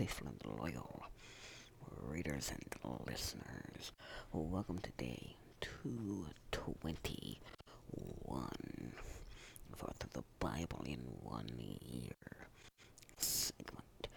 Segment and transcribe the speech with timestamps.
[0.00, 1.04] faithful and loyal
[2.08, 2.64] readers and
[3.06, 3.92] listeners.
[4.32, 7.42] Welcome to day 221
[9.76, 12.14] for the Bible in one year
[13.18, 14.08] segment.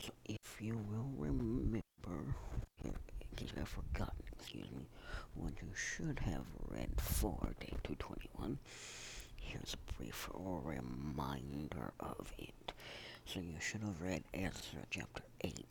[0.00, 2.34] So if you will remember,
[2.82, 2.92] in
[3.36, 4.88] case you have forgotten, excuse me,
[5.34, 8.58] what you should have read for day 221,
[9.36, 12.67] here's a brief reminder of it.
[13.40, 15.64] You should have read Ezra chapter 8,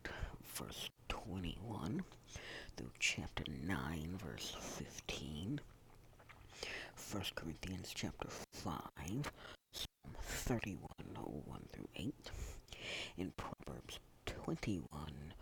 [0.55, 2.02] verse 21
[2.77, 5.59] through chapter 9, verse 15.
[7.11, 8.81] 1 Corinthians chapter 5,
[9.73, 10.80] Psalm 31,
[11.45, 12.13] 1 through 8,
[13.17, 15.34] in Proverbs 21,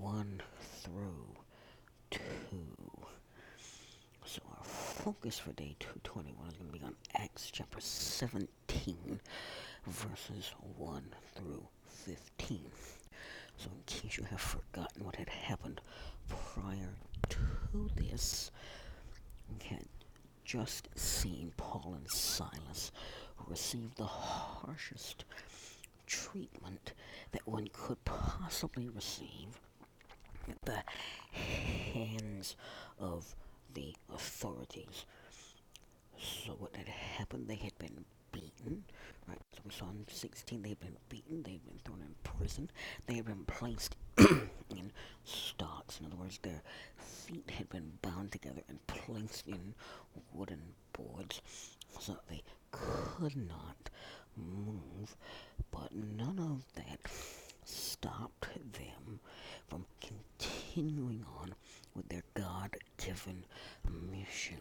[0.00, 0.42] 1
[0.82, 1.36] through
[2.10, 2.20] 2.
[4.24, 9.20] So our focus for day 221 is going to be on Acts chapter 17,
[9.86, 11.02] verses 1
[11.34, 12.60] through 15.
[13.56, 15.80] So in case you have forgotten what had happened
[16.28, 16.94] prior
[17.30, 18.50] to this,
[19.48, 19.84] we had
[20.44, 22.92] just seen Paul and Silas
[23.46, 25.24] receive the harshest
[26.06, 26.92] treatment
[27.32, 29.60] that one could possibly receive
[30.48, 30.82] at the
[31.32, 32.56] hands
[32.98, 33.34] of
[33.74, 35.04] the authorities.
[36.18, 38.84] So what had happened, they had been beaten,
[39.28, 39.38] right?
[39.54, 42.70] So we saw in 16 they had been beaten, they had been thrown in prison,
[43.06, 44.92] they had been placed in
[45.24, 46.00] stocks.
[46.00, 46.62] In other words, their
[46.96, 49.74] feet had been bound together and placed in
[50.32, 50.62] wooden
[50.92, 51.40] boards
[52.00, 53.90] so that they could not
[54.36, 55.16] move.
[55.70, 57.00] But none of that
[57.64, 59.20] stopped them
[59.68, 61.54] from continuing on
[61.94, 63.44] with their God given
[64.10, 64.58] mission.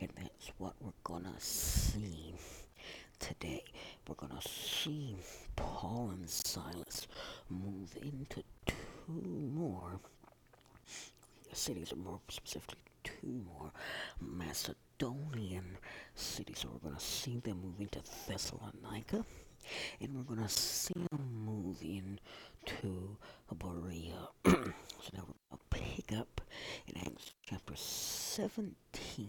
[0.00, 2.34] And that's what we're gonna see
[3.22, 3.62] today.
[4.08, 5.16] We're gonna see
[5.54, 7.06] Paul and Silas
[7.48, 9.22] move into two
[9.54, 10.00] more
[11.52, 13.70] cities, or more specifically, two more
[14.20, 15.78] Macedonian
[16.16, 16.58] cities.
[16.60, 19.24] So we're gonna see them move into Thessalonica,
[20.00, 23.16] and we're gonna see them move into
[23.56, 24.28] Berea.
[24.44, 26.40] so now we're gonna pick up
[26.88, 29.28] in Acts chapter 17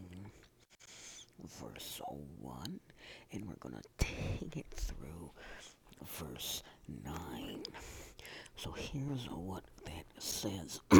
[1.60, 2.02] verse
[2.42, 2.80] 1
[3.32, 5.32] and we're going to take it through
[6.20, 6.64] verse
[7.04, 7.64] 9.
[8.56, 10.80] So here's what that says.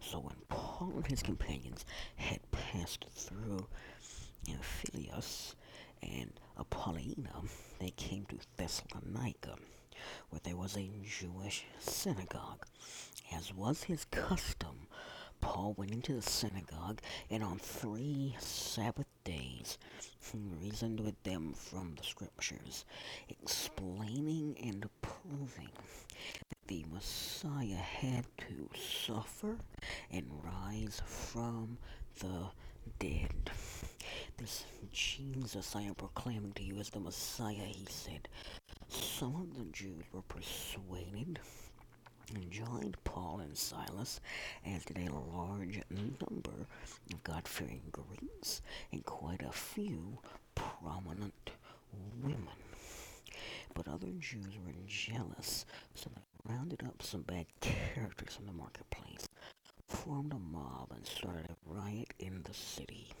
[0.00, 1.84] so when Paul and his companions
[2.16, 3.66] had passed through
[4.48, 5.54] Amphipolis
[6.02, 7.42] and Apollonia,
[7.78, 9.56] they came to Thessalonica,
[10.30, 12.66] where there was a Jewish synagogue.
[13.34, 14.86] As was his custom,
[15.46, 19.78] Paul went into the synagogue, and on three Sabbath days
[20.18, 22.84] he reasoned with them from the Scriptures,
[23.28, 25.70] explaining and proving
[26.48, 29.56] that the Messiah had to suffer
[30.10, 31.78] and rise from
[32.18, 32.48] the
[32.98, 33.50] dead.
[34.38, 38.26] This Jesus I am proclaiming to you as the Messiah, he said.
[38.88, 41.38] Some of the Jews were persuaded
[42.50, 44.20] joined Paul and Silas,
[44.64, 46.66] as did a large number
[47.12, 50.18] of God fearing Greeks and quite a few
[50.54, 51.50] prominent
[52.22, 52.48] women.
[53.74, 59.28] But other Jews were jealous, so they rounded up some bad characters in the marketplace,
[59.88, 63.12] formed a mob, and started a riot in the city.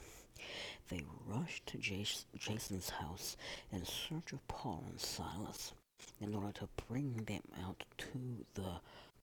[0.88, 3.36] They rushed to Jason's house
[3.72, 5.72] in search of Paul and Silas
[6.20, 8.80] in order to bring them out to the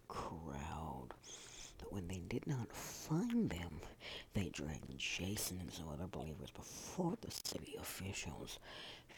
[0.08, 1.10] crowd.
[1.80, 3.82] But when they did not find them,
[4.34, 8.60] they dragged Jason and some other believers before the city officials,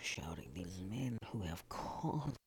[0.01, 2.37] shouting, These men who have caused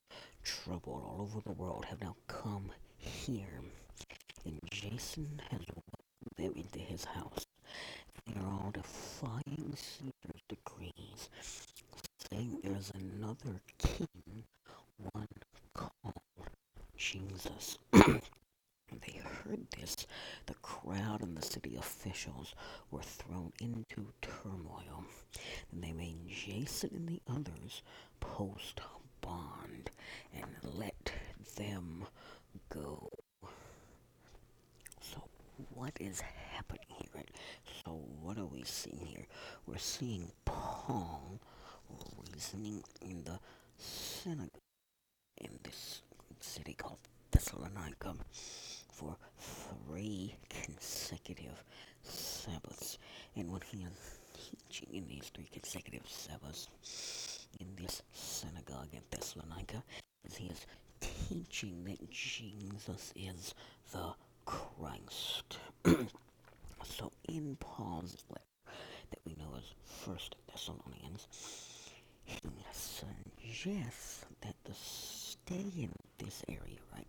[0.42, 3.60] trouble all over the world have now come here.
[4.44, 7.46] And Jason has welcomed them into his house.
[8.26, 11.28] They are all defying Caesar's decrees,
[12.30, 14.08] saying there is another king
[15.12, 15.28] one
[15.74, 16.14] called
[16.96, 17.78] Jesus.
[17.92, 20.06] they heard this,
[20.46, 22.54] the crowd and the city officials
[22.90, 25.04] were thrown into turmoil.
[25.72, 27.82] And they made Jason and the others
[28.20, 28.80] post
[29.20, 29.90] bond
[30.34, 31.12] and let
[31.56, 32.04] them
[32.68, 33.08] go.
[35.00, 35.22] So
[35.74, 37.24] what is happening here?
[37.84, 39.26] So what are we seeing here?
[39.66, 41.40] We're seeing Paul
[42.32, 43.38] reasoning in the
[43.76, 44.50] synagogue
[45.40, 46.02] in this
[46.40, 46.98] city called
[47.30, 48.14] Thessalonica
[48.92, 51.62] for three consecutive
[52.02, 52.98] Sabbaths.
[53.36, 56.68] And when he is teaching in these three consecutive Sabbaths
[57.60, 59.82] in this synagogue in Thessalonica,
[60.36, 60.66] he is
[61.00, 63.54] teaching that Jesus is
[63.92, 64.12] the
[64.44, 65.58] Christ.
[66.84, 68.42] so in Paul's letter
[69.10, 71.28] that we know as First Thessalonians,
[72.24, 72.38] he
[72.72, 74.74] suggests that the
[75.48, 77.06] stay in this area, right?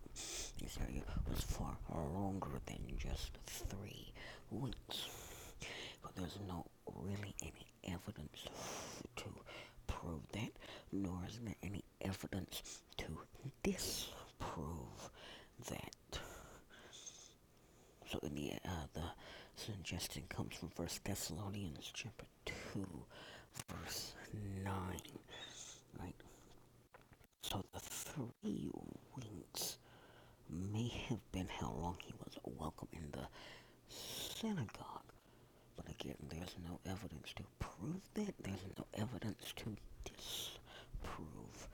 [0.62, 1.76] This area was far
[2.14, 4.14] longer than just three
[4.50, 5.10] weeks.
[6.02, 6.66] But there's no
[7.04, 8.46] really any evidence
[9.18, 9.26] to
[9.88, 10.52] prove that,
[10.94, 13.08] nor is there any evidence to
[13.62, 15.10] disprove
[15.70, 16.20] that.
[18.10, 19.04] So in the uh, the
[19.56, 22.88] suggestion comes from First Thessalonians chapter two,
[23.68, 24.14] verse
[24.64, 25.02] nine,
[26.00, 26.16] right?
[27.50, 28.70] So the three
[29.16, 29.78] weeks
[30.50, 33.28] may have been how long he was welcome in the
[33.88, 35.10] synagogue.
[35.76, 38.34] But again, there's no evidence to prove that.
[38.44, 39.76] There's no evidence to
[40.06, 41.68] disprove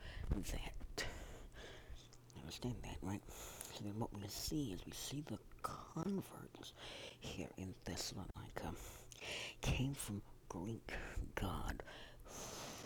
[0.52, 1.04] that.
[2.40, 3.22] Understand that, right?
[3.74, 6.72] So then what we see is we see the converts
[7.20, 8.72] here in Thessalonica
[9.60, 10.92] came from Greek
[11.34, 11.82] god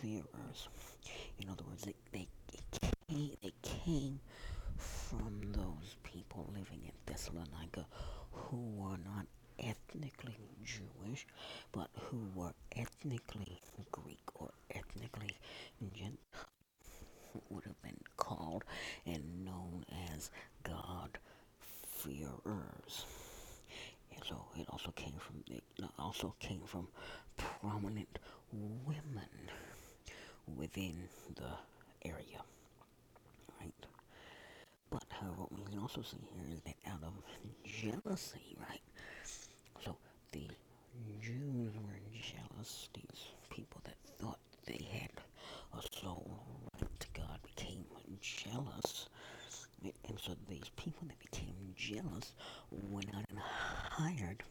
[0.01, 0.69] fearers.
[1.39, 2.29] In other words, they, they,
[3.11, 4.21] they came
[4.77, 7.87] from those people living in Thessalonica
[8.31, 9.27] who were not
[9.59, 11.27] ethnically Jewish,
[11.73, 13.61] but who were ethnically
[13.91, 15.37] Greek or ethnically
[15.93, 16.17] Gentile,
[17.49, 18.65] would have been called
[19.07, 19.85] and known
[20.15, 20.31] as
[20.63, 21.19] God
[21.97, 23.07] fearers.
[24.15, 25.63] And so it also came from it
[25.99, 26.87] also came from
[27.37, 28.19] prominent
[28.53, 29.51] women
[30.57, 31.51] within the
[32.09, 32.43] area.
[33.61, 33.87] Right?
[34.91, 37.13] But however, what we can also see here is that out of
[37.65, 38.81] jealousy, right?
[39.85, 39.97] So
[40.33, 40.49] the
[41.23, 42.89] Jews were jealous.
[42.95, 45.11] These people that thought they had
[45.79, 46.41] a sole
[46.81, 47.85] right to God became
[48.21, 49.09] jealous.
[49.83, 52.35] And so these people that became jealous
[52.71, 54.43] went out and hired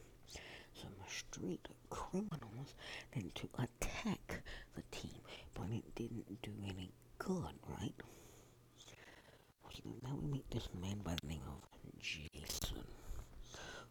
[0.74, 2.74] some street criminals
[3.14, 4.42] then to attack
[4.76, 5.20] the team.
[5.54, 7.94] But it didn't do any good, right?
[9.86, 11.62] Now we meet this man by the name of
[12.02, 12.84] Jason,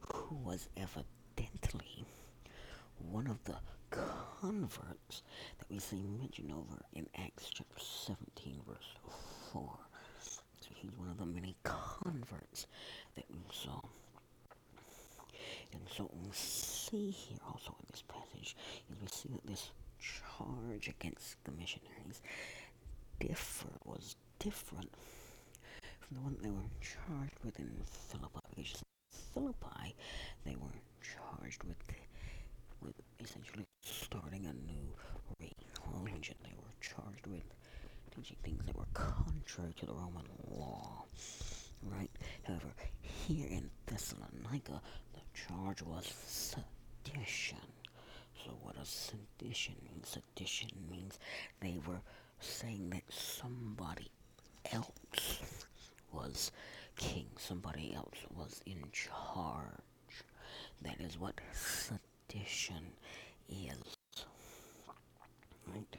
[0.01, 2.05] who was evidently
[3.11, 3.57] one of the
[3.91, 5.23] converts
[5.59, 8.77] that we see mentioned over in Acts chapter 17, verse
[9.53, 9.79] 4.
[10.61, 12.67] So he's one of the many converts
[13.15, 13.81] that we saw.
[15.73, 18.57] And so what we see here also in this passage
[18.91, 19.71] is we see that this
[20.01, 22.21] charge against the missionaries
[23.21, 24.91] differ was different
[26.13, 28.67] the one they were charged with in Philippi.
[29.35, 29.95] Philippi,
[30.45, 31.77] they were charged with
[32.81, 34.95] with essentially starting a new
[35.93, 36.35] religion.
[36.43, 37.43] They were charged with
[38.15, 41.05] teaching things that were contrary to the Roman law.
[41.83, 42.11] Right?
[42.45, 44.81] However, here in Thessalonica,
[45.15, 47.59] the charge was sedition.
[48.45, 50.03] So what does sedition mean?
[50.05, 51.19] Sedition means
[51.61, 52.01] they were
[52.41, 54.09] saying that somebody
[54.73, 55.37] else
[56.13, 56.51] was
[56.97, 57.27] king.
[57.39, 60.25] Somebody else was in charge.
[60.83, 62.93] That is what sedition
[63.49, 63.97] is.
[65.67, 65.97] Right?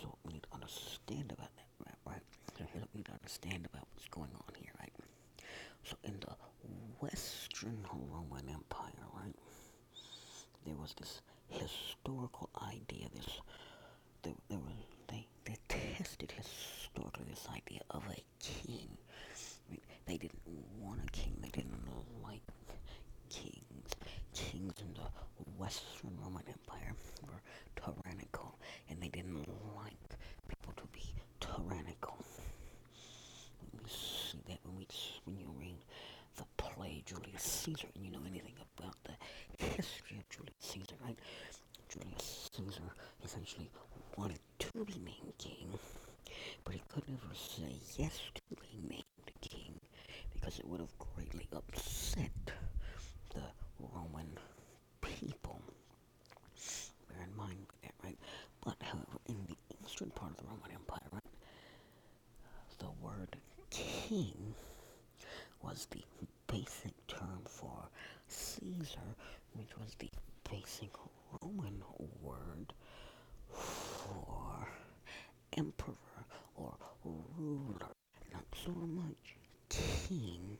[0.00, 2.22] So we need to understand about that, right?
[2.58, 2.84] right?
[2.92, 4.92] We need to understand about what's going on here, right?
[5.84, 6.34] So in the
[7.00, 9.34] Western Roman Empire, right,
[10.64, 13.26] there was this historical idea, this
[14.22, 14.74] there, there was
[15.08, 16.32] they they tested
[16.94, 18.88] historically this idea of a king.
[19.68, 20.40] I mean, they didn't
[20.80, 21.36] want a king.
[21.40, 21.78] They didn't
[22.22, 22.42] like
[23.30, 23.90] kings.
[24.34, 27.40] Kings in the Western Roman Empire were
[27.76, 28.58] tyrannical,
[28.88, 29.46] and they didn't
[29.76, 30.18] like
[30.48, 32.16] people to be tyrannical.
[33.72, 34.86] We see that when we
[35.24, 35.78] when you read
[36.36, 41.18] the play Julius Caesar, and you know anything about the history of Julius Caesar, right?
[41.88, 42.82] Julius Caesar
[43.24, 43.70] essentially
[44.16, 45.68] wanted to be named king,
[46.64, 47.21] but he could never say
[47.96, 49.04] yes to be named
[49.40, 49.74] king
[50.34, 52.30] because it would have greatly upset
[53.34, 53.40] the
[53.78, 54.28] Roman
[55.00, 55.60] people.
[57.08, 58.18] Bear in mind that, right?
[58.64, 61.22] But however, in the eastern part of the Roman Empire, right,
[62.78, 63.36] the word
[63.70, 64.54] king
[65.62, 66.02] was the
[66.46, 67.88] basic term for
[68.28, 69.14] Caesar,
[69.54, 70.10] which was the
[70.50, 70.90] basic
[71.40, 71.82] Roman
[72.20, 72.72] word
[73.48, 74.68] for
[75.56, 75.94] emperor
[76.56, 76.74] or
[77.04, 77.88] ruler.
[78.32, 79.36] Not so much
[79.68, 80.58] king,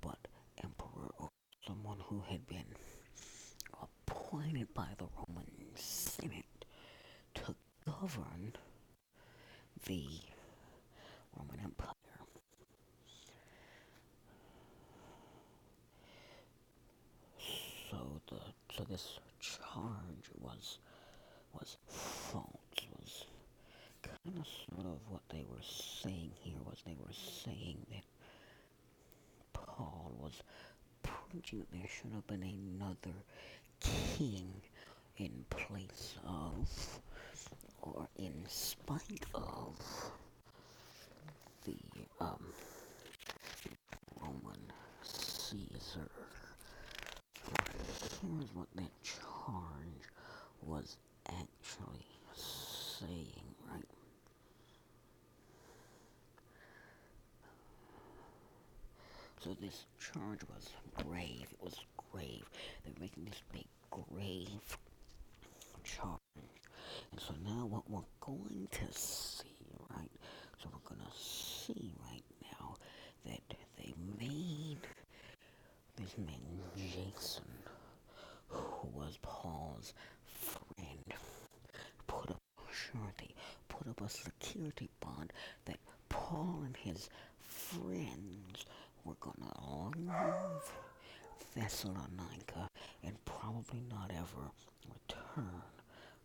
[0.00, 0.18] but
[0.62, 1.28] emperor or
[1.66, 2.64] someone who had been
[3.82, 6.64] appointed by the Roman Senate
[7.34, 7.54] to
[7.86, 8.52] govern
[9.86, 10.06] the
[11.36, 11.92] Roman Empire.
[17.90, 18.36] So the
[18.76, 20.78] so this charge was
[21.54, 22.44] was false,
[23.00, 23.24] was
[24.02, 28.04] kind of sort of what they were saying here was they were saying that
[29.54, 30.42] Paul was
[31.32, 33.16] have been another
[33.80, 34.50] king
[35.18, 37.00] in place of
[37.82, 39.76] or in spite of
[41.64, 41.76] the
[42.20, 42.44] um,
[44.20, 44.60] Roman
[45.02, 46.08] Caesar.
[48.20, 50.04] Here's what that charge
[50.62, 50.96] was
[51.28, 53.84] actually saying, right?
[59.40, 60.70] So this charge was
[61.04, 61.46] grave.
[61.50, 61.78] It was
[62.12, 62.44] grave.
[62.84, 64.78] They're making this big grave
[65.84, 66.18] charge.
[67.12, 69.56] And so now what we're going to see,
[69.90, 70.10] right?
[70.62, 72.76] So we're going to see right now
[73.26, 74.78] that they made
[75.96, 77.44] this man Jason,
[78.48, 79.92] who was Paul's
[80.24, 81.18] friend,
[82.06, 83.34] put up a surety,
[83.68, 85.32] put up a security bond
[85.66, 87.08] that Paul and his
[87.40, 88.64] friends
[89.04, 90.72] were gonna leave
[91.54, 92.68] Thessalonica
[93.02, 94.50] and probably not ever
[94.86, 95.62] return,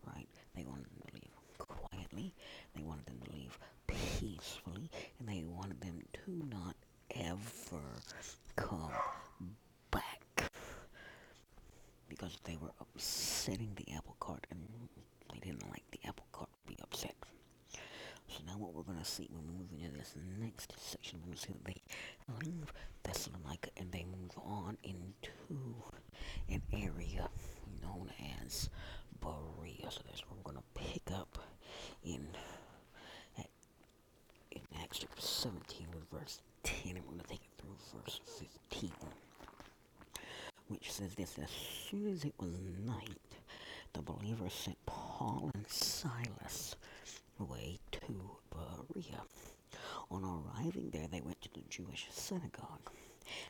[0.07, 0.27] right?
[0.55, 2.33] They wanted them to leave quietly,
[2.75, 4.89] they wanted them to leave peacefully,
[5.19, 6.75] and they wanted them to not
[7.15, 8.01] ever
[8.55, 8.91] come
[9.91, 10.51] back.
[12.09, 14.59] Because they were upsetting the apple cart and
[15.31, 17.15] they didn't like the apple cart to be upset.
[18.27, 21.25] So now what we're going to see when we move into this next section, we're
[21.27, 22.71] going to see that they leave
[23.03, 25.31] Thessalonica and they move on into
[26.49, 27.27] an area
[27.81, 28.09] known
[28.45, 28.69] as
[29.19, 29.91] Berea.
[29.91, 31.37] So that's where we're going to pick up
[32.03, 32.27] in
[34.51, 38.21] in Acts chapter 17 with verse 10, and we're going to take it through verse
[38.69, 38.91] 15,
[40.67, 41.49] which says this As
[41.89, 42.51] soon as it was
[42.85, 43.17] night,
[43.93, 46.75] the believers sent Paul and Silas
[47.39, 49.21] away to Berea.
[50.11, 52.91] On arriving there, they went to the Jewish synagogue.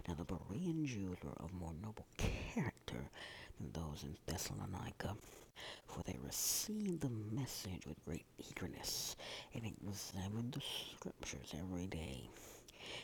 [0.08, 3.10] Now, the Berean Jews were of more noble character
[3.60, 5.16] than those in Thessalonica,
[5.88, 9.16] for they received the message with great eagerness
[9.54, 10.62] and examined the
[10.96, 12.30] scriptures every day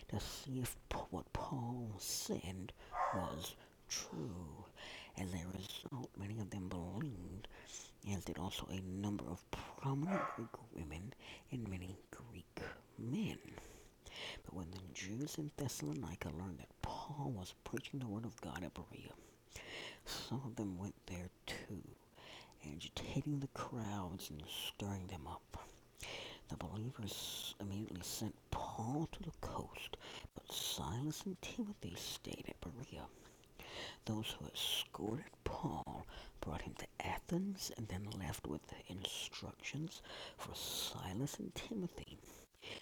[0.09, 0.75] to see if
[1.09, 2.73] what Paul said
[3.15, 3.55] was
[3.89, 4.65] true.
[5.17, 7.47] As a result, many of them believed,
[8.13, 9.43] as did also a number of
[9.81, 11.13] prominent Greek women
[11.51, 12.59] and many Greek
[12.97, 13.37] men.
[14.43, 18.61] But when the Jews in Thessalonica learned that Paul was preaching the word of God
[18.63, 19.13] at Berea,
[20.05, 21.81] some of them went there too,
[22.69, 25.65] agitating the crowds and stirring them up.
[26.49, 29.95] The believers immediately sent Paul to the coast,
[30.35, 33.05] but Silas and Timothy stayed at Berea.
[34.05, 36.05] Those who escorted Paul
[36.49, 40.01] brought him to Athens and then left with instructions
[40.39, 42.17] for Silas and Timothy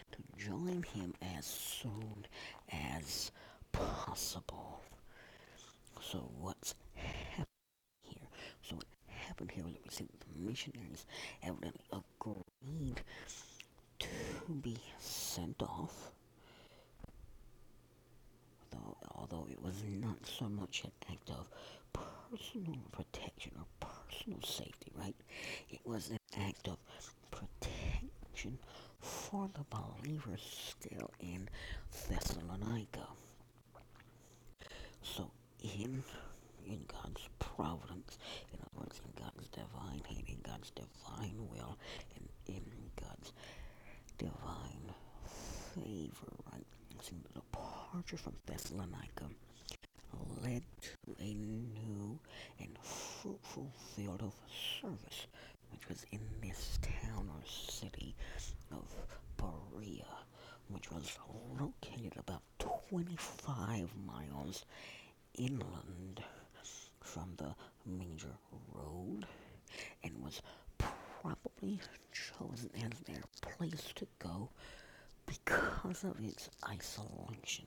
[0.09, 2.25] to join him as soon
[2.71, 3.29] as
[3.73, 4.79] possible.
[5.99, 7.45] So what's happening
[8.03, 8.29] here?
[8.61, 11.05] So what happened here was that we see the missionaries
[11.43, 13.01] evidently agreed
[13.99, 14.07] to
[14.61, 16.11] be sent off
[18.71, 21.49] though, although it was not so much an act of
[22.29, 25.15] personal protection or personal safety, right?
[25.69, 26.17] It was an
[26.47, 26.77] act of
[27.31, 28.57] protection
[28.99, 31.47] for the believers still in
[32.09, 33.07] Thessalonica.
[35.01, 35.31] So,
[35.61, 36.03] in
[36.65, 38.17] in God's providence,
[38.53, 41.77] in other words, in God's divine hand, in God's divine will,
[42.15, 42.63] and in
[43.01, 43.31] God's
[44.17, 44.91] divine
[45.73, 46.65] favor, right?
[47.01, 49.29] So the departure from Thessalonica
[50.43, 52.19] led to a new
[52.59, 54.33] and fruitful field of
[54.81, 55.27] service,
[55.71, 58.15] which was in this town or city
[58.71, 58.85] of
[59.37, 60.05] Berea,
[60.69, 61.17] which was
[61.59, 64.65] located about 25 miles
[65.35, 66.23] inland
[67.01, 67.55] from the
[67.85, 68.35] major
[68.73, 69.25] road
[70.03, 70.41] and was
[70.77, 71.79] probably
[72.11, 74.49] chosen as their place to go
[75.27, 77.65] because of its isolation.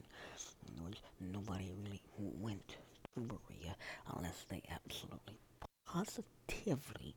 [0.67, 3.77] In words, nobody really went to Berea
[4.17, 5.39] unless they absolutely
[5.87, 7.15] positively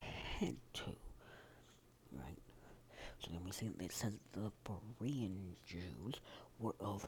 [0.00, 0.90] had to.
[2.12, 2.38] Right?
[3.20, 6.20] So then we see that it says the Berean Jews
[6.58, 7.06] were of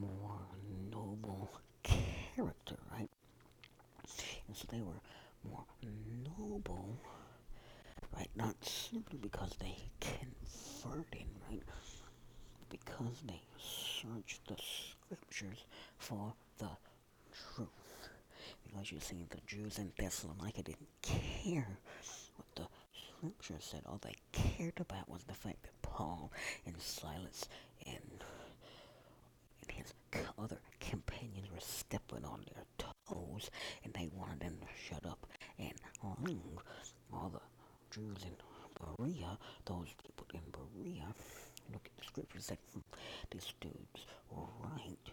[0.00, 0.38] more
[0.90, 1.50] noble
[1.82, 3.10] character, right?
[4.48, 5.00] And so they were
[5.48, 5.64] more
[6.38, 6.98] noble,
[8.14, 8.30] right?
[8.36, 9.76] Not simply because they
[10.84, 11.62] right?
[12.70, 15.64] because they searched the scriptures
[15.98, 16.68] for the
[17.54, 17.68] truth.
[18.64, 21.68] Because you see, the Jews in Thessalonica didn't care
[22.36, 22.66] what the
[23.18, 23.82] scriptures said.
[23.86, 26.32] All they cared about was the fact that Paul
[26.66, 27.46] and Silas
[27.86, 28.24] and,
[29.62, 29.92] and his
[30.38, 33.50] other companions were stepping on their toes
[33.84, 35.26] and they wanted them to shut up
[35.58, 35.72] and
[36.22, 36.58] leave.
[37.12, 37.40] All the
[37.94, 38.34] Jews in
[38.96, 41.06] Berea, those people in Berea,
[41.72, 42.80] look at the scriptures hmm,
[43.30, 45.06] this dude's right.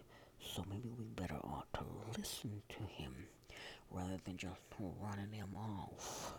[0.54, 1.84] So maybe we better ought to
[2.18, 3.14] listen to him
[3.90, 6.32] rather than just running him off.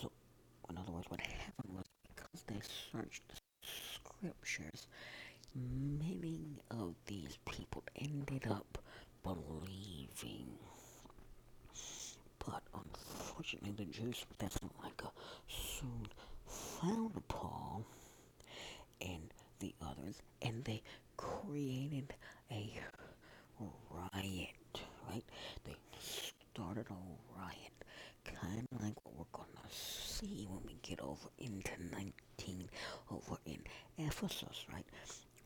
[0.00, 0.10] So,
[0.70, 2.60] in other words, what happened was because they
[2.92, 4.86] searched the scriptures,
[5.54, 6.40] many
[6.70, 8.78] of these people ended up
[9.22, 10.58] believing.
[12.46, 15.10] But unfortunately, the Jews, that's like a
[15.48, 16.06] soon
[16.46, 17.84] found Paul
[19.00, 20.82] and the others, and they
[21.16, 22.12] created
[22.50, 22.70] a
[23.90, 25.24] riot, right?
[25.64, 25.76] They
[26.52, 27.72] started a riot,
[28.24, 32.68] kind of like what we're gonna see when we get over into 19
[33.10, 33.58] over in
[33.98, 34.86] Ephesus, right?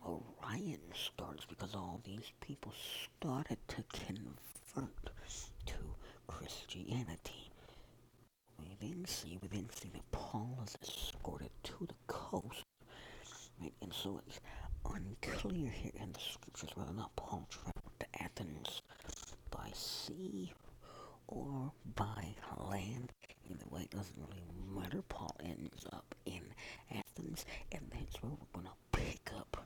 [0.07, 0.14] A
[0.45, 2.73] riot starts because all these people
[3.21, 5.11] started to convert
[5.67, 5.75] to
[6.28, 7.50] Christianity.
[8.61, 12.62] We then see, we then see that Paul is escorted to the coast,
[13.61, 13.73] right?
[13.82, 14.40] And so it's
[14.85, 18.82] unclear here in the scriptures whether or not Paul traveled to Athens
[19.50, 20.52] by sea
[21.26, 22.35] or by
[22.70, 23.12] land.
[23.50, 24.42] Either way, it doesn't really
[24.80, 25.02] matter.
[25.08, 26.42] Paul ends up in
[26.90, 29.56] Athens, and that's where we're going to pick up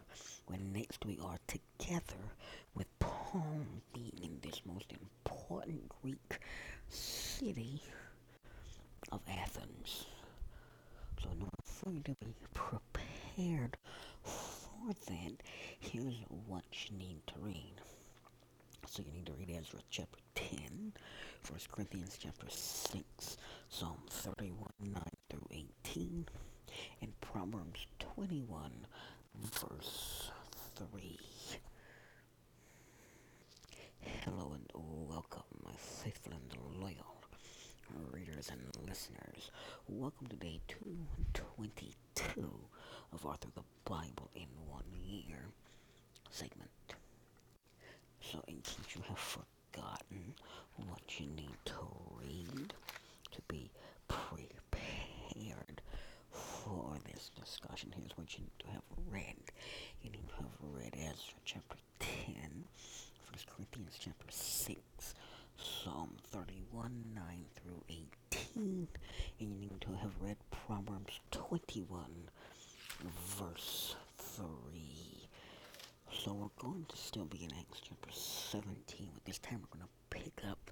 [0.46, 2.34] when next we are together
[2.74, 6.38] with Paul being in this most important Greek
[6.90, 7.82] city
[9.10, 10.06] of Athens.
[11.22, 11.42] So in
[11.86, 13.78] order to be prepared
[14.22, 15.32] for that,
[15.80, 17.74] here's what you need to read.
[18.86, 20.92] So you need to read Ezra chapter 10,
[21.48, 23.36] 1 Corinthians chapter 6,
[23.70, 25.46] Psalm 31, 9 through
[25.86, 26.26] 18,
[27.00, 27.86] and Proverbs
[28.16, 28.70] 21,
[29.34, 30.30] verse
[30.76, 31.31] 3.
[34.04, 34.66] Hello and
[35.08, 37.22] welcome, my faithful and loyal
[38.12, 39.50] readers and listeners.
[39.88, 42.50] Welcome to day 222
[43.12, 45.44] of Arthur the Bible in One Year
[46.30, 46.70] segment.
[48.20, 50.34] So, in case you have forgotten
[50.88, 51.74] what you need to
[52.20, 52.72] read
[53.32, 53.70] to be
[54.08, 55.80] prepared
[56.30, 59.36] for this discussion, here's what you need to have read.
[60.02, 62.64] You need to have read Ezra chapter 10,
[63.32, 65.14] 1 Corinthians chapter 6,
[65.56, 67.24] Psalm 31, 9
[67.56, 68.88] through 18,
[69.40, 72.04] and you need to have read Proverbs 21,
[73.38, 75.28] verse 3.
[76.12, 79.88] So we're going to still be in Acts chapter 17, but this time we're going
[79.88, 80.70] to pick up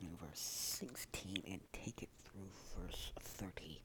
[0.00, 0.38] in verse
[0.78, 2.46] 16 and take it through
[2.80, 3.82] verse 30.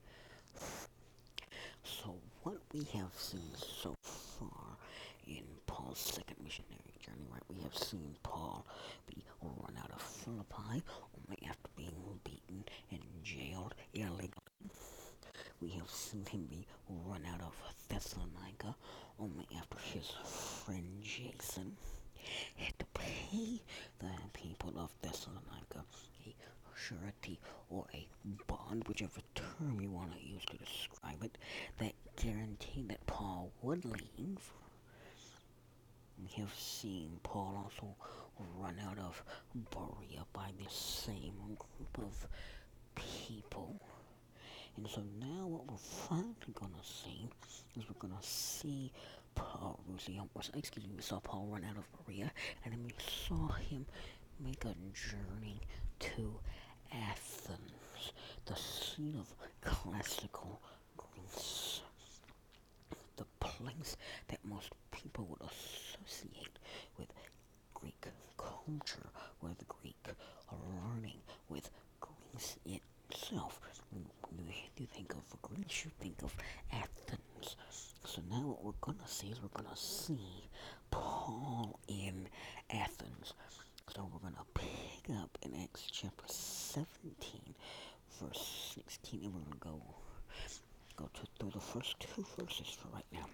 [1.83, 4.77] So what we have seen so far
[5.25, 6.92] in Paul's second missionary
[7.31, 7.43] right?
[7.49, 8.65] We have seen Paul
[9.07, 10.83] be run out of Philippi
[11.17, 14.31] only after being beaten and jailed illegally.
[15.61, 17.53] We have seen him be run out of
[17.89, 18.75] Thessalonica
[19.19, 21.75] only after his friend Jason
[22.55, 23.61] had to pay
[23.99, 25.83] the people of Thessalonica
[26.25, 26.35] a
[26.75, 28.07] surety or a
[28.47, 31.37] bond, whichever term you want to use to describe it,
[31.79, 34.53] that guaranteed that Paul would leave
[36.21, 37.95] we have seen Paul also
[38.57, 39.23] run out of
[39.71, 42.27] Berea by this same group of
[42.95, 43.79] people.
[44.77, 47.29] And so now what we're finally to see
[47.75, 48.91] is we're to see
[49.35, 52.31] Paul, we oh, excuse me, we saw Paul run out of Berea,
[52.63, 52.93] and then we
[53.27, 53.85] saw him
[54.39, 55.59] make a journey
[55.99, 56.39] to
[56.91, 58.13] Athens,
[58.45, 60.61] the scene of classical
[60.97, 61.81] Greece,
[63.17, 66.59] the place that most people would associate
[66.97, 67.07] with
[67.73, 68.05] Greek
[68.37, 70.07] culture, where the Greek
[70.49, 71.19] are learning
[71.49, 71.69] with
[71.99, 73.59] Greece itself.
[73.91, 74.05] When
[74.77, 76.35] you think of Greece, you think of
[76.71, 77.55] Athens.
[78.05, 78.79] So now what
[79.41, 80.49] we're going to see see
[80.91, 82.27] Paul in
[82.69, 83.33] Athens.
[83.95, 87.55] So we're going to pick up in Acts chapter 17,
[88.21, 89.81] verse 16, and we're going to go
[90.95, 93.25] go to, through the first two verses for right now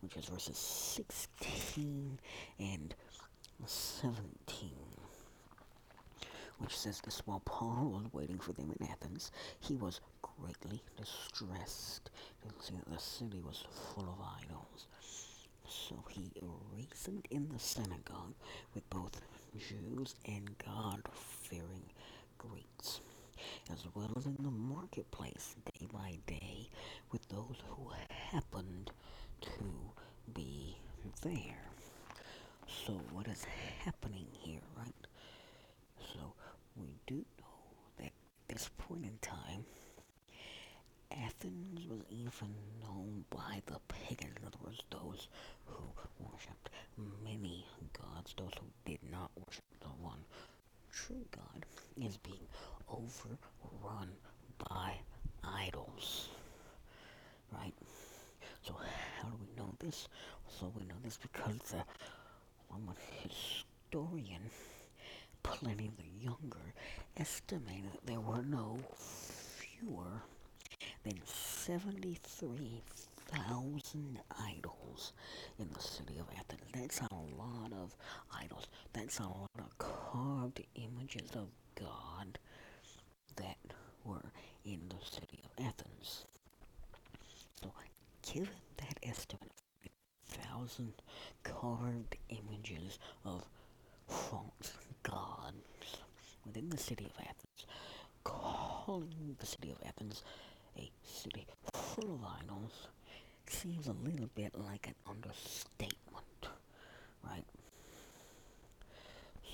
[0.00, 2.18] which is verses 16
[2.60, 2.94] and
[3.66, 4.70] 17
[6.58, 12.10] which says this while Paul was waiting for them in Athens, he was greatly distressed
[12.42, 14.86] and seeing that the city was full of idols.
[15.68, 16.30] So he
[16.74, 18.34] reasoned in the synagogue
[18.74, 19.20] with both
[19.56, 21.90] Jews and God-fearing
[22.38, 23.00] Greeks,
[23.72, 26.68] as well as in the marketplace day by day
[27.10, 27.90] with those who
[28.30, 28.90] happened
[29.42, 29.92] to
[30.32, 30.76] be
[31.22, 31.70] there.
[32.86, 33.44] So what is
[33.84, 35.06] happening here, right?
[36.14, 36.34] So
[36.76, 37.46] we do know
[37.98, 38.12] that at
[38.48, 39.64] this point in time,
[41.22, 45.28] Athens was even known by the pagans, in other words, those
[45.66, 45.84] who
[46.18, 46.70] worshipped
[47.24, 50.24] many gods, those who did not worship the one
[50.92, 51.64] true God,
[52.00, 52.46] is being
[52.88, 54.10] overrun
[54.58, 54.94] by
[55.44, 56.28] idols.
[57.52, 57.74] Right?
[58.62, 58.74] So
[59.20, 60.08] how do we know this?
[60.48, 61.84] So we know this because the
[62.70, 64.42] Roman historian
[65.42, 66.72] Pliny the Younger
[67.16, 70.22] estimated that there were no fewer
[71.04, 75.12] than 73,000 idols
[75.58, 76.62] in the city of Athens.
[76.72, 77.96] That's a lot of
[78.32, 78.68] idols.
[78.92, 82.38] That's a lot of carved images of God
[83.36, 83.56] that
[84.04, 84.30] were
[84.64, 86.26] in the city of Athens.
[87.62, 87.72] So,
[88.22, 89.52] given that estimate
[89.84, 89.90] of
[90.26, 90.94] thousand
[91.42, 93.48] carved images of
[94.08, 95.98] false gods
[96.44, 97.66] within the city of Athens,
[98.24, 100.22] calling the city of Athens
[102.02, 102.88] idols
[103.46, 106.48] seems a little bit like an understatement,
[107.22, 107.44] right?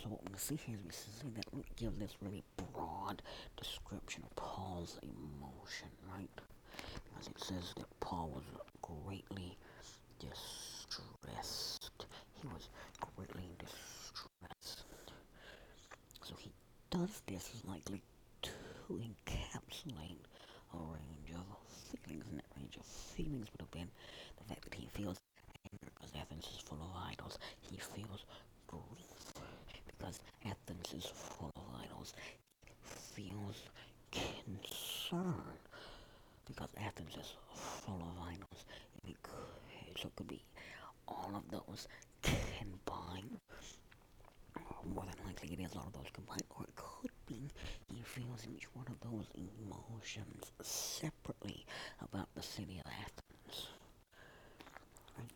[0.02, 3.22] So what we see here is we see that we give this really broad
[3.56, 6.30] description of Paul's emotion, right?
[7.04, 8.44] Because it says that Paul was
[8.80, 9.58] greatly
[10.18, 11.90] distressed.
[12.40, 12.68] He was
[13.16, 14.84] greatly distressed.
[16.22, 16.52] So he
[16.90, 18.02] does this likely
[18.42, 18.50] to
[18.90, 20.24] encapsulate
[20.72, 21.58] a range of
[22.06, 22.42] feelings,
[22.90, 23.90] feelings would have been
[24.38, 25.18] the fact that he feels
[25.72, 27.38] anger because Athens is full of idols.
[27.60, 28.24] He feels
[28.66, 29.32] grief
[29.86, 32.14] because Athens is full of idols.
[32.66, 32.72] He
[33.22, 33.62] feels
[34.12, 35.58] concern
[36.46, 38.64] because Athens is full of idols.
[39.22, 40.42] Could, so it could be
[41.08, 41.88] all of those
[42.22, 43.38] combined.
[44.94, 46.44] More than likely it is all of those combined.
[46.56, 47.50] Or it could be
[47.92, 51.64] he feels each one of those emotions separately
[52.00, 53.68] about the city of Athens.
[55.18, 55.30] Right?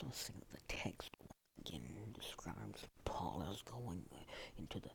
[0.00, 1.10] Also see that the text
[1.58, 1.82] again
[2.14, 4.04] describes Paul as going
[4.56, 4.90] into the,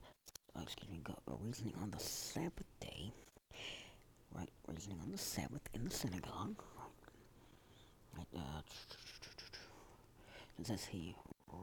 [0.55, 3.11] uh, excuse me, go, uh, reasoning on the Sabbath day,
[4.33, 4.47] right?
[4.65, 6.63] Reasoning on the Sabbath in the synagogue,
[8.15, 8.27] right?
[8.33, 8.61] right uh,
[10.57, 11.15] it says he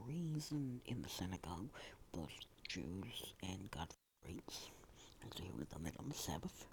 [0.07, 1.69] reasoned in the synagogue
[2.13, 2.29] with
[2.67, 3.87] Jews and God
[4.23, 4.69] Greeks.
[5.23, 6.65] And so he done that on the Sabbath.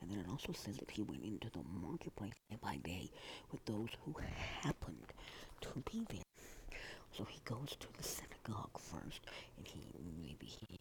[0.00, 3.10] And then it also says that he went into the marketplace day by day
[3.52, 4.14] with those who
[4.62, 5.12] happened
[5.60, 6.78] to be there.
[7.16, 9.20] So he goes to the synagogue first,
[9.56, 9.80] and he
[10.20, 10.78] maybe he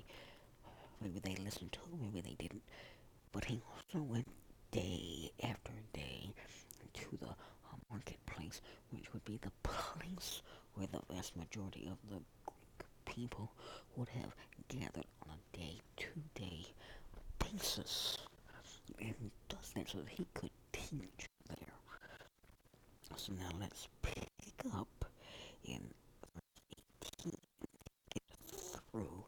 [1.02, 2.64] maybe they listened to him, maybe they didn't.
[3.32, 4.28] But he also went
[4.72, 6.34] day after day
[6.94, 8.62] to the uh, marketplace,
[8.92, 10.42] which would be the place
[10.76, 12.56] where the vast majority of the Greek
[13.06, 13.52] people
[13.96, 14.36] would have
[14.68, 16.66] gathered on a day-to-day
[17.40, 18.18] basis.
[19.00, 21.74] And does that so that he could teach there.
[23.18, 24.30] So now let's pick
[24.74, 25.06] up
[25.64, 25.82] in
[26.34, 26.62] verse
[27.22, 27.32] 18
[28.14, 28.24] get
[28.92, 29.26] through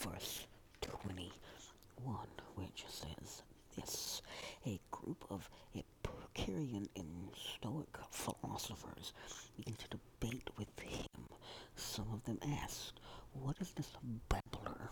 [0.00, 0.46] verse
[0.80, 3.42] 21, which says
[3.76, 4.22] this.
[4.66, 9.12] A group of Epicurean and Stoic philosophers
[9.56, 11.28] began to debate with him.
[11.76, 13.00] Some of them asked,
[13.32, 13.90] What is this
[14.28, 14.90] babbler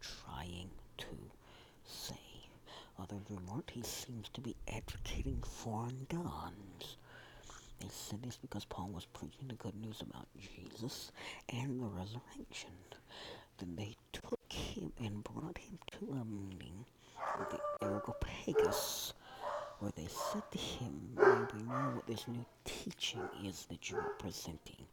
[0.00, 1.30] trying to
[1.84, 2.14] say?
[2.98, 6.96] Others remarked he seems to be advocating foreign gods.
[7.80, 11.12] They said this because Paul was preaching the good news about Jesus
[11.48, 12.70] and the resurrection.
[13.58, 16.84] Then they took him and brought him to a meeting
[17.38, 19.14] with the Areopagus,
[19.78, 24.12] where they said to him, we know what this new teaching is that you are
[24.18, 24.86] presenting.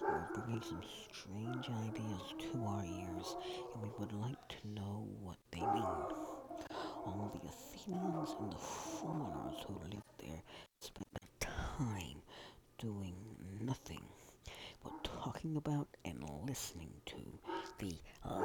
[0.00, 3.36] You're bringing some strange ideas to our ears,
[3.74, 5.96] and we would like to know what they mean.
[7.06, 10.42] All the Athenians and the foreigners who lived there
[10.80, 11.06] spent
[11.78, 12.22] time
[12.78, 13.14] doing
[13.60, 14.00] nothing
[14.82, 17.16] but talking about and listening to
[17.78, 17.94] the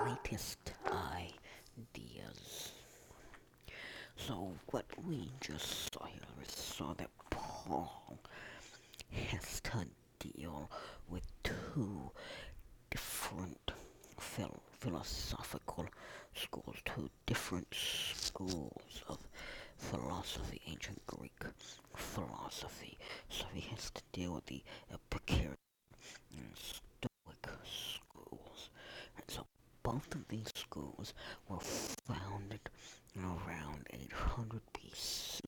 [0.05, 2.71] latest ideas.
[4.15, 8.19] So what we just saw here is saw that Paul
[9.11, 9.85] has to
[10.19, 10.69] deal
[11.09, 12.11] with two
[12.89, 13.71] different
[14.19, 15.85] phil- philosophical
[16.35, 19.17] schools, two different schools of
[19.81, 21.33] philosophy, ancient Greek
[21.95, 22.97] philosophy.
[23.29, 24.63] So he has to deal with the
[24.93, 25.55] Epicurean
[26.37, 28.69] and Stoic schools.
[29.17, 29.45] And so
[29.83, 31.13] both of these schools
[31.49, 32.69] were founded
[33.17, 35.41] around 800 BC,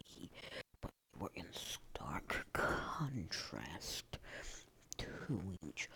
[0.81, 4.17] but they were in stark contrast
[4.97, 5.07] to
[5.61, 5.89] each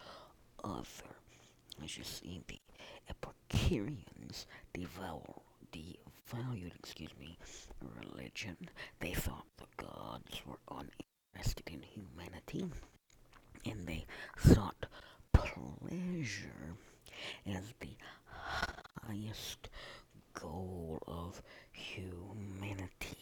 [0.64, 1.16] other.
[1.84, 2.60] As you see, the
[3.10, 5.42] Epicureans devour,
[6.28, 7.38] devalued, excuse me,
[8.02, 8.58] religion.
[9.00, 12.66] They thought the gods were uninterested in humanity,
[13.66, 14.06] and they
[14.38, 14.86] sought
[15.34, 16.76] pleasure
[17.46, 17.96] as the
[19.06, 19.70] highest
[20.34, 23.18] goal of humanity.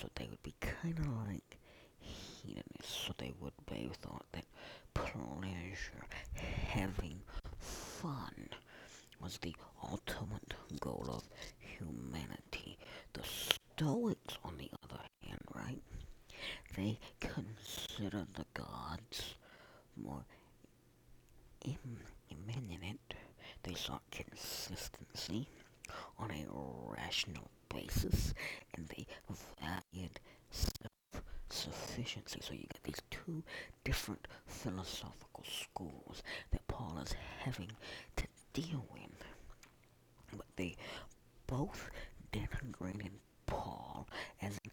[0.00, 1.58] So they would be kind of like
[2.00, 3.06] hedonists.
[3.06, 4.44] So they would be thought that
[4.94, 6.04] pleasure,
[6.68, 7.20] having
[7.58, 8.48] fun,
[9.20, 11.28] was the ultimate goal of
[11.58, 12.78] humanity.
[13.12, 15.82] The Stoics, on the other hand, right?
[16.76, 19.34] They consider the gods
[19.96, 20.24] more
[21.64, 23.14] imminent.
[23.62, 25.48] They sought consistency
[26.18, 26.46] on a
[26.92, 28.34] rational basis,
[28.74, 29.06] and they
[29.60, 32.40] valued self-sufficiency.
[32.42, 33.42] So you got these two
[33.84, 37.72] different philosophical schools that Paul is having
[38.16, 38.26] to
[38.66, 39.24] with.
[40.36, 40.76] But they
[41.46, 41.90] both
[42.32, 43.12] denigrated
[43.46, 44.08] Paul
[44.42, 44.70] as an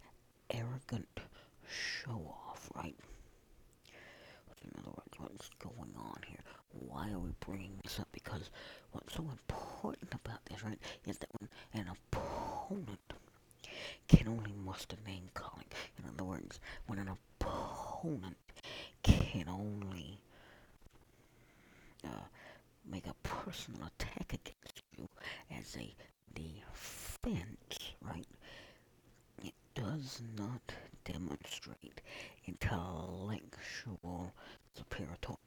[0.49, 1.19] arrogant
[1.67, 2.95] show-off, right?
[4.63, 6.39] In other words, what's going on here?
[6.71, 8.07] Why are we bringing this up?
[8.11, 8.49] Because
[8.91, 13.13] what's so important about this, right, is that when an opponent
[14.07, 15.65] can only muster name calling.
[15.97, 18.37] In other words, when an opponent
[19.03, 20.19] can only
[22.03, 22.25] uh,
[22.89, 25.07] make a personal attack against you
[25.51, 25.93] as a
[26.33, 28.27] defense, right?
[29.43, 32.01] It does not demonstrate
[32.47, 34.33] intellectual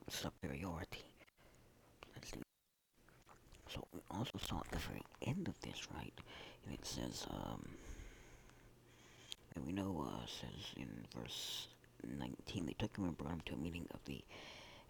[0.09, 1.05] superiority.
[3.68, 6.12] So we also saw at the very end of this, right?
[6.64, 7.68] And it says, um,
[9.55, 11.68] and we know, uh, says in verse
[12.07, 14.22] 19, they took him and brought him to a meeting of the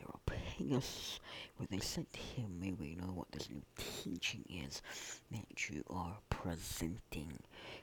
[0.01, 1.21] Areopagus,
[1.57, 4.83] where they said to him, May we know what this new teaching is
[5.31, 7.39] that you are presenting.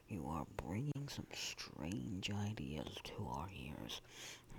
[0.08, 4.02] You are bringing some strange ideas to our ears.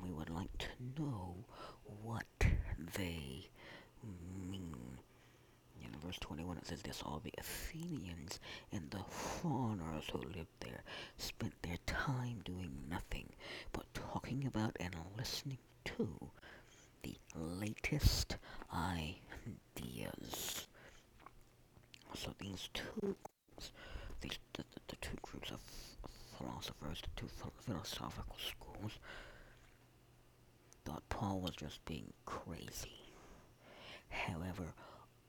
[0.02, 1.34] We would like to know
[2.02, 2.24] what
[2.96, 3.48] they
[4.50, 4.98] mean.
[5.82, 8.40] In verse 21 it says this, all the Athenians
[8.72, 10.82] and the foreigners who lived there
[11.18, 13.28] spent their time doing nothing
[13.72, 16.30] but talking about and listening to
[17.02, 18.37] the latest
[18.72, 20.66] ideas.
[22.14, 23.72] So these two groups,
[24.20, 25.61] these, the, the, the two groups of
[26.38, 27.28] philosophers, the two
[27.61, 28.98] philosophical schools,
[30.85, 33.00] thought Paul was just being crazy.
[34.09, 34.72] However,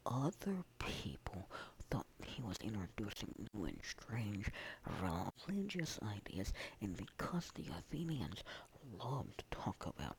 [0.06, 1.50] other people
[1.90, 4.50] thought he was introducing new and strange
[5.48, 8.44] religious ideas, and because the Athenians
[9.02, 10.16] loved to talk about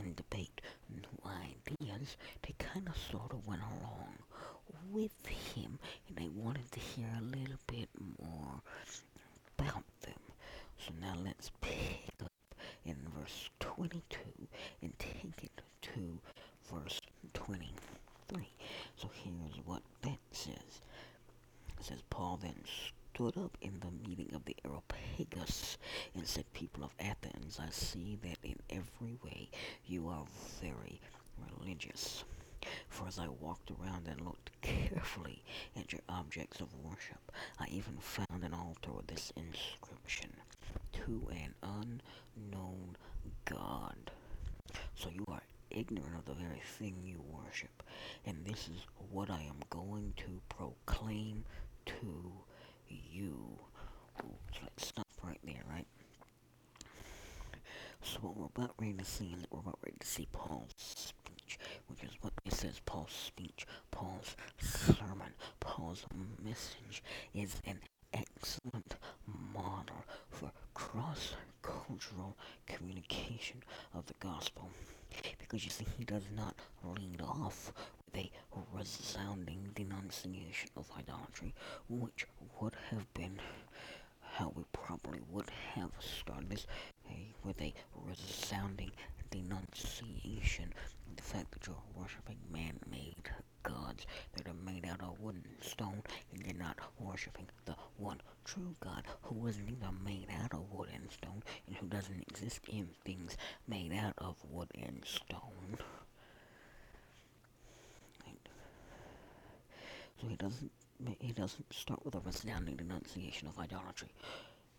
[0.00, 4.16] and debate new ideas, they kind of sort of went along
[4.90, 7.88] with him, and they wanted to hear a little bit
[8.20, 8.60] more
[9.58, 10.20] about them.
[10.78, 12.54] So now let's pick up
[12.84, 14.18] in verse 22
[14.82, 16.18] and take it to
[16.72, 17.00] verse
[17.34, 18.48] 23.
[18.96, 20.80] So here's what that says.
[21.78, 22.54] It says, Paul then
[23.14, 25.76] stood up in the meeting of the Areopagus
[26.14, 29.50] and said, People of Athens, I see that in every way
[29.86, 30.24] you are
[30.62, 30.98] very
[31.58, 32.24] religious.
[32.88, 35.42] For as I walked around and looked carefully
[35.76, 40.30] at your objects of worship, I even found an altar with this inscription,
[40.92, 42.96] To an unknown
[43.44, 44.10] God.
[44.94, 47.82] So you are ignorant of the very thing you worship.
[48.24, 51.44] And this is what I am going to proclaim
[51.86, 52.32] to
[53.10, 53.58] you.
[54.76, 55.86] Stop right there, right?
[58.02, 61.58] So what we're about ready to see is we're about ready to see Paul's speech,
[61.86, 66.04] which is what it says Paul's speech, Paul's sermon, Paul's
[66.42, 67.02] message
[67.34, 67.78] is an
[68.12, 68.96] excellent
[69.54, 73.62] model for cross-cultural communication
[73.94, 74.68] of the gospel.
[75.38, 77.72] Because you see, he does not lead off
[78.14, 78.30] with a
[78.72, 81.54] resounding denunciation of idolatry,
[81.88, 82.26] which
[82.60, 83.38] would have been
[84.20, 86.66] how we probably would have started this
[87.10, 87.74] eh, with a
[88.06, 88.90] resounding
[89.30, 90.72] denunciation
[91.06, 93.30] of the fact that you're worshiping man-made
[93.62, 98.20] gods that are made out of wood and stone, and you're not worshiping the one
[98.44, 102.60] true God who is neither made out of wood and stone and who doesn't exist
[102.68, 103.36] in things
[103.68, 105.78] made out of wood and stone.
[110.20, 110.70] So he doesn't
[111.18, 114.08] he doesn't start with a resounding denunciation of idolatry.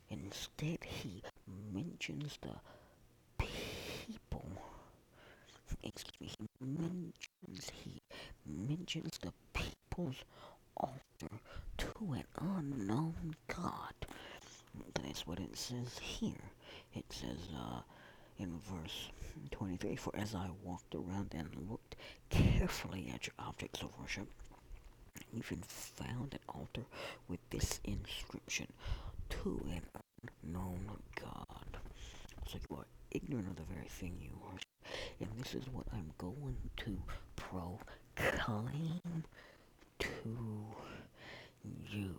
[0.10, 1.22] Instead, he
[1.74, 2.56] mentions the
[3.38, 4.46] people.
[5.84, 6.48] Excuse me.
[6.60, 8.02] He mentions he
[8.46, 10.24] mentions the people's
[10.78, 11.40] altar
[11.78, 13.94] to an unknown God.
[14.96, 16.52] That's what it says here.
[16.96, 17.82] It says uh,
[18.40, 19.10] in verse
[19.52, 21.96] 23, For as I walked around and looked
[22.30, 24.28] carefully at your objects of worship,
[25.18, 26.84] I even found an altar
[27.28, 28.68] with this inscription,
[29.30, 29.82] To an
[30.44, 31.78] unknown God.
[32.48, 34.68] So you are ignorant of the very thing you worship.
[35.20, 37.02] And this is what I'm going to
[38.16, 39.24] proclaim
[40.00, 40.10] to
[41.92, 42.16] you.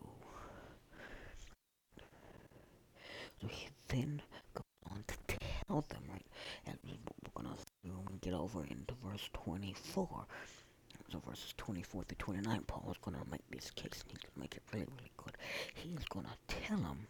[3.40, 4.22] So he then
[4.54, 5.14] goes on to
[5.66, 6.26] tell them, right?
[6.66, 7.42] And we're
[8.20, 10.26] to get over into verse 24.
[11.12, 14.54] So verses 24 through 29, Paul is to make this case, and he's to make
[14.56, 15.36] it really, really good.
[15.74, 17.06] He's to tell them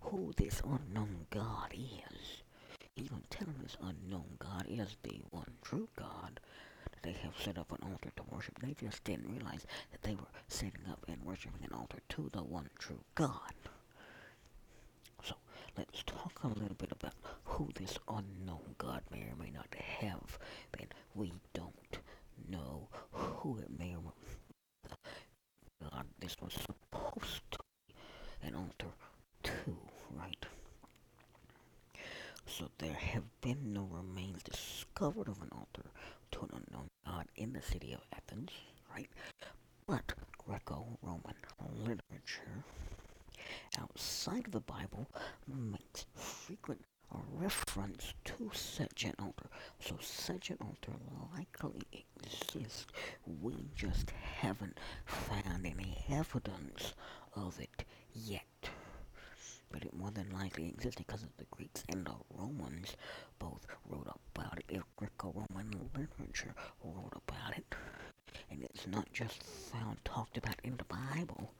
[0.00, 2.42] who this unknown God is.
[2.94, 6.40] He's to tell them this unknown God is the one true God
[7.02, 8.58] they have set up an altar to worship.
[8.60, 12.42] They just didn't realize that they were setting up and worshiping an altar to the
[12.42, 13.54] one true God.
[15.24, 15.34] So
[15.76, 20.38] let's talk a little bit about who this unknown God may or may not have
[20.76, 20.88] been.
[21.14, 21.98] we don't
[22.48, 24.94] know who it may or may
[25.90, 27.94] God this was supposed to be
[28.48, 28.92] an altar
[29.44, 29.76] to,
[30.10, 30.46] right?
[32.46, 35.90] So there have been no remains discovered of an altar
[36.32, 38.50] to an unknown God in the city of Athens,
[38.94, 39.08] right?
[39.86, 41.34] But Greco-Roman
[41.86, 42.64] literature
[43.78, 45.06] outside of the Bible
[45.46, 46.84] makes frequent
[47.34, 49.46] reference to such an altar.
[49.80, 50.92] So such an altar
[51.36, 52.86] likely exists.
[53.40, 56.94] We just haven't found any evidence
[57.34, 58.44] of it yet.
[59.72, 62.96] But it more than likely existed because the Greeks and the Romans
[63.38, 64.64] both wrote about it.
[64.68, 66.54] If Greco-Roman literature
[66.84, 67.74] wrote about it.
[68.50, 71.52] And it's not just found talked about in the Bible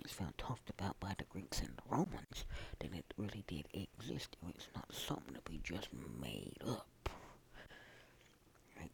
[0.00, 2.44] it's found talked about by the Greeks and the Romans,
[2.80, 4.36] then it really did exist.
[4.48, 5.88] It's not something to be just
[6.20, 7.08] made up.
[8.78, 8.90] Right?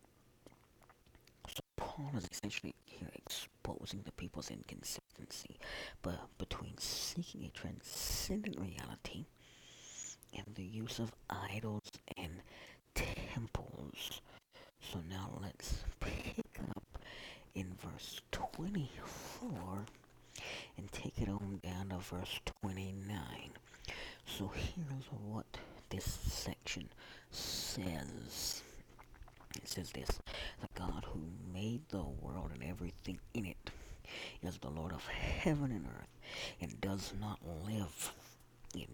[1.49, 5.59] So Paul is essentially here exposing the people's inconsistency
[6.03, 9.27] but between seeking a transcendent reality
[10.37, 12.43] and the use of idols and
[12.95, 14.21] temples.
[14.81, 16.99] So now let's pick up
[17.55, 19.85] in verse 24
[20.77, 23.17] and take it on down to verse 29.
[24.27, 25.47] So here's what
[25.91, 26.89] this section
[27.31, 28.63] says.
[29.57, 30.09] It says this
[30.61, 31.21] The God who
[31.53, 33.71] made the world and everything in it
[34.43, 36.19] is the Lord of heaven and earth
[36.61, 38.13] and does not live
[38.75, 38.89] in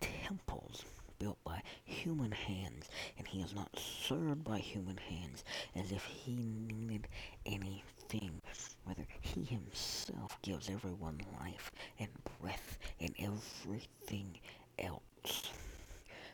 [0.00, 0.84] temples
[1.18, 2.88] built by human hands,
[3.18, 7.08] and he is not served by human hands as if he needed
[7.46, 8.40] anything
[8.84, 12.08] whether he himself gives everyone life and
[12.40, 14.38] breath and everything
[14.78, 15.50] else.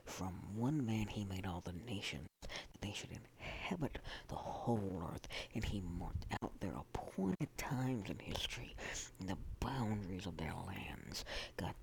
[0.04, 2.28] From one man he made all the nations,
[2.90, 8.74] should inhabit the whole earth, and he marked out their appointed times in history
[9.20, 11.24] and the boundaries of their lands.
[11.56, 11.74] God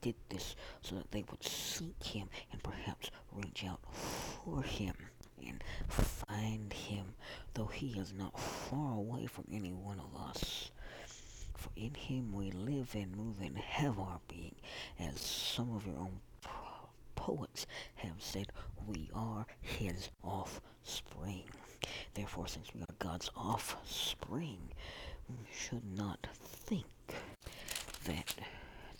[0.00, 4.94] did this so that they would seek him and perhaps reach out for him
[5.46, 7.14] and find him,
[7.54, 10.70] though he is not far away from any one of us.
[11.54, 14.54] For in him we live and move and have our being,
[14.98, 16.20] as some of your own
[17.16, 18.52] poets have said,
[18.86, 21.50] we are his offspring.
[22.14, 24.58] Therefore, since we are God's offspring,
[25.28, 26.86] we should not think
[28.04, 28.34] that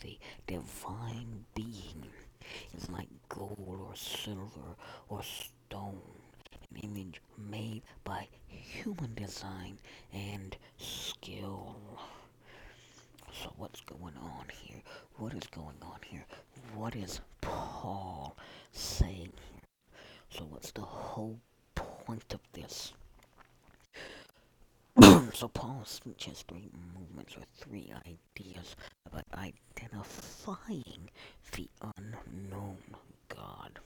[0.01, 2.03] the divine being
[2.75, 4.75] is like gold or silver
[5.09, 6.01] or stone
[6.71, 9.77] an image made by human design
[10.13, 11.75] and skill.
[13.43, 14.81] So what's going on here?
[15.17, 16.25] What is going on here?
[16.73, 18.35] What is Paul
[18.71, 19.61] saying here?
[20.29, 21.39] So what's the whole
[21.75, 22.93] point of this?
[25.33, 25.51] so
[25.83, 28.75] speech has three movements or three ideas
[29.05, 31.09] about identifying
[31.51, 32.77] the unknown
[33.29, 33.79] God.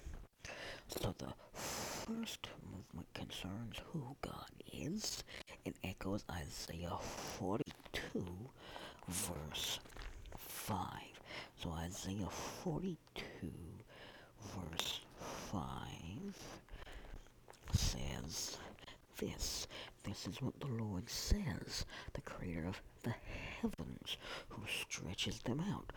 [0.88, 5.24] So the first movement concerns who God is
[5.66, 6.98] and echoes Isaiah
[7.40, 8.26] 42,
[9.08, 9.80] verse
[10.38, 10.78] 5.
[11.62, 12.30] So Isaiah
[12.64, 13.52] 42,
[14.56, 15.02] verse
[15.52, 15.62] 5
[17.74, 18.58] says
[19.18, 19.68] this.
[20.04, 23.14] This is what the Lord says, the creator of the
[23.62, 24.18] heavens,
[24.50, 25.92] who stretches them out,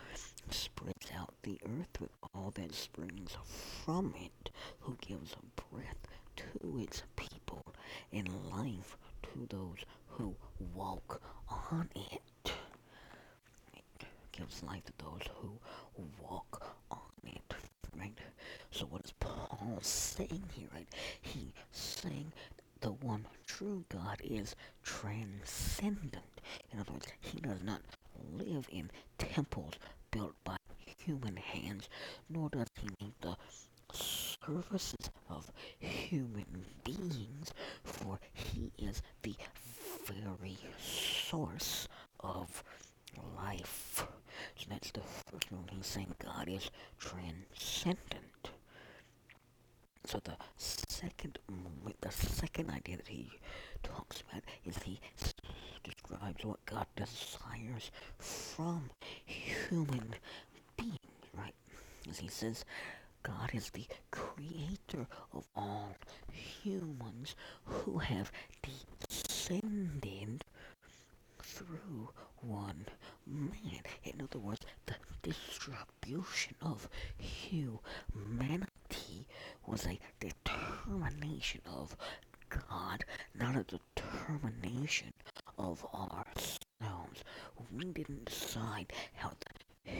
[0.50, 3.36] spreads out the earth with all that springs
[3.84, 4.50] from it,
[4.80, 5.34] who gives
[5.70, 7.64] breath to its people
[8.12, 10.34] and life to those who
[10.74, 11.22] walk
[11.70, 12.20] on it.
[14.62, 15.58] Life to those who
[16.22, 17.54] walk on it,
[17.98, 18.12] right?
[18.70, 20.88] So what is Paul saying here, right?
[21.20, 22.32] He's saying
[22.80, 26.40] the one true God is transcendent.
[26.72, 27.80] In other words, he does not
[28.32, 29.74] live in temples
[30.10, 30.56] built by
[30.98, 31.88] human hands,
[32.28, 33.36] nor does he need the
[33.92, 39.34] services of human beings, for he is the
[40.06, 41.88] very source
[42.20, 42.62] of
[43.36, 44.06] life.
[44.56, 48.50] So that's the first one he's saying God is transcendent.
[50.06, 51.38] So the second
[52.00, 53.30] the second idea that he
[53.82, 55.00] talks about is he
[55.82, 58.90] describes what God desires from
[59.24, 60.14] human
[60.76, 60.98] beings,
[61.36, 61.54] right?
[62.08, 62.64] As he says,
[63.22, 65.96] God is the creator of all
[66.30, 67.34] humans
[67.64, 68.30] who have
[69.08, 70.44] descended
[71.42, 72.86] through one
[73.26, 73.82] man.
[74.34, 78.66] Other words, the distribution of humanity
[79.64, 81.96] was a determination of
[82.48, 83.04] God,
[83.38, 85.12] not a determination
[85.56, 87.22] of ourselves.
[87.70, 89.96] We didn't decide how the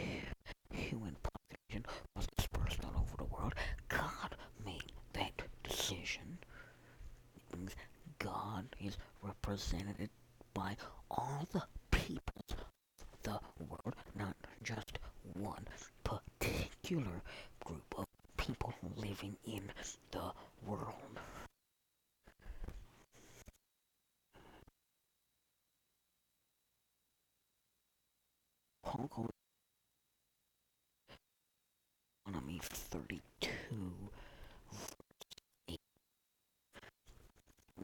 [0.76, 3.54] human population was dispersed all over the world.
[3.88, 4.34] God
[4.66, 6.38] made that decision.
[7.36, 7.76] It means
[8.18, 10.10] God is represented
[10.52, 10.76] by
[11.08, 11.62] all the
[11.92, 12.64] peoples of
[13.26, 14.98] the world, not just
[15.34, 15.66] one
[16.04, 17.22] particular
[17.64, 18.06] group of
[18.36, 19.62] people living in
[20.10, 20.32] the
[20.66, 21.18] world.
[28.82, 29.30] Paul goes
[32.26, 33.20] Deuteronomy 32,
[35.68, 35.78] 8,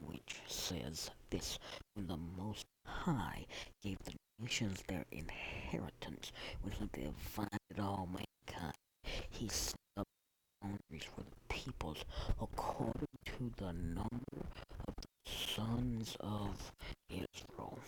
[0.07, 1.59] which says this
[1.95, 3.47] When the Most High
[3.83, 8.75] gave the nations their inheritance, when he divided all mankind,
[9.31, 10.07] he set up
[10.63, 12.05] boundaries for the peoples
[12.41, 14.47] according to the number
[14.89, 16.73] of the sons of
[17.09, 17.79] Israel.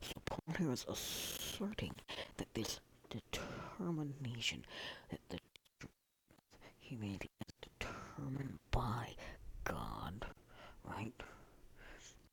[0.00, 1.92] So Paul here is asserting
[2.36, 2.80] that this
[5.10, 5.38] that the
[6.80, 9.14] humanity is determined by
[9.64, 10.26] God,
[10.88, 11.12] right,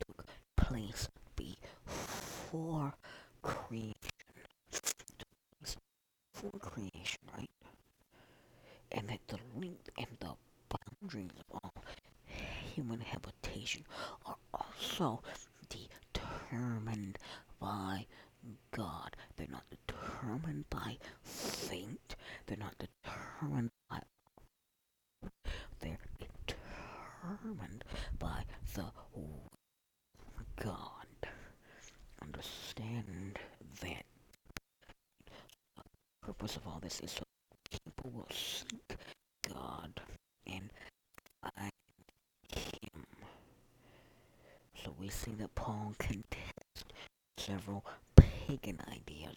[0.05, 0.25] took
[0.55, 2.93] place before
[3.41, 3.95] creation.
[6.33, 7.49] Before creation, right?
[8.91, 10.33] And that the length and the
[10.69, 11.73] boundaries of all
[12.75, 13.83] human habitation
[14.25, 15.21] are also
[15.69, 17.17] determined
[17.59, 18.05] by
[18.71, 19.15] God.
[19.35, 22.15] They're not determined by fate.
[22.45, 24.01] They're not determined by.
[25.81, 27.83] They're determined
[28.17, 28.43] by
[28.73, 28.91] the
[30.63, 31.07] God.
[32.21, 33.39] Understand
[33.81, 34.05] that
[36.25, 36.33] the
[36.89, 37.23] so
[37.71, 38.97] people will seek
[39.47, 40.01] God
[40.47, 40.69] and
[41.41, 41.71] find
[42.51, 43.05] Him.
[44.83, 46.85] So we see that Paul contests
[47.37, 47.85] several
[48.15, 49.35] pagan ideas.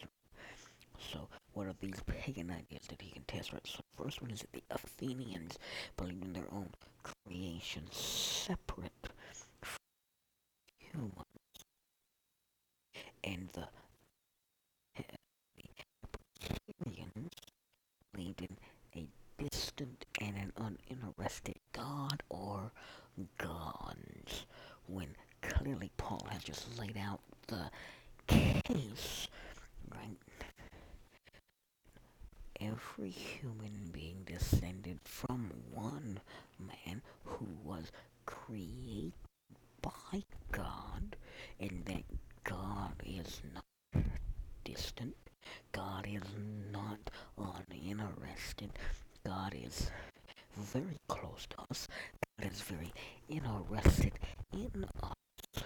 [1.11, 3.51] So what are these pagan ideas that he contests?
[3.53, 3.67] Right.
[3.67, 5.59] So first one is that the Athenians
[5.97, 6.69] believed in their own
[7.03, 9.09] creation separate
[9.61, 9.77] from
[10.77, 11.25] humans,
[13.23, 13.67] and the
[16.41, 17.31] Epicureans
[18.13, 18.57] believed in
[18.95, 19.07] a
[19.41, 22.71] distant and an uninterested god or
[23.37, 24.45] gods.
[24.87, 27.69] When clearly Paul has just laid out the
[28.27, 29.27] case,
[29.91, 30.17] right?
[32.59, 36.19] Every human being descended from one
[36.59, 37.91] man who was
[38.25, 39.13] created
[39.81, 41.17] by God,
[41.63, 42.03] and that
[42.43, 44.03] God is not
[44.65, 45.15] distant,
[45.71, 46.23] God is
[46.73, 46.99] not
[47.37, 48.71] uninterested,
[49.25, 49.89] God is
[50.57, 51.87] very close to us,
[52.37, 52.91] God is very
[53.29, 54.11] interested
[54.51, 55.63] in us,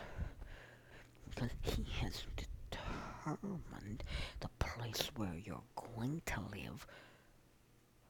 [1.29, 4.03] because He has determined
[4.39, 5.63] the place where you're
[5.95, 6.85] going to live,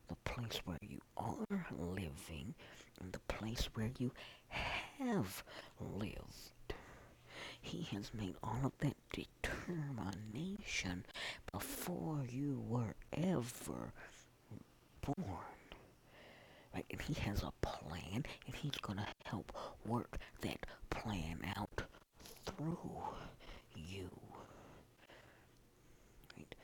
[0.10, 2.54] the place where you are living,
[3.00, 4.12] and the place where you
[4.50, 5.44] have
[5.80, 6.27] lived.
[7.68, 11.04] He has made all of that determination
[11.52, 13.92] before you were ever
[15.02, 15.58] born.
[16.74, 16.86] Right?
[16.92, 19.52] And he has a plan, and he's going to help
[19.86, 21.82] work that plan out
[22.46, 23.04] through
[23.76, 24.10] you.
[26.38, 26.56] Right?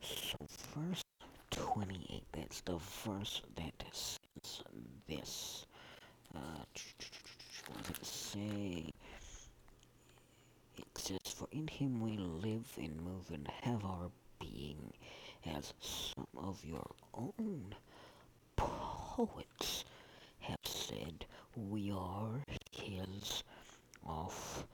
[0.00, 0.36] So,
[0.74, 1.02] verse
[1.50, 4.62] 28, that's the verse that says
[5.08, 5.66] this.
[6.34, 6.38] Uh,
[7.68, 8.90] what does it say?
[10.78, 14.10] It says, For him we live and move and have our
[14.40, 14.92] being,
[15.44, 17.74] as some of your own
[18.56, 19.84] poets
[20.40, 22.42] have said, we are
[22.72, 23.42] his
[24.06, 24.66] offspring.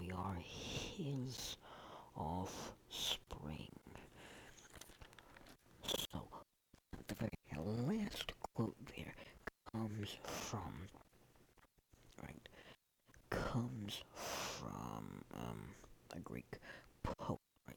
[0.00, 1.56] We are his
[2.16, 3.70] offspring.
[6.12, 6.22] So,
[7.08, 9.14] the very last quote there
[9.72, 10.88] comes from,
[12.22, 12.48] right,
[13.30, 15.62] comes from um,
[16.14, 16.58] a Greek
[17.02, 17.38] poet,
[17.68, 17.76] right?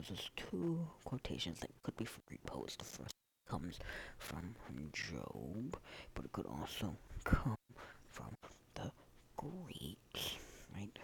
[0.00, 2.40] Gives us two quotations that could be Greek.
[2.46, 3.14] The first
[3.46, 3.78] comes
[4.16, 4.54] from
[4.94, 5.76] Job,
[6.14, 7.58] but it could also come
[8.08, 8.34] from
[8.74, 8.90] the
[9.36, 10.36] Greeks,
[10.74, 10.98] right?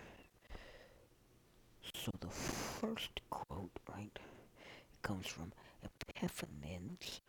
[1.95, 4.19] So the first quote, right,
[5.03, 7.21] comes from Epiphanes.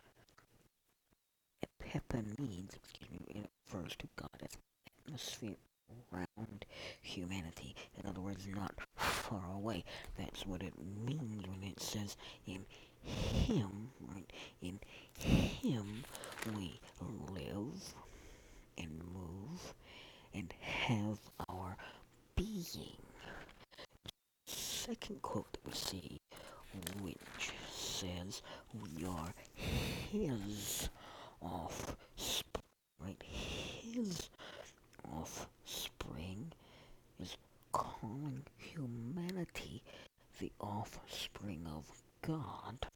[1.81, 4.57] Epiphanes, excuse me, it refers to God as
[5.05, 5.55] atmosphere
[6.13, 6.65] around
[7.01, 7.75] humanity.
[7.97, 9.83] In other words, not far away.
[10.17, 10.73] That's what it
[11.05, 12.65] means when it says in
[13.01, 14.31] Him, right?
[14.61, 14.79] In
[15.17, 16.03] Him
[16.55, 16.79] we
[17.33, 17.93] live
[18.77, 19.73] and move
[20.33, 21.77] and have our
[22.35, 22.97] being.
[24.45, 26.17] Second quote that we see,
[27.01, 28.41] which says
[28.73, 30.89] we are His
[31.41, 32.63] offspring,
[32.99, 33.23] right?
[33.23, 34.29] His
[35.13, 36.51] offspring
[37.19, 37.35] is
[37.71, 39.81] calling humanity
[40.39, 41.85] the offspring of
[42.21, 42.87] God.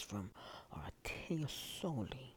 [0.00, 0.30] From
[0.74, 2.36] Aratus of Soli.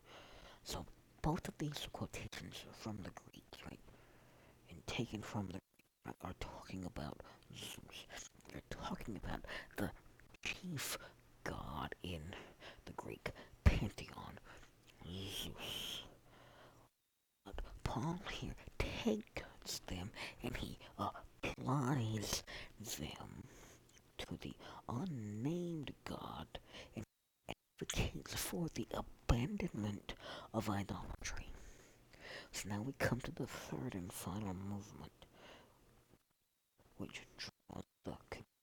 [0.64, 0.86] So
[1.22, 3.80] both of these quotations are from the Greeks, right?
[4.70, 5.60] And taken from the
[6.24, 7.22] are talking about
[7.54, 8.06] Zeus.
[8.52, 9.42] They're talking about
[9.76, 9.92] the
[10.44, 10.98] chief
[11.44, 12.22] god in
[12.86, 13.32] the Greek
[13.64, 14.40] pantheon,
[15.06, 16.04] Zeus.
[17.46, 20.12] But Paul here takes them
[20.44, 22.44] and he applies
[23.00, 23.44] them
[24.18, 24.54] to the
[24.90, 26.48] unnamed God
[26.96, 27.04] and
[27.50, 30.14] advocates for the abandonment
[30.54, 31.52] of idolatry.
[32.54, 35.26] So now we come to the third and final movement,
[36.98, 38.16] which draws the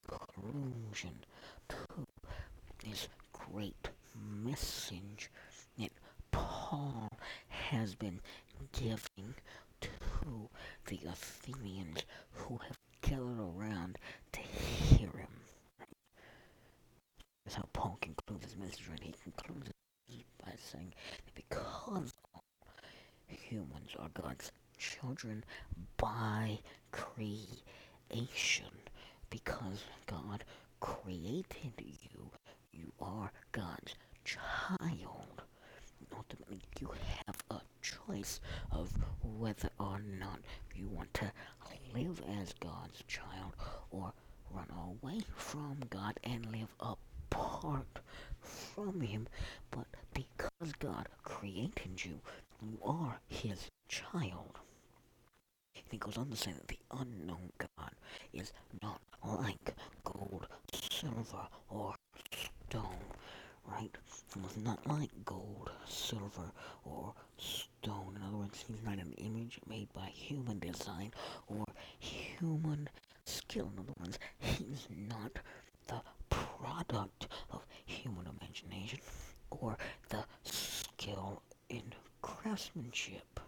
[0.09, 1.24] conclusion
[1.68, 1.76] to
[2.82, 3.91] this great
[4.43, 5.30] message
[5.78, 5.93] that
[6.32, 7.11] Paul
[7.49, 8.20] has been
[8.72, 9.35] giving
[9.82, 10.49] to
[10.87, 13.99] the Athenians who have gathered around
[14.32, 15.28] to hear him.
[17.45, 19.68] That's how Paul concludes his message, and he concludes
[20.09, 20.95] it by saying
[21.26, 22.11] that because
[23.28, 24.51] humans are God's
[25.25, 25.45] children
[25.97, 26.59] by
[26.93, 28.66] creation,
[29.31, 30.45] because God
[30.81, 32.31] created you,
[32.72, 33.95] you are God's
[34.25, 35.43] child.
[36.14, 36.91] Ultimately, you
[37.27, 38.91] have a choice of
[39.22, 40.41] whether or not
[40.75, 41.33] you want to
[41.95, 43.55] live as God's child
[43.91, 44.12] or
[44.51, 47.99] run away from God and live apart
[48.41, 49.27] from Him.
[49.70, 52.20] But because God created you,
[52.62, 54.59] you are His child.
[55.77, 57.93] And he goes on to say that the unknown God
[58.33, 58.53] is
[58.83, 61.95] not like gold, silver, or
[62.33, 63.05] stone,
[63.66, 63.91] right?
[64.35, 66.51] He was not like gold, silver,
[66.85, 68.14] or stone.
[68.16, 71.12] In other words, he's not an image made by human design
[71.49, 71.64] or
[71.99, 72.89] human
[73.25, 73.70] skill.
[73.72, 75.39] In other words, he's not
[75.89, 76.01] the
[76.31, 79.01] product of human imagination
[79.51, 79.77] or
[80.09, 81.83] the skill in
[82.95, 83.40] craftsmanship.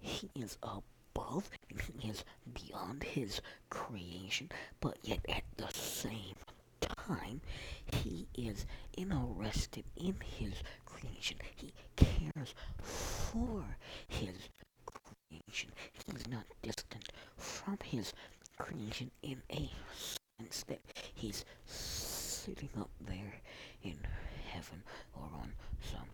[0.00, 3.40] He is above and he is beyond his
[3.70, 4.50] creation,
[4.80, 6.36] but yet at the same
[6.80, 7.40] time,
[7.86, 10.54] he is interested in his
[10.84, 11.38] creation.
[11.56, 13.64] He cares for
[14.08, 14.48] his
[14.86, 15.70] creation.
[15.92, 18.12] He is not distant from his
[18.58, 19.70] creation in a
[20.40, 20.80] sense that
[21.14, 23.34] he's sitting up there
[23.82, 23.98] in
[24.50, 24.82] heaven
[25.14, 26.08] or on some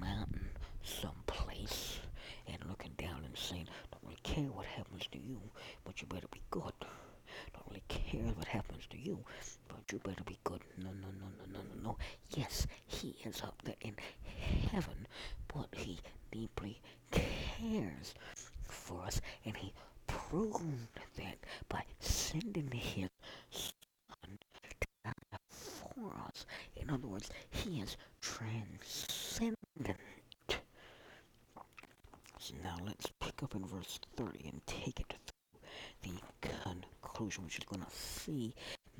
[0.00, 0.48] mountain
[0.84, 1.98] someplace
[2.46, 5.40] and looking down and saying, don't really care what happens to you,
[5.84, 6.72] but you better be good.
[7.52, 9.18] Don't really care what happens to you,
[9.68, 10.60] but you better be good.
[10.76, 11.96] No, no, no, no, no, no, no.
[12.36, 13.96] Yes, he is up there in
[14.70, 15.06] heaven,
[15.52, 15.98] but he
[16.30, 16.80] deeply
[17.10, 18.14] cares
[18.68, 19.72] for us and he
[20.34, 23.08] proved that by sending his
[23.52, 24.70] son to
[25.04, 25.12] die
[25.48, 26.44] for us.
[26.74, 29.56] In other words, he is transcendent.
[32.40, 35.60] So now let's pick up in verse 30 and take it through
[36.02, 38.54] the conclusion, which is going to see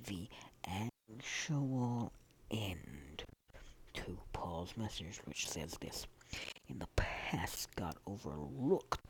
[0.07, 0.29] the
[0.69, 2.13] actual
[2.53, 3.25] end
[3.95, 6.07] to Paul's message, which says this
[6.69, 9.04] In the past, God overlooked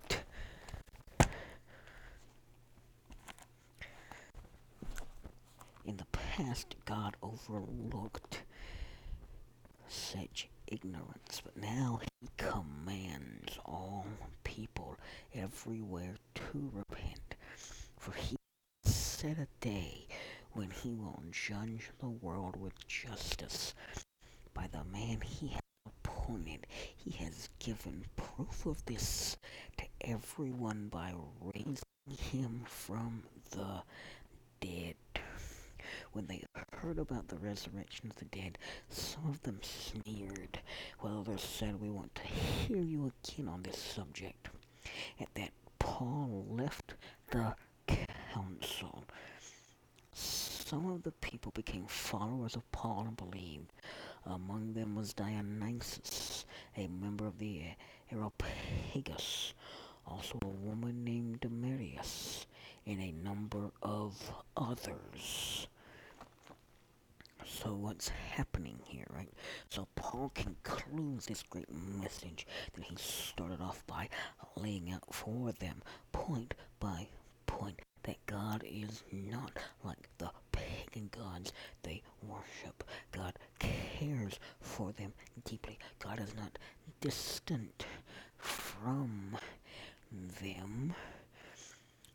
[6.37, 8.43] Past, God overlooked
[9.87, 14.05] such ignorance, but now He commands all
[14.43, 14.97] people
[15.33, 17.37] everywhere to repent.
[17.97, 18.35] For He
[18.85, 20.09] set a day
[20.55, 23.73] when He will judge the world with justice
[24.55, 26.67] by the man He has appointed.
[26.97, 29.37] He has given proof of this
[29.79, 31.15] to everyone by
[31.55, 31.79] raising
[32.33, 33.23] Him from
[33.53, 33.85] the
[34.61, 34.94] dead.
[36.15, 36.45] When they
[36.75, 38.57] heard about the resurrection of the dead,
[38.89, 40.61] some of them sneered,
[41.01, 44.49] while others said, We want to hear you again on this subject.
[45.21, 45.51] At that,
[45.81, 46.95] Paul left
[47.33, 47.57] the
[48.33, 49.03] council.
[50.13, 53.73] Some of the people became followers of Paul and believed.
[54.25, 56.47] Among them was Dionysius,
[56.77, 57.65] a member of the
[58.13, 59.53] Areopagus,
[60.07, 62.47] also a woman named Damaris,
[62.87, 65.67] and a number of others.
[67.63, 69.33] So what's happening here, right?
[69.71, 74.09] So Paul concludes this great message that he started off by
[74.57, 75.81] laying out for them,
[76.13, 77.07] point by
[77.47, 79.53] point, that God is not
[79.85, 81.53] like the pagan gods
[81.83, 82.83] they worship.
[83.13, 85.13] God cares for them
[85.45, 85.79] deeply.
[86.01, 86.59] God is not
[87.01, 87.87] distant
[88.37, 89.37] from
[90.43, 90.93] them.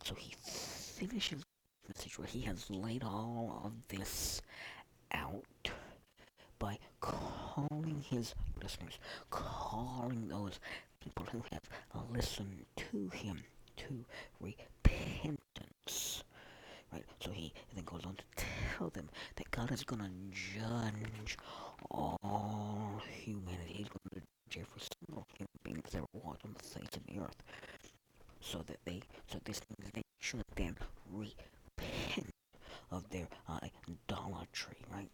[0.03, 4.41] So he finishes the message where he has laid all of this
[5.13, 5.71] out
[6.59, 8.99] by calling his listeners,
[9.29, 10.59] calling those
[11.03, 11.63] people who have
[12.11, 13.43] listened to him
[13.77, 14.05] to
[14.39, 16.23] repentance.
[16.91, 17.05] Right?
[17.19, 18.45] So he then goes on to
[18.77, 20.11] tell them that God is going to
[20.59, 21.37] judge
[21.91, 23.73] all humanity.
[23.73, 27.05] He's going to judge every single human being that ever walked on the face of
[27.07, 27.43] the earth.
[28.41, 29.01] So that they,
[29.31, 29.61] so this
[29.93, 30.75] they should then
[31.11, 32.33] repent
[32.91, 35.09] of their uh, idolatry, right?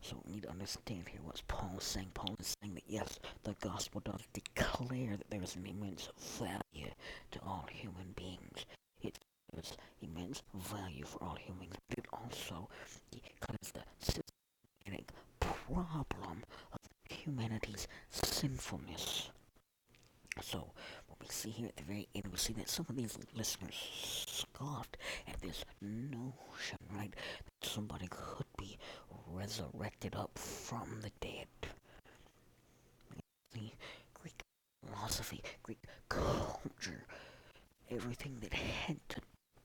[0.00, 2.10] So we need to understand here what Paul is saying.
[2.14, 6.92] Paul is saying that yes, the gospel does declare that there is an immense value
[7.32, 8.66] to all human beings.
[9.02, 9.18] It
[9.54, 11.74] has immense value for all humans.
[11.88, 12.68] But it also
[13.10, 16.78] declares the systematic problem of
[17.10, 19.30] humanity's sinfulness.
[20.42, 20.70] So,
[21.08, 23.74] what we see here at the very end, we see that some of these listeners
[24.28, 28.78] scoffed at this notion, right, that somebody could be
[29.28, 31.46] resurrected up from the dead.
[33.54, 33.70] The
[34.14, 34.42] Greek
[34.84, 37.06] philosophy, Greek culture,
[37.90, 39.20] everything that had to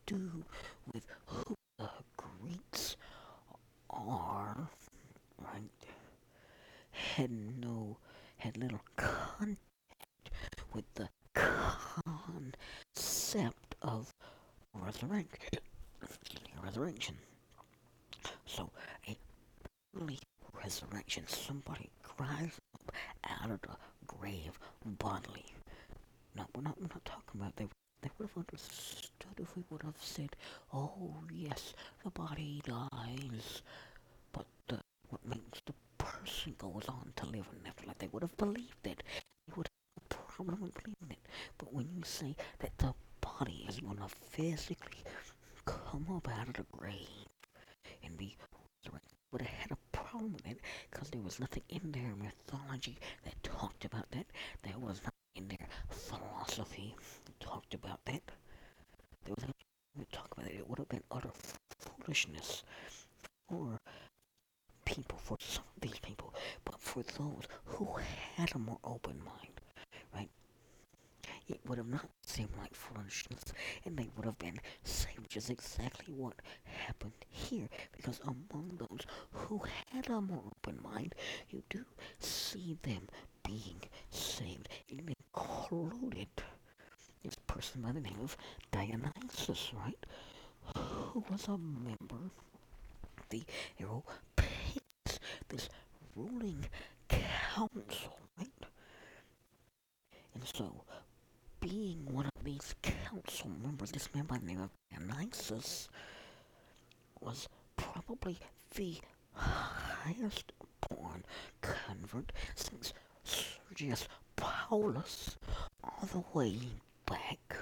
[0.05, 0.45] do
[0.93, 2.95] with who the Greeks
[3.89, 4.69] are,
[5.38, 5.69] right,
[6.91, 7.97] had no,
[8.38, 9.59] had little contact
[10.74, 12.55] with the concept
[13.82, 14.13] of
[14.74, 15.59] resurrection.
[16.63, 17.15] resurrection.
[18.45, 18.69] So,
[19.07, 19.17] a
[19.99, 20.19] early
[20.53, 22.91] resurrection, somebody cries up
[23.41, 23.76] out of the
[24.07, 25.45] grave bodily.
[26.36, 27.67] No, we're not, we're not talking about they,
[28.01, 30.36] they would have understood if we would have said,
[30.74, 33.61] oh, yes, the body dies,
[34.32, 37.97] but the, what makes the person goes on to live in afterlife.
[37.99, 39.03] They would have believed it.
[41.58, 45.04] But when you say that the body is to physically
[45.66, 47.28] come up out of the grave
[48.04, 48.36] and be
[48.84, 52.98] resurrected, would have had a problem with it because there was nothing in their mythology
[53.24, 54.26] that talked about that.
[54.64, 58.24] There was nothing in their philosophy that talked about that.
[59.26, 59.66] There was nothing
[59.98, 60.56] that talked about it.
[60.56, 61.30] It would have been utter
[61.80, 62.64] foolishness
[63.48, 63.78] for
[64.86, 66.34] people, for some of these people,
[66.66, 67.88] but for those who
[68.36, 69.62] had a more open mind
[71.52, 73.44] it would have not seemed like foolishness,
[73.86, 75.50] and they would have been saved, which is
[76.02, 76.34] exactly what
[76.64, 77.68] happened here.
[77.95, 79.62] Because among those who
[79.93, 81.16] had a more open mind,
[81.49, 81.84] you do
[82.20, 83.08] see them
[83.45, 84.68] being saved.
[84.89, 86.28] Included
[87.24, 88.36] this person by the name of
[88.72, 90.06] Dionysius, right?
[90.76, 92.32] Who was a member
[93.18, 93.43] of the
[93.80, 95.70] Areopagus, this
[96.16, 96.66] ruling
[97.10, 98.49] council, right?
[100.34, 100.84] And so
[101.60, 105.89] being one of these council members, this man by the name of Dionysius
[107.20, 108.39] was probably
[108.76, 108.95] the
[109.34, 110.52] highest
[110.89, 111.24] born
[111.62, 112.93] convert since
[113.24, 115.38] Sergius Paulus
[116.42, 116.68] all the way
[117.06, 117.56] back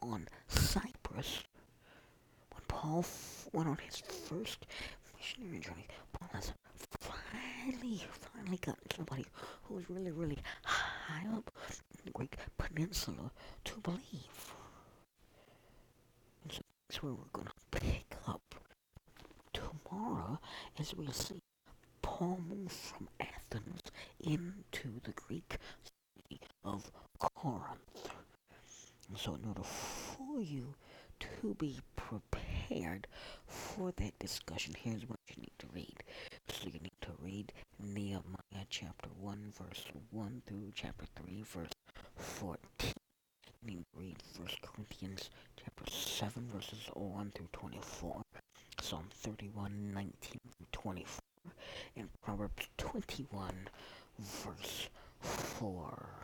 [0.00, 1.42] on Cyprus
[2.50, 3.04] when Paul
[3.52, 4.64] went on his first
[5.18, 5.86] missionary journey.
[6.12, 6.52] Paul has
[6.98, 8.02] finally,
[8.34, 9.26] finally gotten somebody
[9.64, 11.50] who was really, really high up
[11.92, 13.30] in the Greek peninsula
[13.64, 14.54] to believe.
[16.44, 18.54] And so that's where we're going to pick up
[19.52, 20.38] tomorrow
[20.78, 21.42] as we see
[22.00, 23.82] Paul move from Athens
[24.24, 28.08] into the Greek city of Corinth.
[29.08, 30.74] And so in order for you
[31.20, 33.06] to be prepared
[33.46, 35.94] for that discussion, here's what you need to read.
[36.48, 41.68] So you need to read Nehemiah chapter 1, verse 1 through chapter 3, verse
[42.16, 42.92] 14.
[43.62, 45.28] You need to read 1 Corinthians
[45.62, 48.22] chapter 7, verses 1 through 24.
[48.80, 51.52] Psalm 31, 19 through 24.
[51.96, 53.68] And Proverbs 21,
[54.18, 54.88] verse
[55.20, 56.19] 4.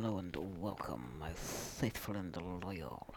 [0.00, 3.16] Hello and welcome, my faithful and loyal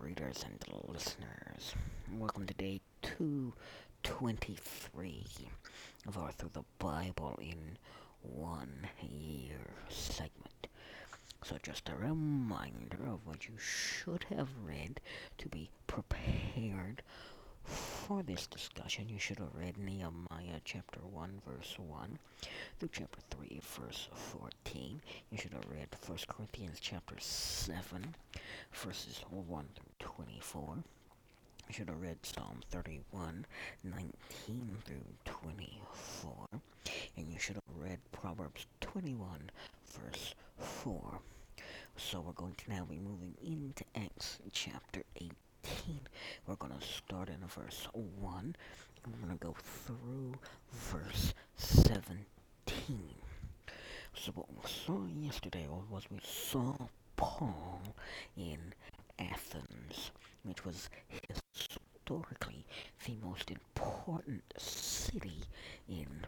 [0.00, 0.58] readers and
[0.88, 1.72] listeners.
[2.12, 5.24] Welcome to day 223
[6.08, 7.78] of our Through the Bible in
[8.22, 10.66] One Year segment.
[11.44, 15.00] So, just a reminder of what you should have read
[15.38, 17.02] to be prepared
[18.08, 22.18] for this discussion, you should have read Nehemiah chapter 1, verse 1
[22.78, 25.02] through chapter 3, verse 14.
[25.30, 28.14] You should have read 1 Corinthians chapter 7,
[28.72, 30.76] verses 1 through 24.
[31.68, 33.44] You should have read Psalm 31,
[33.84, 34.12] 19
[34.86, 34.96] through
[35.26, 36.32] 24.
[37.18, 39.50] And you should have read Proverbs 21,
[40.00, 41.20] verse 4.
[41.98, 45.30] So we're going to now be moving into Acts chapter 18.
[46.46, 48.56] We're going to start in verse 1
[49.04, 50.34] and we're going to go through
[50.72, 52.24] verse 17.
[54.14, 56.74] So what we saw yesterday was we saw
[57.16, 57.80] Paul
[58.36, 58.58] in
[59.18, 60.10] Athens,
[60.42, 60.88] which was
[61.28, 62.64] historically
[63.04, 65.42] the most important city
[65.88, 66.26] in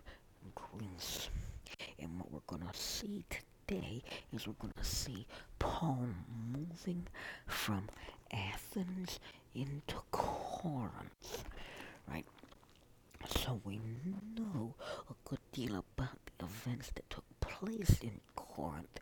[0.54, 1.30] Greece.
[1.98, 5.26] And what we're going to see today is we're going to see
[5.58, 6.08] Paul
[6.52, 7.06] moving
[7.46, 7.88] from
[8.32, 9.20] Athens
[9.54, 11.44] into Corinth,
[12.08, 12.24] right?
[13.28, 13.80] So we
[14.36, 14.74] know
[15.08, 18.98] a good deal about the events that took place in Corinth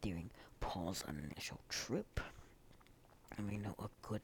[0.00, 0.30] during
[0.60, 2.20] Paul's initial trip.
[3.36, 4.22] And we know a good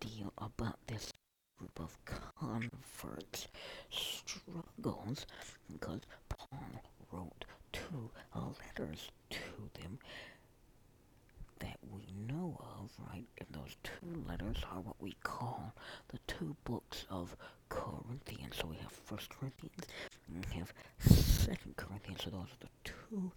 [0.00, 1.12] deal about this
[1.58, 3.48] group of converts'
[3.90, 5.26] struggles
[5.72, 9.38] because Paul wrote two letters to
[9.80, 9.98] them
[11.58, 13.26] that we know of, right?
[13.38, 15.74] And those two letters are what we call
[16.08, 17.36] the two books of
[17.68, 18.56] Corinthians.
[18.60, 19.86] So we have First Corinthians
[20.28, 22.20] and we have Second Corinthians.
[22.24, 23.32] So those are the two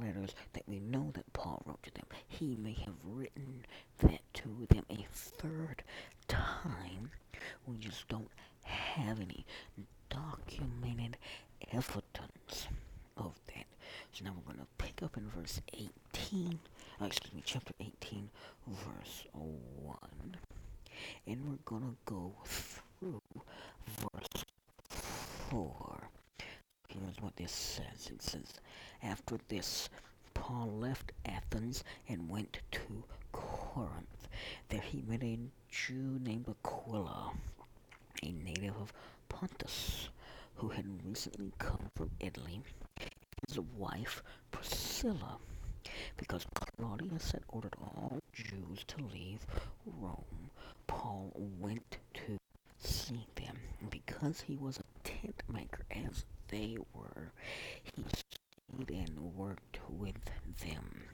[0.00, 2.06] letters that we know that Paul wrote to them.
[2.26, 3.64] He may have written
[3.98, 5.82] that to them a third
[6.28, 7.10] time.
[7.66, 8.30] We just don't
[8.64, 9.46] have any
[10.10, 11.16] documented
[11.72, 12.66] evidence
[13.16, 13.66] of that.
[14.12, 16.58] So now we're going to pick up in verse 18
[17.00, 18.28] uh, excuse me, chapter 18,
[18.66, 19.96] verse 1.
[21.26, 23.20] And we're going to go through
[23.86, 24.44] verse
[25.50, 26.08] 4.
[26.88, 28.10] Here's what this says.
[28.10, 28.54] It says,
[29.02, 29.90] After this,
[30.32, 34.28] Paul left Athens and went to Corinth.
[34.70, 35.38] There he met a
[35.70, 37.32] Jew named Aquila,
[38.22, 38.92] a native of
[39.28, 40.08] Pontus,
[40.56, 42.62] who had recently come from Italy.
[43.48, 45.38] His wife, Priscilla,
[46.16, 49.46] because Claudius had ordered all Jews to leave
[49.84, 50.50] Rome,
[50.86, 52.38] Paul went to
[52.78, 53.58] see them.
[53.90, 57.32] Because he was a tent maker as they were,
[57.82, 60.16] he stayed and worked with
[60.60, 61.04] them.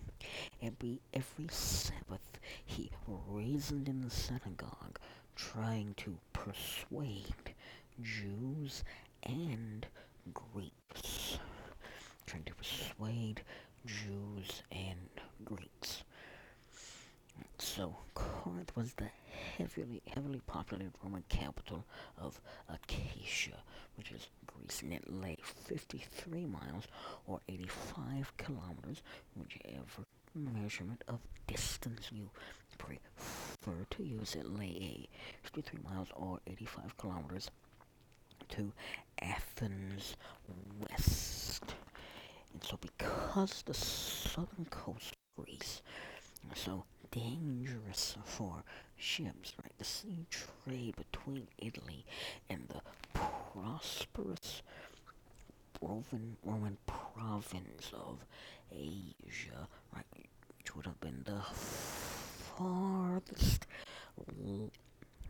[0.62, 4.98] Every, every Sabbath he reasoned in the synagogue,
[5.36, 7.54] trying to persuade
[8.00, 8.84] Jews
[9.24, 9.86] and
[10.32, 11.38] Greeks.
[12.26, 13.42] Trying to persuade
[13.84, 15.08] Jews, and
[15.44, 16.04] Greeks.
[17.58, 19.08] So Corinth was the
[19.58, 21.84] heavily, heavily populated Roman capital
[22.16, 23.58] of Achaia,
[23.96, 26.86] which is Greece, and it lay 53 miles
[27.26, 29.02] or 85 kilometers,
[29.34, 32.30] whichever measurement of distance you
[32.78, 34.34] prefer to use.
[34.36, 35.08] It lay
[35.42, 37.50] 53 miles or 85 kilometers
[38.50, 38.72] to
[39.20, 40.16] Athens
[40.80, 41.64] west
[42.52, 45.82] And so because the southern coast of Greece
[46.52, 48.62] is so dangerous for
[48.96, 49.72] ships, right?
[49.78, 52.04] The sea trade between Italy
[52.50, 52.80] and the
[53.14, 54.62] prosperous
[55.80, 58.24] Roman, Roman province of
[58.70, 60.04] Asia, right?
[60.58, 61.42] Which would have been the
[62.56, 63.66] farthest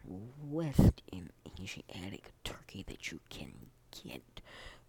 [0.06, 1.30] west in
[1.60, 3.52] Asiatic Turkey that you can
[4.04, 4.22] get.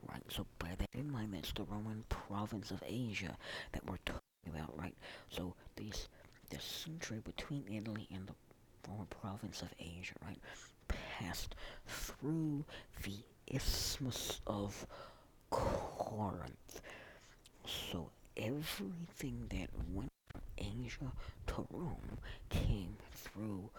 [0.09, 1.33] Right, so bear that in mind.
[1.33, 3.37] That's the Roman province of Asia
[3.71, 4.21] that we're talking
[4.53, 4.95] about, right?
[5.29, 6.09] So this
[6.49, 8.33] the century between Italy and the
[8.83, 10.39] former province of Asia, right,
[10.87, 11.55] passed
[11.87, 12.65] through
[13.03, 13.15] the
[13.47, 14.85] Isthmus of
[15.49, 16.81] Corinth.
[17.65, 21.11] So everything that went from Asia
[21.47, 22.17] to Rome
[22.49, 23.69] came through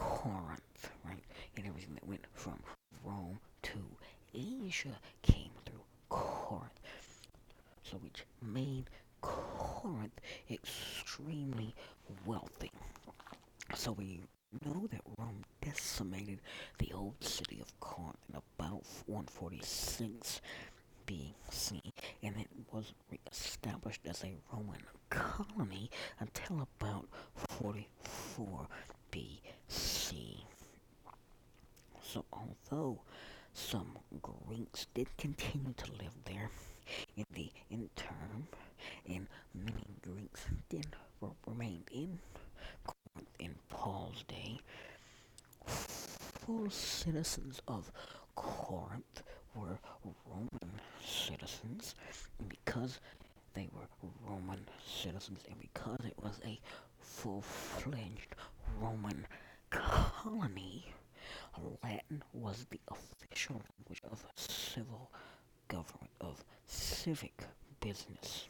[0.00, 1.22] Corinth, right?
[1.56, 2.58] And everything that went from
[3.04, 3.78] Rome to
[4.34, 6.80] Asia came through Corinth.
[7.82, 8.84] So which made
[9.20, 10.18] Corinth
[10.50, 11.74] extremely
[12.24, 12.70] wealthy.
[13.74, 14.20] So we
[14.64, 16.40] know that Rome decimated
[16.78, 20.40] the old city of Corinth in about 146
[21.06, 21.80] BC,
[22.22, 24.80] and it was reestablished as a Roman
[25.10, 25.90] colony
[26.20, 27.06] until about
[27.48, 28.66] 44
[29.10, 30.44] BC.
[32.02, 33.00] So although
[33.52, 36.50] some Greeks did continue to live there
[37.16, 38.48] in the interim,
[39.08, 40.96] and many Greeks did
[41.46, 42.18] remain in
[42.84, 44.58] Corinth in Paul's day,
[45.66, 47.90] full citizens of
[48.34, 49.22] Corinth
[49.54, 49.78] were
[50.26, 51.94] Roman citizens,
[52.38, 53.00] and because
[53.54, 56.58] they were Roman citizens, and because it was a
[57.00, 58.34] full-fledged
[58.78, 59.26] Roman
[59.70, 60.92] colony,
[61.82, 65.10] Latin was the official language of civil
[65.68, 67.44] government, of civic
[67.80, 68.48] business.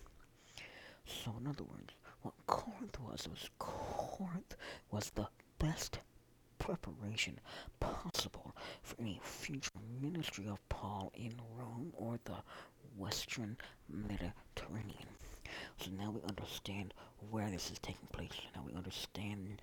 [1.07, 4.57] So, in other words, what Corinth was, was Corinth
[4.91, 5.99] was the best
[6.59, 7.41] preparation
[7.81, 12.37] possible for any future ministry of Paul in Rome or the
[12.97, 13.57] Western
[13.89, 15.09] Mediterranean.
[15.79, 16.95] So now we understand
[17.31, 18.31] where this is taking place.
[18.55, 19.61] Now we understand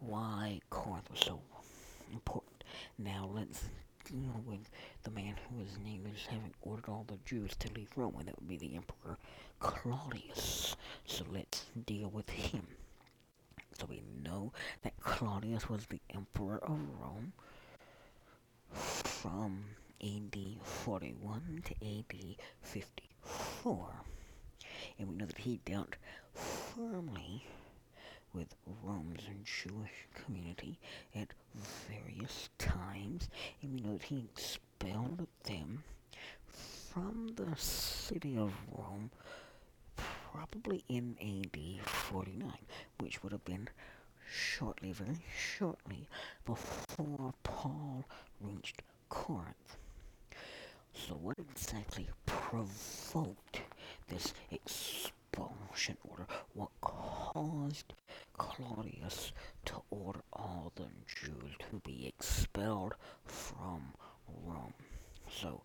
[0.00, 1.40] why Corinth was so
[2.12, 2.64] important.
[2.98, 3.64] Now let's
[4.04, 4.70] deal with
[5.02, 8.28] the man who is named as having ordered all the Jews to leave Rome, and
[8.28, 9.18] that would be the Emperor
[9.60, 10.76] Claudius.
[11.04, 12.66] So let's deal with him.
[13.78, 17.32] So we know that Claudius was the emperor of Rome
[18.72, 19.64] from
[20.02, 24.04] AD 41 to AD 54.
[24.98, 25.96] And we know that he dealt
[26.34, 27.44] firmly
[28.32, 30.78] with Rome's Jewish community
[31.14, 31.28] at
[31.88, 33.28] various times,
[33.62, 35.84] and we know that he expelled them
[36.46, 39.10] from the city of Rome
[39.96, 42.52] probably in AD 49,
[43.00, 43.68] which would have been
[44.30, 46.06] shortly, very shortly,
[46.44, 48.04] before Paul
[48.40, 49.76] reached Corinth.
[50.92, 53.62] So what exactly provoked
[54.08, 54.32] this
[55.32, 56.26] expulsion order?
[56.54, 57.94] What caused
[58.36, 59.32] Claudius
[59.66, 63.92] to order all the Jews to be expelled from
[64.44, 64.74] Rome?
[65.30, 65.62] So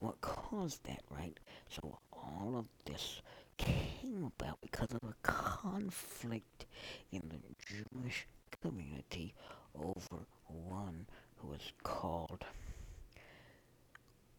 [0.00, 1.38] what caused that, right?
[1.68, 3.22] So all of this
[3.56, 6.66] came about because of a conflict
[7.12, 8.26] in the Jewish
[8.62, 9.34] community
[9.74, 11.06] over one
[11.36, 12.44] who was called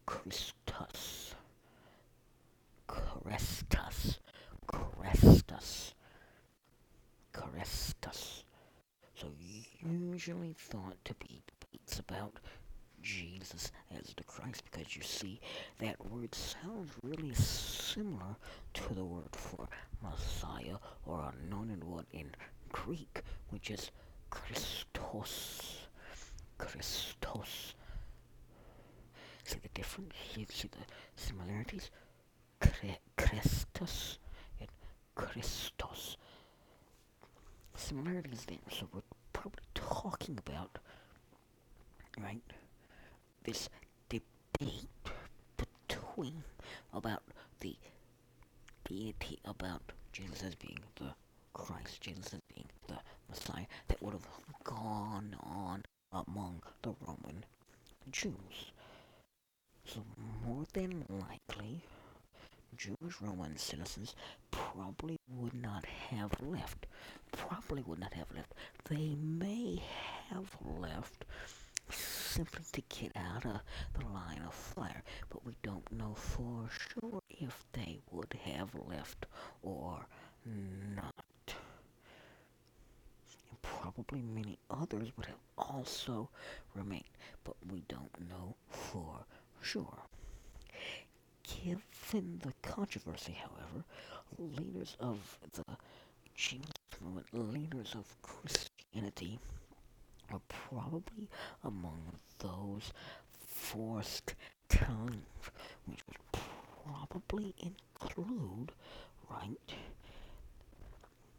[0.06, 1.34] Christus.
[2.88, 4.18] Chrestus.
[4.66, 5.94] Chrestus.
[7.32, 8.42] Chrestus.
[9.14, 9.28] So
[9.82, 12.38] usually thought to be debates about
[13.02, 15.40] Jesus as the Christ because you see
[15.78, 18.36] that word sounds really similar
[18.74, 19.68] to the word for
[20.02, 22.30] Messiah or anointed one in
[22.72, 23.90] Greek, which is
[24.30, 25.86] Christos.
[26.58, 27.74] Christos.
[29.44, 30.12] See the difference?
[30.34, 31.90] See, see the similarities?
[32.60, 34.25] Chrestus and
[35.16, 36.16] Christos.
[37.74, 39.02] Similarities there, so we're
[39.32, 40.78] probably talking about,
[42.18, 42.40] right?
[43.46, 43.68] this
[44.08, 44.88] debate
[45.56, 46.42] between
[46.92, 47.22] about
[47.60, 47.76] the
[48.84, 51.14] deity about Jesus as being the
[51.54, 52.98] Christ, Jesus as being the
[53.28, 54.28] Messiah that would have
[54.64, 57.44] gone on among the Roman
[58.10, 58.72] Jews.
[59.84, 60.02] So
[60.44, 61.82] more than likely,
[62.76, 64.14] Jewish Roman citizens
[64.50, 66.86] probably would not have left.
[67.32, 68.52] Probably would not have left.
[68.88, 69.82] They may
[70.28, 71.24] have left
[71.90, 73.60] simply to get out of
[73.98, 79.26] the line of fire, but we don't know for sure if they would have left
[79.62, 80.06] or
[80.44, 81.24] not.
[83.50, 86.28] And probably many others would have also
[86.74, 87.04] remained,
[87.44, 89.24] but we don't know for
[89.62, 90.02] sure.
[91.46, 93.84] Given the controversy, however,
[94.38, 95.64] leaders of the
[96.34, 96.70] Jesus
[97.00, 99.38] movement, leaders of Christianity,
[100.32, 101.28] are probably
[101.64, 102.92] among those
[103.46, 104.34] forced
[104.70, 105.50] to leave,
[105.86, 106.42] which would
[106.84, 108.72] probably include,
[109.30, 109.74] right,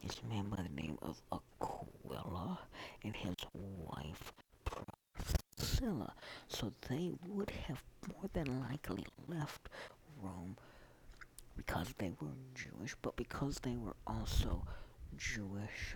[0.04, 2.60] this man by the name of Aquila
[3.04, 4.34] and his wife
[4.66, 6.14] Priscilla.
[6.48, 9.70] So they would have more than likely left
[10.22, 10.58] Rome
[11.56, 14.64] because they were Jewish, but because they were also
[15.18, 15.96] Jewish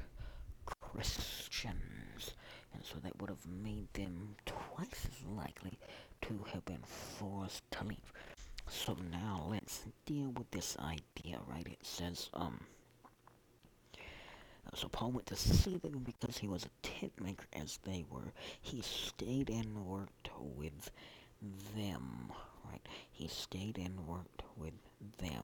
[0.65, 2.33] Christians.
[2.73, 5.77] And so that would have made them twice as likely
[6.21, 8.13] to have been forced to leave.
[8.69, 11.67] So now let's deal with this idea, right?
[11.67, 12.61] It says, um,
[14.73, 18.31] so Paul went to see them because he was a tent maker as they were.
[18.61, 20.91] He stayed and worked with
[21.75, 22.31] them,
[22.69, 22.85] right?
[23.11, 24.73] He stayed and worked with
[25.17, 25.43] them.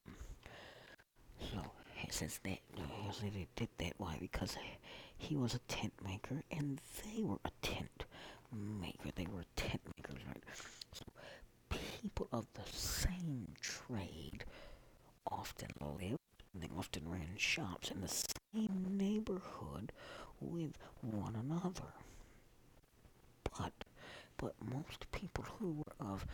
[1.40, 1.60] So
[2.04, 2.60] it says that
[3.22, 3.94] he did that.
[3.98, 4.18] Why?
[4.20, 4.58] Because
[5.18, 8.06] he was a tent maker and they were a tent
[8.52, 9.10] maker.
[9.16, 10.44] They were tent makers, right?
[10.94, 11.06] So
[11.70, 14.46] people of the same trade
[15.30, 16.20] often lived,
[16.54, 19.92] and they often ran shops in the same neighborhood
[20.40, 21.94] with one another.
[23.58, 23.74] But
[24.38, 26.26] but most people who were of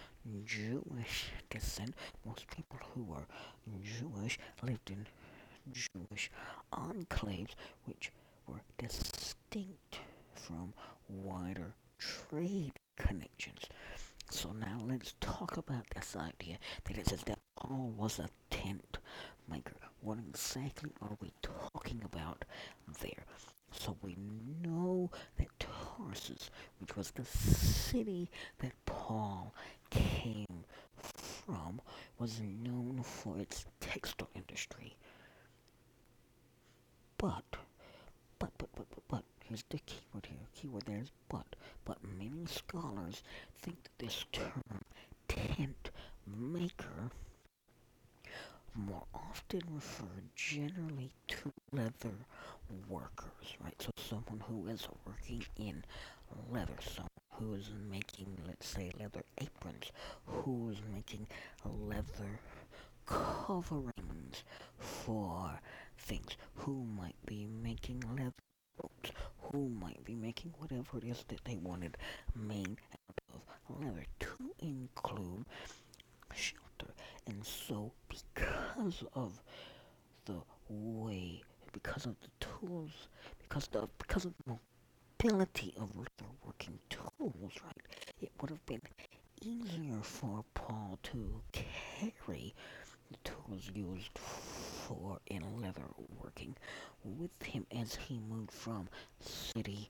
[0.46, 1.94] Jewish descent,
[2.26, 3.26] most people who were
[3.82, 5.08] Jewish lived in
[5.72, 6.30] Jewish
[6.74, 8.12] enclaves which
[8.48, 10.00] were distinct
[10.36, 10.74] from
[11.08, 13.62] wider trade connections.
[14.30, 18.98] So now let's talk about this idea that it says that Paul was a tent
[19.50, 19.76] maker.
[20.02, 22.44] What exactly are we talking about
[23.02, 23.24] there?
[23.80, 24.16] So we
[24.62, 26.50] know that Tarsus,
[26.80, 29.54] which was the city that Paul
[29.90, 30.64] came
[30.98, 31.82] from,
[32.20, 34.96] was known for its textile industry.
[37.18, 37.44] But,
[38.40, 40.48] but, but, but, but, but, here's the keyword here.
[40.56, 41.56] Keyword there is but.
[41.86, 43.24] But many scholars
[43.62, 44.62] think that this term,
[45.28, 45.92] tent
[46.28, 47.10] maker,
[48.76, 52.26] more often referred generally to leather
[52.88, 53.80] workers, right?
[53.82, 55.84] So someone who is working in
[56.52, 59.92] leather, someone who is making, let's say, leather aprons,
[60.26, 61.28] who is making
[61.66, 62.40] leather
[63.06, 64.44] coverings
[64.78, 65.60] for
[65.98, 68.34] things, who might be making leather
[68.82, 69.12] boots,
[69.42, 71.98] who might be making whatever it is that they wanted
[72.36, 72.78] made
[73.10, 75.46] out of leather, to include
[76.34, 76.94] shelter.
[77.28, 79.42] And so, because of
[80.26, 81.42] the way,
[81.74, 83.10] because of the tools,
[83.40, 84.58] because the because of the
[85.22, 87.88] mobility of leatherworking tools, right,
[88.22, 88.82] it would have been
[89.42, 92.54] easier for Paul to carry
[93.12, 96.56] the tools used for in leather working
[97.04, 98.88] with him as he moved from
[99.20, 99.90] city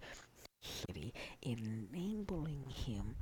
[0.62, 3.16] to city, enabling him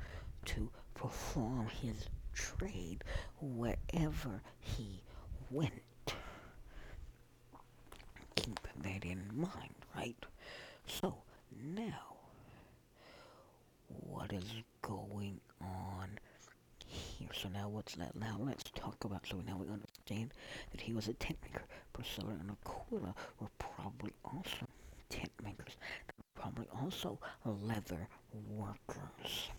[0.45, 3.03] to perform his trade
[3.39, 5.01] wherever he
[5.49, 5.73] went.
[8.41, 10.15] Keep that in mind, right?
[10.87, 11.15] So,
[11.63, 12.15] now,
[13.87, 14.43] what is
[14.81, 16.09] going on
[16.87, 17.29] here?
[17.33, 18.15] So now what's that?
[18.15, 20.33] Now let's talk about, so now we understand
[20.71, 21.65] that he was a tent maker.
[21.93, 24.67] Priscilla and Aquila were probably also
[25.09, 25.77] tent makers.
[26.35, 28.07] Probably also leather
[28.49, 29.49] workers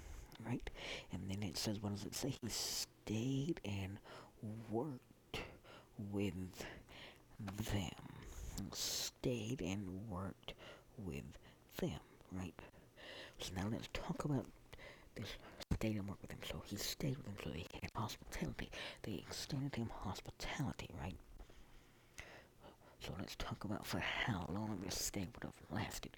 [0.47, 0.71] right?
[1.13, 2.35] And then it says, what does it say?
[2.41, 3.99] He stayed and
[4.71, 5.41] worked
[6.13, 6.35] with
[7.73, 8.02] them.
[8.73, 10.55] Stayed and worked
[10.99, 11.25] with
[11.79, 12.01] them,
[12.33, 12.55] right?
[13.39, 14.47] So now let's talk about
[15.15, 15.37] this
[15.75, 16.39] stayed and worked with them.
[16.49, 18.71] So he stayed with them, so they had hospitality.
[19.03, 21.17] They extended him hospitality, right?
[23.01, 26.17] So let's talk about for how long this stay would have lasted.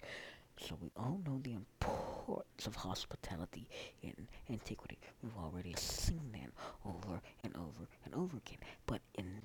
[0.59, 3.67] So we all know the importance of hospitality
[4.01, 4.97] in antiquity.
[5.21, 6.51] We've already seen that
[6.85, 8.59] over and over and over again.
[8.85, 9.41] But in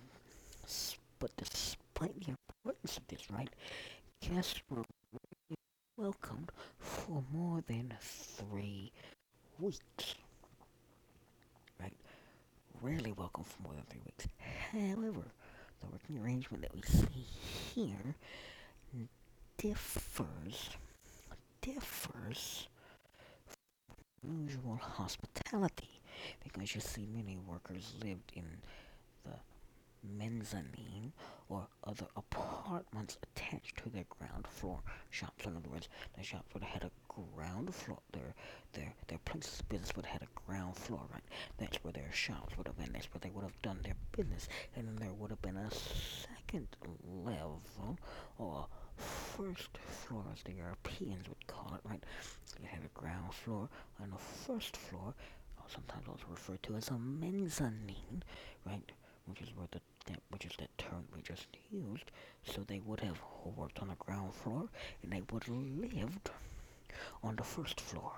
[1.18, 2.34] but despite the
[2.66, 3.48] of this, right,
[4.20, 4.84] guests were
[5.96, 8.92] welcomed for more than three
[9.58, 10.14] weeks.
[11.80, 11.96] Right?
[12.82, 14.26] Rarely welcome for more than three weeks.
[14.72, 15.26] However,
[15.80, 17.26] the working arrangement that we see
[17.74, 18.16] here
[19.56, 20.70] differs
[21.60, 22.68] differs
[24.22, 26.00] usual hospitality
[26.42, 28.44] because you see many workers lived in
[30.02, 31.12] mezzanine
[31.48, 34.80] or other apartments attached to their ground floor
[35.10, 35.44] shops.
[35.46, 37.98] In other words, the shops would have had a ground floor.
[38.12, 38.34] Their
[38.72, 41.22] their their places of business would have had a ground floor, right?
[41.58, 42.92] That's where their shops would have been.
[42.92, 44.48] That's where they would have done their business.
[44.76, 46.68] And then there would have been a second
[47.24, 47.98] level
[48.38, 52.02] or first floor, as the Europeans would call it, right?
[52.60, 53.68] You had a ground floor
[54.02, 55.14] and a first floor,
[55.68, 58.22] sometimes also referred to as a mezzanine,
[58.66, 58.90] right?
[59.30, 59.80] Which is where the
[60.30, 62.10] which is the term we just used.
[62.44, 63.20] So they would have
[63.56, 64.68] worked on the ground floor
[65.02, 66.30] and they would have lived
[67.22, 68.12] on the first floor,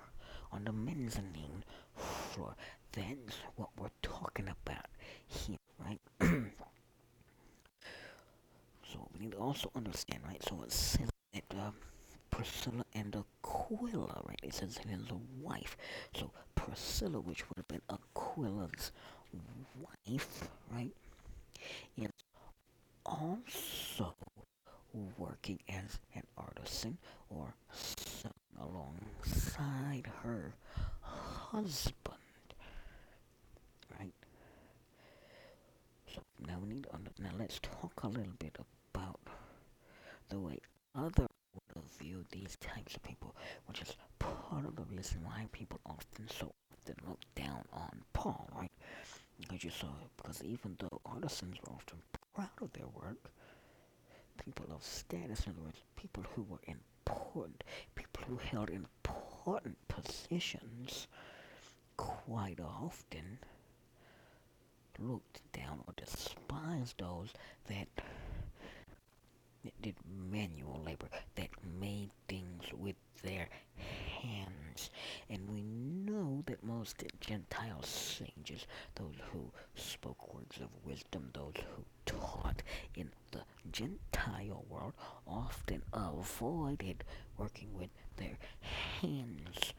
[0.52, 1.64] on the mezzanine
[1.96, 2.54] floor.
[2.92, 4.86] That's what we're talking about
[5.26, 6.00] here, right?
[8.92, 10.42] so we need to also understand, right?
[10.42, 11.70] So it says that uh,
[12.30, 14.40] Priscilla and Aquila, right?
[14.42, 15.10] It says his
[15.40, 15.76] wife.
[16.16, 18.92] So Priscilla, which would have been Aquila's
[19.80, 20.92] wife, right,
[21.96, 22.10] is
[23.04, 24.14] also
[25.18, 26.98] working as an artisan
[27.30, 27.54] or
[28.60, 30.54] alongside her
[31.00, 32.16] husband.
[33.98, 34.12] Right?
[36.14, 38.56] So now we need to now let's talk a little bit
[38.94, 39.20] about
[40.28, 40.58] the way
[40.94, 43.34] other would have viewed these types of people,
[43.66, 48.48] which is part of the reason why people often so often look down on Paul,
[48.54, 48.70] right?
[49.42, 51.98] Because you saw because even though artisans were often
[52.34, 53.30] proud of their work,
[54.44, 57.64] people of status, in other words, people who were important,
[57.94, 61.06] people who held important positions,
[61.96, 63.38] quite often
[64.98, 67.32] looked down or despised those
[67.68, 67.88] that,
[69.80, 69.94] did
[70.30, 71.48] manual labor, that
[71.80, 73.48] made things with their
[74.20, 74.90] hands.
[75.28, 75.62] And we
[76.52, 82.62] that most Gentile sages, those who spoke words of wisdom, those who taught
[82.94, 83.40] in the
[83.70, 84.92] Gentile world,
[85.26, 87.04] often avoided
[87.38, 87.88] working with
[88.18, 88.36] their
[89.00, 89.72] hands.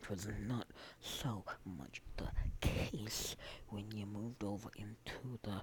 [0.00, 0.68] It was not
[1.00, 2.28] so much the
[2.60, 3.34] case
[3.68, 5.62] when you moved over into the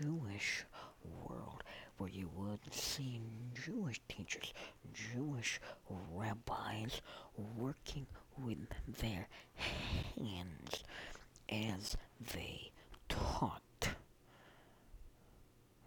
[0.00, 0.64] Jewish
[1.04, 1.62] world,
[1.98, 3.20] where you would see
[3.62, 4.54] Jewish teachers,
[4.94, 5.60] Jewish
[5.90, 7.02] rabbis
[7.58, 8.06] working
[8.38, 8.68] with
[9.00, 9.28] their
[10.16, 10.84] hands
[11.48, 11.96] as
[12.34, 12.70] they
[13.08, 13.62] taught.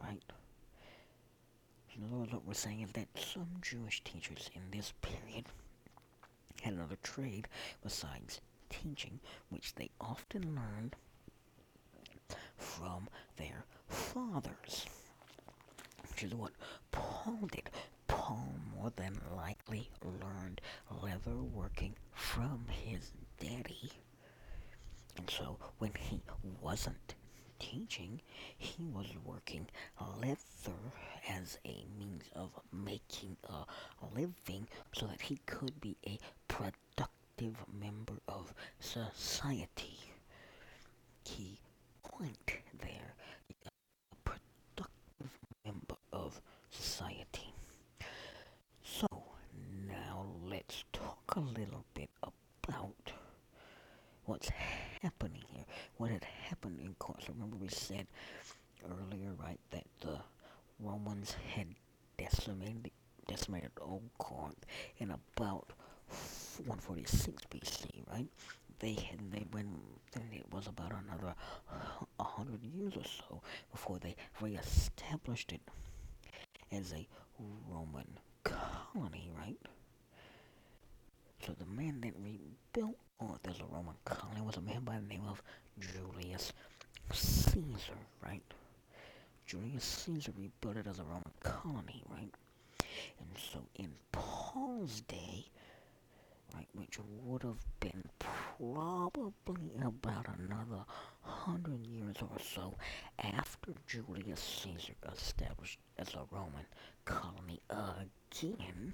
[0.02, 0.22] Right?
[1.96, 5.46] In other words, what we're saying is that some Jewish teachers in this period
[6.62, 7.48] had another trade
[7.84, 9.20] besides teaching,
[9.50, 10.96] which they often learned
[12.58, 14.86] from their fathers.
[16.10, 16.52] Which is what
[16.91, 17.70] Paul did.
[18.08, 20.61] Paul more than likely learned
[21.01, 23.91] leather working from his daddy.
[25.17, 26.21] And so when he
[26.61, 27.15] wasn't
[27.59, 28.21] teaching,
[28.57, 29.67] he was working
[30.21, 30.80] leather
[31.30, 33.65] as a means of making a
[34.15, 36.17] living so that he could be a
[36.47, 39.99] productive member of society.
[41.23, 41.59] Key
[42.03, 43.15] point there.
[43.65, 43.69] A
[44.23, 45.32] productive
[45.65, 46.39] member of
[46.71, 47.53] society.
[48.84, 49.07] So,
[49.88, 50.84] now let's
[51.28, 53.12] talk a little bit about
[54.25, 54.50] what's
[55.01, 55.66] happening here.
[55.97, 57.29] What had happened in Corinth.
[57.29, 58.08] Remember we said
[58.83, 60.20] earlier, right, that the
[60.79, 61.67] Romans had
[62.17, 62.91] decimated
[63.28, 64.66] decimated old Corinth
[65.00, 65.71] in about
[66.66, 68.28] 146 BC, right?
[68.79, 69.70] They had they went
[70.12, 71.33] then it was about another
[72.20, 73.41] hundred years or so
[73.71, 75.62] before they reestablished it
[76.71, 77.08] as a
[77.70, 78.08] Roman
[78.43, 79.58] colony, right?
[81.46, 84.96] So the man that rebuilt Corinth oh, as a Roman colony was a man by
[84.96, 85.42] the name of
[85.80, 86.51] Julius
[87.13, 88.43] Caesar, right?
[89.46, 92.34] Julius Caesar rebuilt it as a Roman colony, right?
[93.20, 95.46] And so in Paul's day,
[96.54, 100.84] right, which would have been probably about another
[101.22, 102.76] hundred years or so
[103.20, 106.66] after Julius Caesar established as a Roman
[107.05, 108.93] colony again,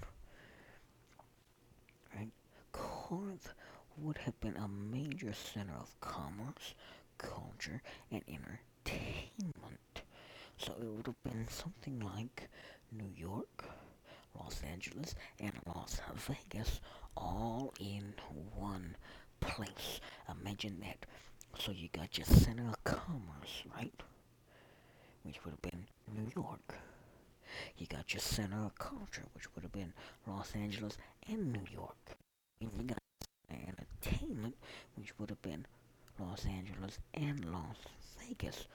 [2.14, 2.30] right,
[2.72, 3.52] Corinth
[3.98, 6.74] would have been a major center of commerce,
[7.18, 10.02] culture, and entertainment.
[10.56, 12.48] So it would have been something like
[12.90, 13.64] New York,
[14.38, 16.80] Los Angeles, and Las Vegas
[17.16, 18.14] all in
[18.56, 18.96] one
[19.40, 20.00] place.
[20.30, 21.06] Imagine that.
[21.58, 24.02] So you got your center of commerce, right?
[25.22, 26.74] Which would have been New York.
[27.76, 29.92] You got your center of culture, which would have been
[30.26, 30.96] Los Angeles
[31.28, 32.16] and New York.
[34.96, 35.66] Which would have been
[36.18, 37.76] Los Angeles and Las
[38.20, 38.66] Vegas,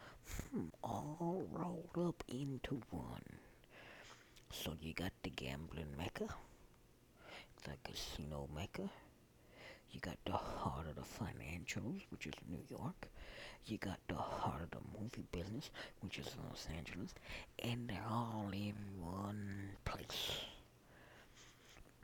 [0.51, 3.39] hmm, all rolled up into one.
[4.51, 6.27] So you got the gambling mecca,
[7.63, 8.89] the casino mecca,
[9.91, 13.07] you got the heart of the financials, which is New York.
[13.65, 15.71] You got the heart of the movie business,
[16.01, 17.13] which is Los Angeles.
[17.59, 20.31] And they're all in one place.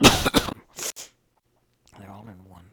[1.98, 2.70] they're all in one.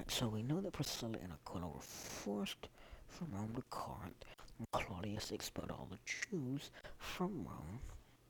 [0.00, 2.68] Right, so we know that Priscilla and Aquila were forced
[3.06, 4.24] from Rome to Corinth.
[4.72, 7.80] Claudius expelled all the Jews from Rome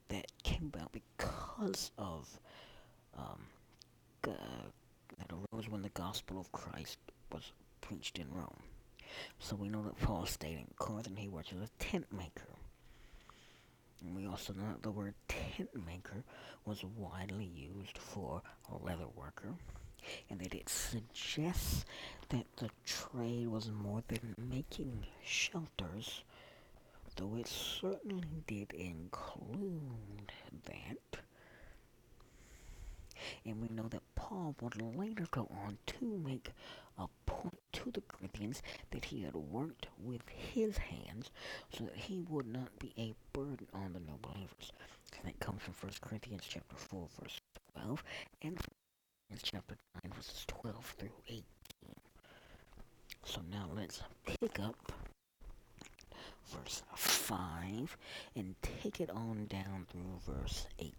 [0.09, 2.27] that came about because of
[3.17, 3.45] um,
[4.23, 6.97] that arose when the gospel of Christ
[7.31, 8.63] was preached in Rome.
[9.39, 12.51] So we know that Paul stayed in Corinth and he worked as a tent maker.
[14.01, 16.25] And we also know that the word tent maker
[16.65, 19.53] was widely used for a leather worker,
[20.29, 21.85] and that it suggests
[22.29, 26.23] that the trade was more than making shelters,
[27.15, 30.31] though it certainly did include
[30.65, 31.21] that.
[33.45, 36.51] And we know that Paul would later go on to make
[36.97, 38.61] a point to the Corinthians
[38.91, 41.31] that he had worked with his hands
[41.71, 44.71] so that he would not be a burden on the new believers.
[45.17, 47.39] And that comes from 1 Corinthians chapter 4, verse
[47.73, 48.03] 12,
[48.41, 48.57] and
[49.41, 51.43] chapter 9, verses 12 through 18.
[53.23, 54.91] So now let's pick up
[56.51, 57.97] verse 5
[58.35, 60.93] and take it on down through verse 8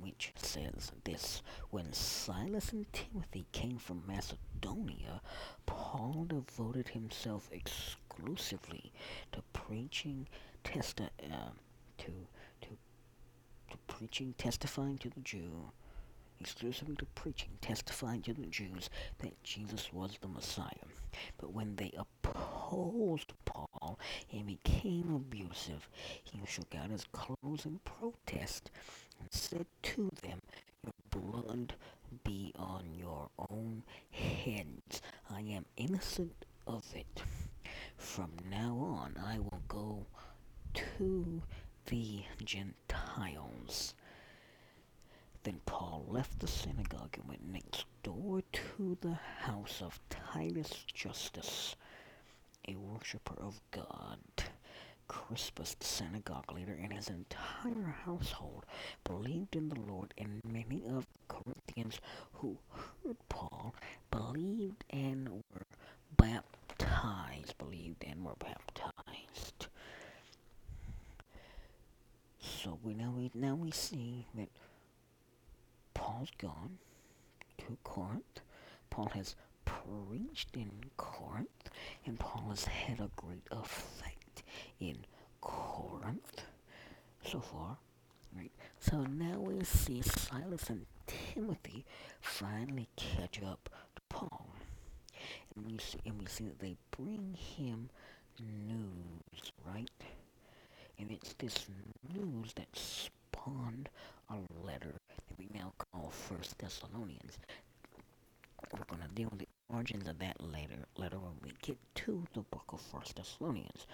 [0.00, 5.20] which says this When Silas and Timothy came from Macedonia,
[5.66, 8.92] Paul devoted himself exclusively
[9.32, 10.26] to preaching,
[10.64, 11.50] testi- uh,
[11.98, 12.12] to,
[12.62, 12.68] to,
[13.70, 15.70] to preaching, testifying to the Jew,
[16.42, 20.88] exclusively to preaching, testifying to the Jews that Jesus was the Messiah.
[21.38, 23.98] But when they opposed Paul
[24.32, 25.88] and became abusive,
[26.24, 28.72] he shook out his clothes in protest
[29.20, 30.40] and said to them,
[30.84, 31.74] Your blood
[32.24, 35.00] be on your own heads.
[35.30, 37.22] I am innocent of it.
[37.96, 40.06] From now on, I will go
[40.74, 41.42] to
[41.86, 43.94] the Gentiles.
[45.44, 51.74] Then Paul left the synagogue and went next door to the house of Titus Justus,
[52.68, 54.18] a worshipper of God.
[55.08, 58.64] Crispus, the synagogue leader, and his entire household
[59.04, 62.00] believed in the Lord, and many of the Corinthians
[62.34, 63.74] who heard Paul
[64.10, 65.66] believed and were
[66.16, 67.58] baptized.
[67.58, 69.66] Believed and were baptized.
[72.40, 74.48] So we now we now we see that
[76.02, 76.78] Paul's gone
[77.58, 78.40] to Corinth.
[78.90, 81.70] Paul has preached in Corinth,
[82.04, 84.42] and Paul has had a great effect
[84.80, 84.96] in
[85.40, 86.42] Corinth
[87.24, 87.76] so far.
[88.36, 88.50] Right.
[88.80, 91.84] So now we see Silas and Timothy
[92.20, 94.48] finally catch up to Paul.
[95.54, 97.90] And we see and we see that they bring him
[98.40, 99.90] news, right?
[100.98, 101.66] And it's this
[102.12, 102.76] news that
[103.32, 103.88] spawned
[104.30, 104.36] a
[104.66, 107.38] letter that we now call First Thessalonians.
[108.72, 112.40] We're gonna deal with the origins of that later letter when we get to the
[112.40, 113.86] book of First Thessalonians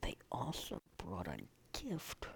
[0.00, 1.38] they also brought a
[1.78, 2.26] gift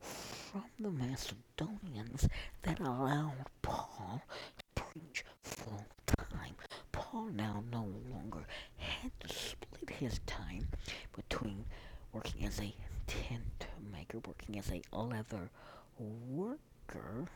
[0.00, 2.28] from the Macedonians
[2.62, 4.22] that allowed Paul
[4.58, 6.54] to preach full time.
[6.92, 8.46] Paul now no longer
[8.76, 10.68] had to split his time
[11.14, 11.64] between
[12.12, 12.74] working as a
[13.06, 15.50] tent maker, working as a leather
[15.98, 17.26] worker,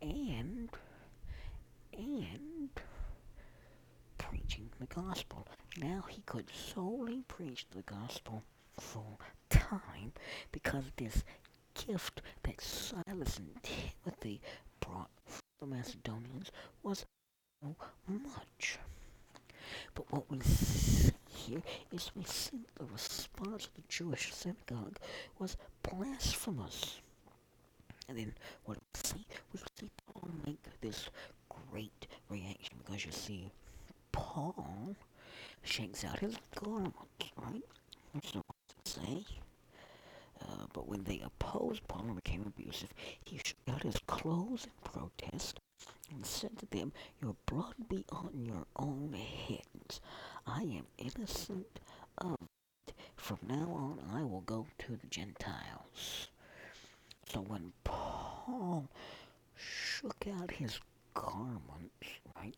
[0.00, 0.68] and
[1.96, 2.70] and
[4.18, 5.46] preaching the gospel.
[5.78, 8.42] Now he could solely preach the gospel
[8.78, 9.20] full
[9.50, 10.12] time
[10.52, 11.24] because this
[11.74, 14.40] gift that Silas and Timothy
[14.80, 16.50] brought from the Macedonians
[16.82, 17.04] was
[17.62, 17.76] so
[18.08, 18.78] much.
[19.94, 21.13] But what we see
[21.46, 21.62] here
[21.92, 24.98] is we see the response of the Jewish synagogue
[25.38, 27.00] was blasphemous.
[28.08, 28.34] And then
[28.64, 31.08] what we see, we see Paul make this
[31.70, 33.50] great reaction because you see
[34.12, 34.96] Paul
[35.62, 36.96] shakes out his garments,
[37.36, 37.62] right?
[38.12, 39.24] That's not what to say.
[40.42, 42.92] Uh, but when they opposed Paul and became abusive,
[43.24, 45.60] he shook out his clothes in protest
[46.10, 46.92] and said to them,
[47.22, 50.00] Your blood be on your own heads.
[50.46, 51.80] I am innocent
[52.18, 52.36] of
[52.86, 52.94] it.
[53.16, 56.28] From now on, I will go to the Gentiles.
[57.32, 58.88] So when Paul
[59.56, 60.78] shook out his
[61.14, 62.54] garments, right?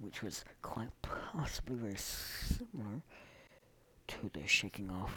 [0.00, 3.02] Which was quite possibly very similar
[4.08, 5.16] to the shaking off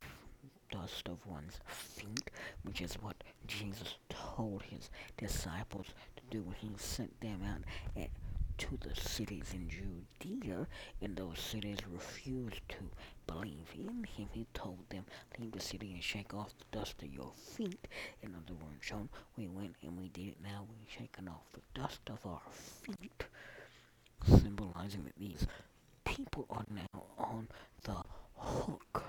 [0.71, 2.29] dust of one's feet,
[2.63, 7.61] which is what Jesus told his disciples to do when he sent them out
[8.01, 8.09] at,
[8.57, 10.67] to the cities in Judea,
[11.01, 12.89] and those cities refused to
[13.27, 14.29] believe in him.
[14.31, 15.05] He told them,
[15.39, 17.87] leave the city and shake off the dust of your feet.
[18.21, 20.65] In other words, John, we went and we did it now.
[20.69, 23.23] We're shaking off the dust of our feet,
[24.25, 25.47] symbolizing that these
[26.05, 27.47] people are now on
[27.83, 27.95] the
[28.35, 29.03] hook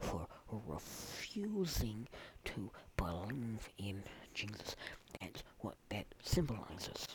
[0.00, 0.26] for
[0.66, 2.08] refusing
[2.44, 4.02] to believe in
[4.34, 4.76] Jesus.
[5.20, 7.06] That's what that symbolizes.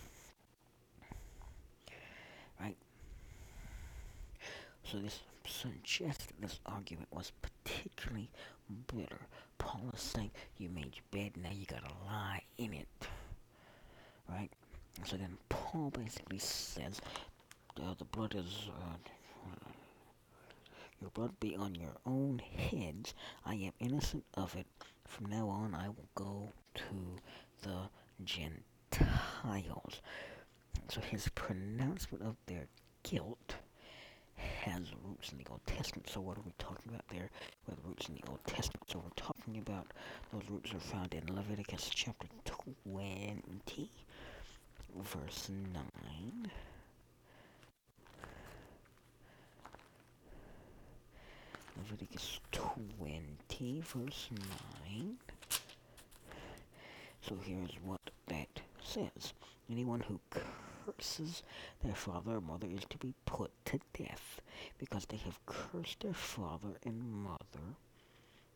[2.60, 2.78] Right?
[4.92, 8.30] So this suggests this argument was particularly
[8.88, 9.28] bitter.
[9.58, 12.88] Paul is saying, you made your bed, now you gotta lie in it.
[14.30, 14.50] Right?
[15.04, 17.02] So then Paul basically says,
[17.76, 18.96] the blood is uh,
[21.02, 23.14] your blood be on your own heads.
[23.46, 24.66] I am innocent of it.
[25.06, 27.22] From now on, I will go to
[27.62, 27.90] the
[28.24, 30.02] Gentiles.
[30.90, 32.68] So his pronouncement of their
[33.04, 33.56] guilt
[34.38, 36.10] has roots in the Old Testament.
[36.10, 37.30] So what are we talking about there
[37.68, 38.84] with roots in the Old Testament?
[38.88, 39.88] So we're talking about
[40.34, 43.92] those roots are found in Leviticus chapter 20,
[44.96, 46.52] verse 9.
[51.78, 54.30] Leviticus 20, verse
[54.92, 55.18] 9.
[57.22, 59.34] So here's what that says.
[59.70, 60.20] Anyone who
[60.88, 61.44] curses
[61.84, 64.42] their father or mother is to be put to death
[64.78, 67.76] because they have cursed their father and mother.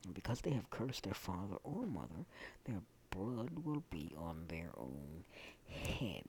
[0.06, 2.26] And because they have cursed their father or mother,
[2.66, 2.82] their
[3.12, 5.24] blood will be on their own
[5.70, 6.24] head.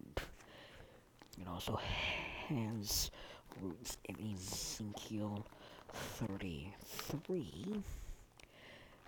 [1.40, 1.78] It also
[2.48, 3.10] has
[3.60, 5.46] roots in Ezekiel
[5.92, 7.82] 33,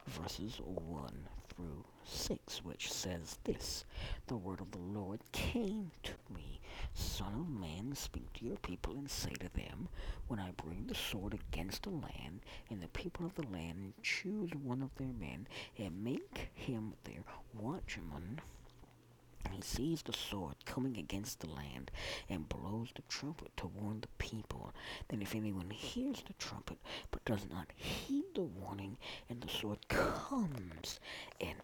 [0.06, 3.84] verses 1 through 6, which says this
[4.26, 6.60] The word of the Lord came to me,
[6.94, 9.88] Son of man, speak to your people and say to them,
[10.28, 12.40] When I bring the sword against the land,
[12.70, 15.46] and the people of the land choose one of their men,
[15.76, 18.40] and make him their watchman,
[19.44, 21.90] and he sees the sword coming against the land
[22.28, 24.72] and blows the trumpet to warn the people.
[25.08, 26.78] Then if anyone hears the trumpet
[27.10, 28.96] but does not heed the warning,
[29.28, 31.00] and the sword comes
[31.40, 31.58] and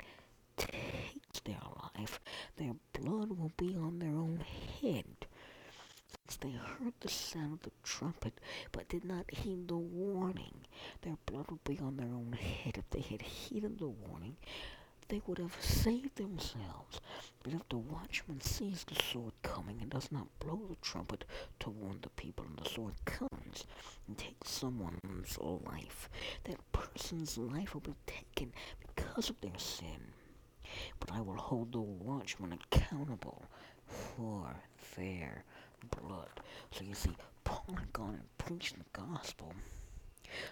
[0.60, 1.60] takes their
[1.96, 2.20] life,
[2.56, 4.44] their blood will be on their own
[4.80, 5.26] head.
[6.26, 8.34] Since they heard the sound of the trumpet
[8.72, 10.66] but did not heed the warning,
[11.02, 12.76] their blood will be on their own head.
[12.78, 14.36] If they had heeded the warning,
[15.08, 17.00] they would have saved themselves.
[17.42, 21.24] But if the watchman sees the sword coming and does not blow the trumpet
[21.60, 23.64] to warn the people, and the sword comes
[24.06, 26.08] and takes someone's life,
[26.44, 28.52] that person's life will be taken
[28.94, 30.12] because of their sin.
[30.98, 33.42] But I will hold the watchman accountable
[33.86, 34.54] for
[34.96, 35.44] their
[36.00, 36.28] blood.
[36.72, 39.52] So you see, Paul had gone and preached the gospel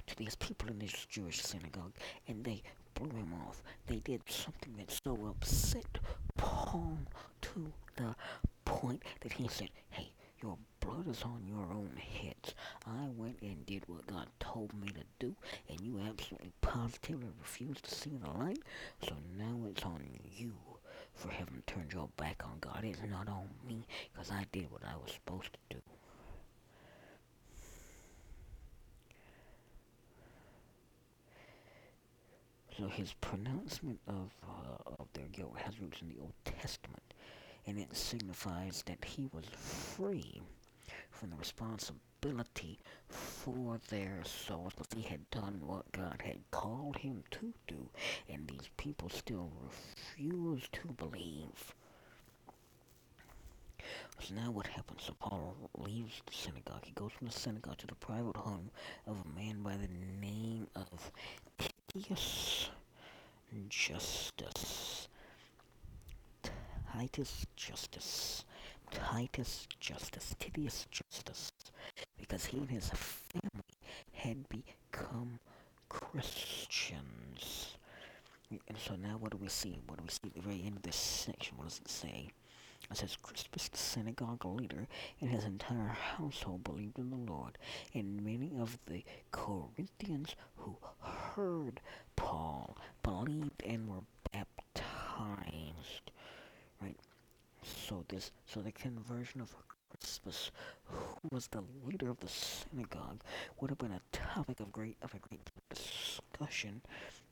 [0.07, 1.93] to these people in this Jewish synagogue,
[2.27, 2.62] and they
[2.95, 3.62] blew him off.
[3.86, 5.99] They did something that so upset
[6.36, 6.99] Paul
[7.43, 8.15] to the
[8.65, 10.11] point that he said, Hey,
[10.43, 12.55] your blood is on your own heads.
[12.86, 15.35] I went and did what God told me to do,
[15.69, 18.62] and you absolutely positively refused to see the light,
[19.02, 20.02] so now it's on
[20.36, 20.52] you
[21.15, 22.85] for having turned your back on God.
[22.85, 25.82] It's not on me, because I did what I was supposed to do.
[32.77, 37.02] So his pronouncement of, uh, of their guilt has roots in the Old Testament,
[37.69, 40.40] and it signifies that he was free
[41.11, 42.78] from the responsibility
[43.09, 47.90] for their souls, because he had done what God had called him to do,
[48.28, 51.74] and these people still refused to believe.
[54.20, 55.03] So now what happens?
[55.03, 56.85] So Paul leaves the synagogue.
[56.85, 58.70] He goes from the synagogue to the private home
[59.07, 59.89] of a man by the
[60.20, 61.12] name of
[61.93, 62.70] Titius
[63.69, 65.09] Justus.
[66.99, 68.45] Titus Justus.
[68.91, 70.35] Titus Justus.
[70.41, 71.53] Titius Justus.
[72.19, 73.79] Because he and his family
[74.11, 75.39] had become
[75.89, 77.77] Christians.
[78.51, 79.79] And so now what do we see?
[79.87, 81.57] What do we see at the very end of this section?
[81.57, 82.31] What does it say?
[82.91, 84.89] It says Crispus, the synagogue leader,
[85.20, 87.59] and his entire household believed in the Lord,
[87.95, 91.81] and many of the Corinthians who heard
[92.16, 94.03] Paul believed and were
[94.33, 96.11] baptized.
[96.80, 96.96] Right?
[97.62, 99.55] So this, so the conversion of
[99.90, 100.50] Crispus,
[100.84, 103.22] who was the leader of the synagogue,
[103.60, 106.82] would have been a topic of great of a great discussion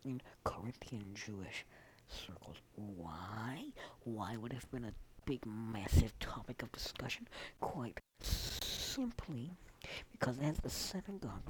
[0.04, 1.64] in Corinthian Jewish
[2.08, 2.56] circles.
[2.74, 3.66] Why?
[4.04, 4.94] Why would it have been a
[5.24, 7.28] big, massive topic of discussion?
[7.60, 9.50] Quite simply
[10.12, 11.42] because as the synagogue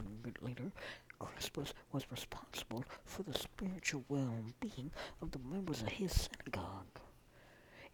[0.42, 0.72] leader,
[1.18, 4.90] Crispus was responsible for the spiritual well-being
[5.22, 7.00] of the members of his synagogue.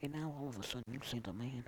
[0.03, 1.63] And now all of a sudden you see the man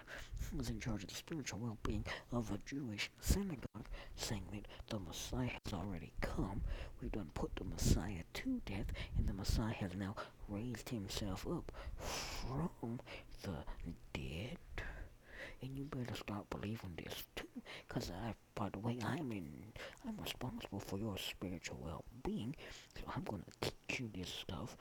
[0.50, 3.86] who was in charge of the spiritual well-being of a Jewish synagogue
[4.16, 6.60] saying that the Messiah has already come.
[7.00, 10.16] We've done put the Messiah to death, and the Messiah has now
[10.48, 12.98] raised himself up from
[13.42, 13.64] the
[14.12, 14.58] dead.
[15.62, 17.46] And you better start believing this too,
[17.86, 19.48] because I, by the way, I'm in,
[20.06, 22.56] I'm responsible for your spiritual well-being,
[22.96, 24.76] so I'm gonna teach you this stuff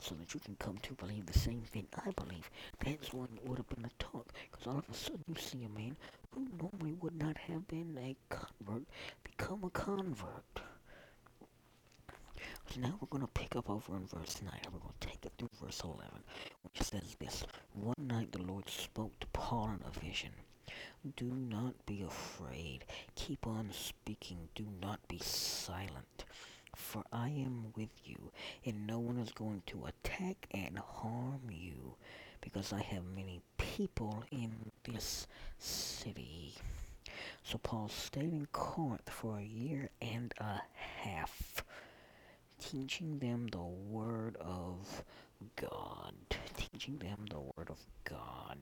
[0.00, 2.50] so that you can come to believe the same thing I believe.
[2.84, 5.64] That's when it would have been a talk, because all of a sudden you see
[5.64, 5.96] a man
[6.34, 8.84] who normally would not have been a convert
[9.24, 10.60] become a convert.
[12.70, 15.06] So now we're going to pick up over in verse 9, and we're going to
[15.06, 16.04] take it through verse 11,
[16.62, 17.44] which says this
[17.74, 20.32] One night the Lord spoke to Paul in a vision.
[21.16, 22.84] Do not be afraid.
[23.14, 24.48] Keep on speaking.
[24.54, 26.24] Do not be silent
[26.78, 28.30] for I am with you,
[28.64, 31.96] and no one is going to attack and harm you,
[32.40, 34.52] because I have many people in
[34.84, 35.26] this
[35.58, 36.54] city.
[37.42, 40.62] So Paul stayed in Corinth for a year and a
[41.02, 41.64] half,
[42.60, 45.04] teaching them the Word of
[45.56, 46.14] God.
[46.56, 48.58] Teaching them the Word of God.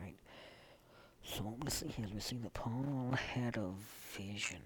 [0.00, 0.16] Right?
[1.22, 3.70] So what we see here is we see that Paul had a
[4.16, 4.62] vision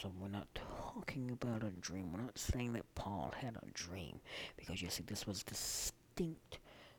[0.00, 2.12] so we're not talking about a dream.
[2.12, 4.20] We're not saying that Paul had a dream.
[4.56, 6.58] Because you see, this was distinct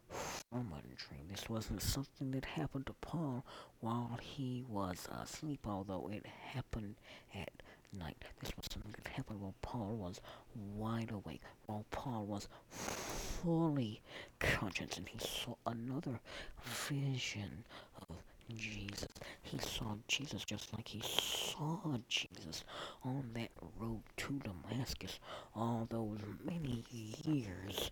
[0.10, 1.28] from a dream.
[1.30, 3.46] This wasn't something that happened to Paul
[3.82, 6.96] while he was asleep, although it happened
[7.36, 7.52] at
[7.94, 8.24] night.
[8.40, 10.22] This was something that happened while Paul was
[10.56, 14.02] wide awake, while Paul was fully
[14.40, 16.20] conscious, and he saw another
[16.64, 17.66] vision
[18.10, 18.18] of
[18.56, 19.08] Jesus.
[19.42, 22.64] He saw Jesus just like he saw Jesus
[23.04, 25.20] on that road to Damascus
[25.56, 27.92] all those many years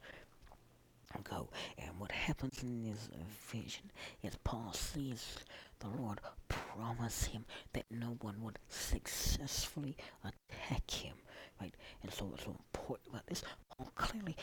[1.17, 1.49] ago.
[1.77, 3.09] And what happens in this
[3.51, 3.91] vision
[4.23, 5.37] is Paul sees
[5.79, 11.15] the Lord promise him that no one would successfully attack him.
[11.61, 11.73] Right?
[12.03, 13.43] And so it's so important about this.
[13.69, 14.35] Paul clearly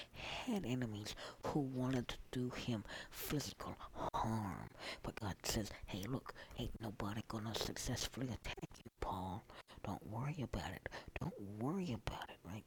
[0.46, 1.14] had enemies
[1.46, 3.76] who wanted to do him physical
[4.14, 4.68] harm.
[5.02, 9.44] But God says, hey, look, ain't nobody gonna successfully attack you, Paul.
[9.84, 10.88] Don't worry about it.
[11.20, 12.64] Don't worry about it, right?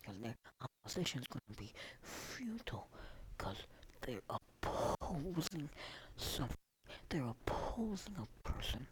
[0.00, 2.88] Because their opposition is gonna be futile.
[3.36, 3.56] Because
[4.02, 5.68] they're opposing
[6.16, 6.56] something.
[7.08, 8.86] They're opposing a person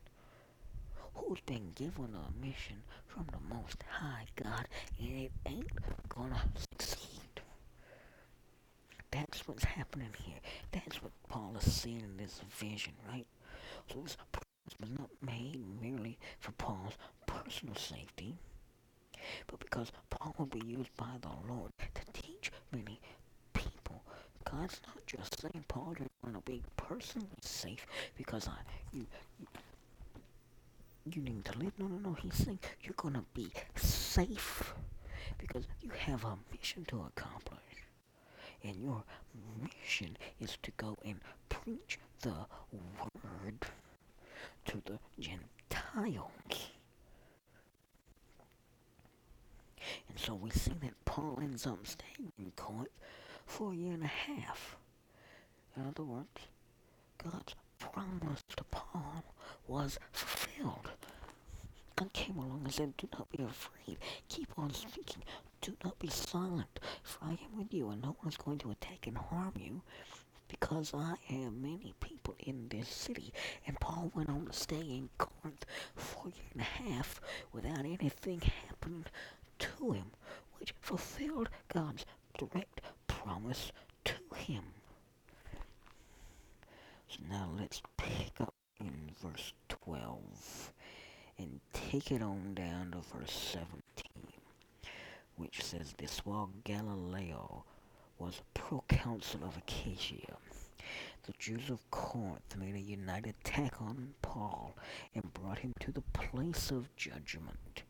[1.19, 4.67] who's been given a mission from the Most High God,
[4.99, 6.43] and it ain't gonna
[6.73, 7.41] succeed.
[9.11, 10.39] That's what's happening here.
[10.73, 13.27] That's what Paul is seeing in this vision, right?
[13.93, 16.95] So this promise was not made merely for Paul's
[17.27, 18.37] personal safety,
[19.47, 23.01] but because Paul would be used by the Lord to teach many
[23.55, 24.03] people.
[24.45, 27.87] God's not just saying, Paul, you're going to be personally safe
[28.17, 28.57] because I,
[28.93, 29.07] you,
[29.39, 29.47] you
[31.17, 31.73] need to live.
[31.79, 32.13] No, no, no.
[32.15, 34.75] He's saying you're to be safe
[35.39, 37.59] because you have a mission to accomplish.
[38.63, 39.05] And your
[39.63, 42.35] mission is to go and preach the
[42.73, 43.67] word
[44.67, 46.71] to the Gentiles.
[50.09, 52.89] And so we see that Paul ends up staying in Corinth
[53.47, 54.77] for a year and a half.
[55.77, 56.49] In other words,
[57.23, 59.25] God's promise to Paul
[59.67, 60.91] was fulfilled.
[61.97, 63.99] God came along and said, Do not be afraid.
[64.29, 65.23] Keep on speaking.
[65.61, 68.71] Do not be silent, for I am with you, and no one is going to
[68.71, 69.83] attack and harm you,
[70.49, 73.33] because I have many people in this city.
[73.67, 77.21] And Paul went on to stay in Corinth for a year and a half
[77.53, 79.05] without anything happening
[79.59, 80.13] to him,
[80.59, 82.07] which fulfilled God's
[82.39, 83.73] direct promise
[84.05, 84.63] to him.
[87.09, 90.73] So now let's pick up in verse 12
[91.39, 93.83] and take it on down to verse 17
[95.37, 97.65] which says this while Gallio
[98.19, 100.37] was proconsul of Achaia,
[101.23, 104.75] the Jews of Corinth made a united attack on Paul
[105.15, 107.83] and brought him to the place of judgment.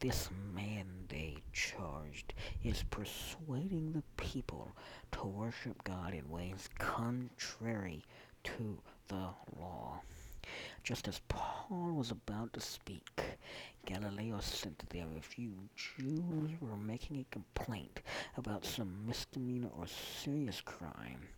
[0.00, 2.32] This man, they charged,
[2.64, 4.72] is persuading the people
[5.12, 8.04] to worship God in ways contrary
[8.46, 8.78] to
[9.08, 9.28] the
[9.58, 10.00] law.
[10.84, 13.22] Just as Paul was about to speak,
[13.84, 18.00] Gallio said that there if you Jews were making a complaint
[18.36, 21.28] about some misdemeanor or serious crime,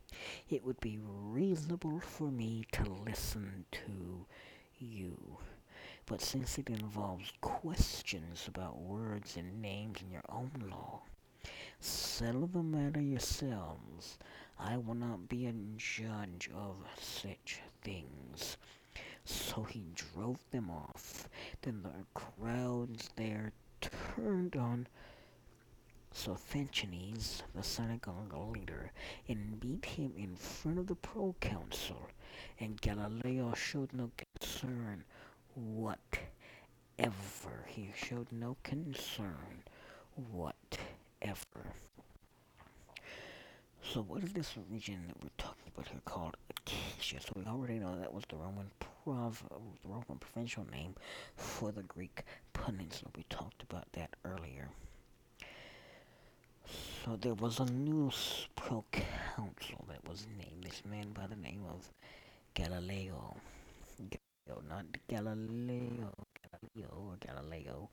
[0.50, 4.26] it would be reasonable for me to listen to
[4.78, 5.38] you.
[6.06, 11.02] But since it involves questions about words and names in your own law,
[11.80, 14.18] settle the matter yourselves.
[14.60, 18.56] I will not be a judge of such things.
[19.24, 21.28] So he drove them off.
[21.62, 24.88] Then the crowds there turned on
[26.12, 28.90] Sosthenes, the synagogue leader,
[29.28, 32.08] and beat him in front of the proconsul.
[32.58, 35.04] And Gallio showed no concern
[35.54, 36.08] whatever.
[37.66, 39.62] He showed no concern
[40.14, 41.74] whatever.
[43.92, 47.20] So what is this region that we're talking about here called Achaia?
[47.20, 50.94] So we already know that was the Roman prov the Roman provincial name
[51.36, 53.10] for the Greek peninsula.
[53.16, 54.68] We talked about that earlier.
[57.04, 58.10] So there was a new
[58.56, 60.64] proconsul that was named.
[60.64, 61.90] This man by the name of
[62.54, 63.36] Gallio.
[63.98, 66.12] Gallio, not Galileo,
[66.42, 67.88] Galileo or Galileo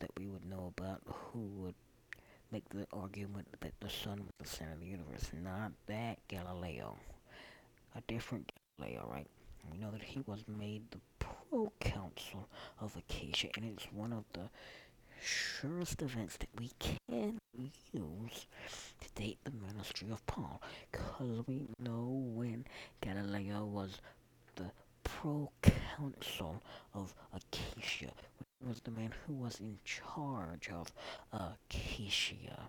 [0.00, 1.74] that we would know about who would
[2.52, 5.30] make the argument that the sun was the center of the universe.
[5.42, 6.96] Not that Galileo.
[7.94, 9.26] A different Gallio, right?
[9.70, 12.48] We know that he was made the proconsul
[12.80, 14.48] of Achaia, and it's one of the
[15.20, 17.38] surest events that we can
[17.92, 18.46] use
[19.00, 22.64] to date the ministry of Paul, because we know when
[23.00, 24.00] Gallio was
[24.54, 24.70] the
[25.02, 26.62] proconsul
[26.94, 28.12] of Achaia,
[28.66, 30.92] was the man who was in charge of
[31.32, 32.68] uh, Achaia.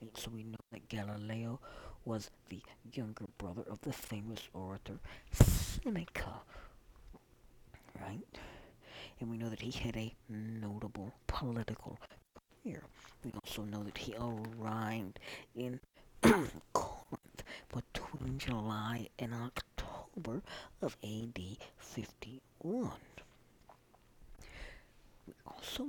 [0.00, 1.60] And so we know that Gallio
[2.04, 2.60] was the
[2.92, 4.98] younger brother of the famous orator
[5.32, 6.40] Seneca,
[8.00, 8.38] right?
[9.20, 11.98] And we know that he had a notable political
[12.62, 12.82] career.
[13.24, 15.18] We also know that he arrived
[15.54, 15.80] in
[16.72, 17.42] Corinth
[17.72, 20.42] between July and October
[20.82, 21.38] of AD
[21.78, 22.90] 51
[25.46, 25.88] also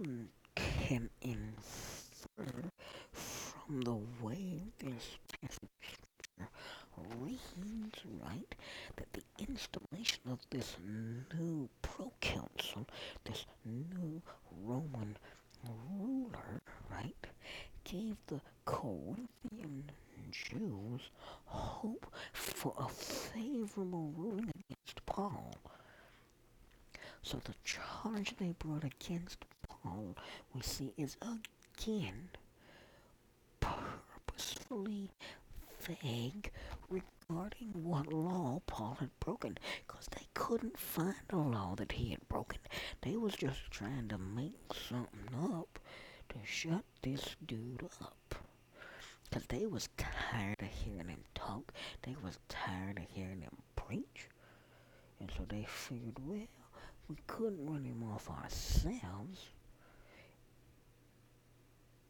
[0.56, 2.72] can infer
[3.12, 5.70] from the way this passage
[7.22, 8.56] reads, right,
[8.96, 10.78] that the installation of this
[11.38, 12.88] new proconsul,
[13.24, 14.22] this new
[14.64, 15.18] Roman
[15.90, 16.62] ruler,
[16.92, 17.28] right,
[17.84, 19.92] gave the Corinthian
[20.32, 21.10] Jews
[21.46, 25.56] hope for a favorable ruling against Paul.
[27.22, 30.16] So the charge they brought against Paul,
[30.54, 32.30] we see, is again
[33.60, 35.12] purposefully
[35.82, 36.52] vague
[36.90, 42.28] regarding what law Paul had broken, because they couldn't find a law that he had
[42.30, 42.60] broken.
[43.02, 45.80] They was just trying to make something up
[46.30, 48.36] to shut this dude up.
[49.30, 51.74] Because they was tired of hearing him talk.
[52.04, 54.30] They was tired of hearing him preach.
[55.20, 56.48] And so they figured, well,
[57.10, 59.50] we couldn't run him off ourselves.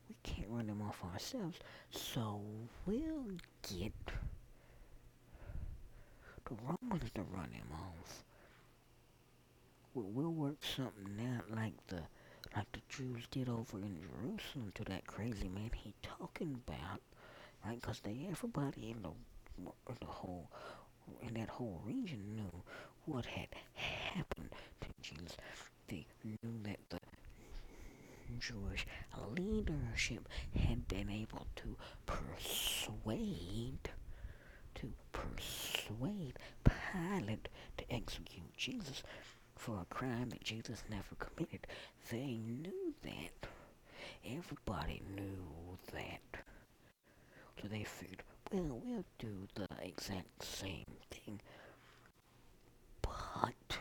[0.09, 1.59] We can't run him off ourselves,
[1.91, 2.41] so
[2.85, 3.25] we'll
[3.61, 3.93] get
[6.45, 8.23] the Romans to run him off.
[9.93, 12.01] We'll work something out like the
[12.55, 17.01] like the Jews did over in Jerusalem to that crazy man he talking about,
[17.65, 17.79] right?
[17.79, 19.09] Because they everybody in the
[19.89, 20.49] in the whole
[21.21, 22.63] in that whole region knew
[23.07, 24.49] what had happened
[24.81, 25.37] to Jesus.
[25.87, 26.99] They knew that the
[28.39, 28.85] Jewish
[29.35, 33.89] leadership had been able to persuade
[34.75, 37.47] to persuade Pilate
[37.77, 39.01] to execute Jesus
[39.55, 41.65] for a crime that Jesus never committed.
[42.11, 43.49] They knew that.
[44.25, 46.43] Everybody knew that.
[47.61, 51.39] So they figured, well, we'll do the exact same thing.
[53.41, 53.77] But,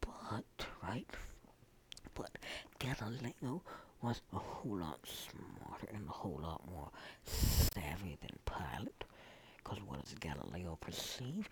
[0.00, 1.06] but, right?
[2.14, 2.30] But
[2.78, 3.62] Gallio
[4.00, 6.90] was a whole lot smarter and a whole lot more
[7.24, 9.04] savvy than Pilate.
[9.56, 11.48] Because what does Gallio perceive?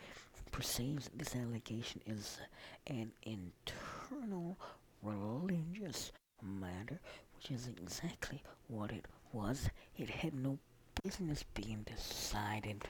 [0.52, 2.38] Perceives this allegation is
[2.86, 4.56] an internal
[5.02, 7.00] religious matter,
[7.34, 9.68] which is exactly what it was.
[9.98, 10.58] It had no
[11.02, 12.84] business being decided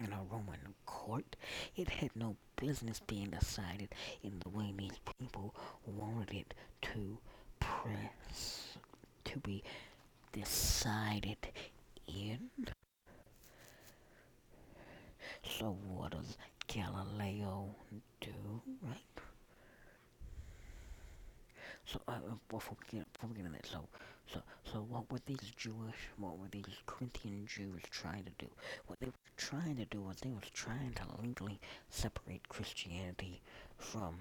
[0.00, 1.36] in a Roman court.
[1.76, 3.88] It had no business being decided
[4.22, 5.54] in the way these people
[5.86, 7.18] wanted it to
[7.58, 8.76] press
[9.24, 9.62] to be
[10.32, 11.36] decided
[12.06, 12.50] in.
[15.42, 16.36] So what does
[16.66, 17.74] Gallio
[18.20, 18.32] do,
[18.82, 18.96] right?
[21.84, 22.18] So uh,
[22.48, 23.88] before we get before we get into that, so
[24.32, 28.48] so so what were these Jewish, what were these Corinthian Jews trying to do?
[28.86, 33.40] What they were trying to do was they was trying to legally separate Christianity
[33.78, 34.20] from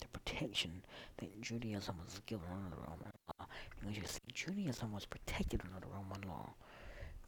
[0.00, 0.82] the protection
[1.18, 3.46] that Judaism was given under the Roman law.
[3.80, 6.54] Because you see, Judaism was protected under the Roman law.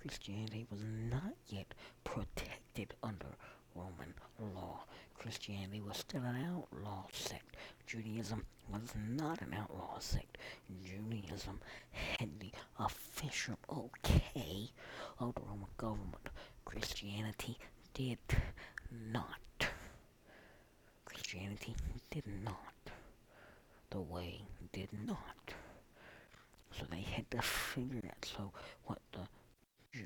[0.00, 1.74] Christianity was not yet
[2.04, 3.36] protected under
[3.74, 4.14] Roman
[4.54, 4.84] law.
[5.26, 7.56] Christianity was still an outlaw sect.
[7.84, 10.38] Judaism was not an outlaw sect.
[10.84, 11.58] Judaism
[11.90, 14.70] had the official okay
[15.18, 16.28] of the Roman government.
[16.64, 17.58] Christianity
[17.92, 18.20] did
[19.12, 19.66] not.
[21.04, 21.74] Christianity
[22.08, 22.92] did not.
[23.90, 24.42] The way
[24.72, 25.54] did not.
[26.78, 28.24] So they had to figure out.
[28.24, 28.52] So
[28.84, 29.26] what the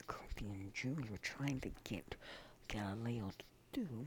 [0.07, 2.15] Corinthian Jews were trying to get
[2.69, 3.45] Gallio to
[3.81, 4.07] do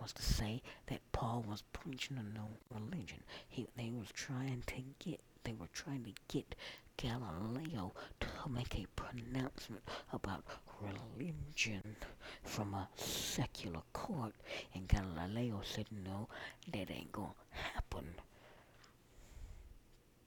[0.00, 3.22] was to say that Paul was preaching a new religion.
[3.48, 6.54] He they was trying to get they were trying to get
[6.96, 9.82] Gallio to make a pronouncement
[10.12, 10.44] about
[10.80, 11.96] religion
[12.42, 14.34] from a secular court
[14.74, 16.28] and Gallio said no
[16.72, 18.14] that ain't gonna happen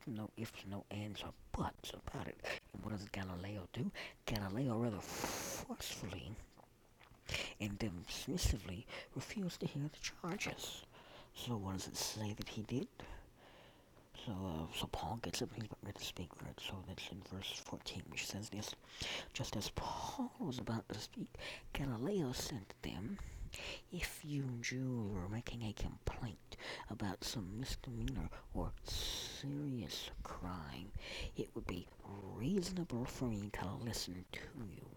[0.08, 2.38] no ifs, no ands, or buts about it.
[2.74, 3.92] And what does Gallio do?
[4.26, 6.32] Gallio rather forcefully
[7.60, 8.86] and dismissively
[9.16, 10.84] refused to hear the charges.
[11.36, 12.88] So what does it say that he did?
[14.26, 16.60] So, uh, so Paul gets up and he's about ready to speak, right?
[16.60, 18.74] So that's in verse 14, which says this.
[19.34, 21.28] Just as Paul was about to speak,
[21.74, 23.18] Gallio to them,
[23.92, 26.58] If you Jews were making a complaint
[26.90, 30.92] about some misdemeanor or serious crime,
[31.36, 31.88] it would be
[32.36, 34.40] reasonable for me to listen to
[34.72, 34.93] you.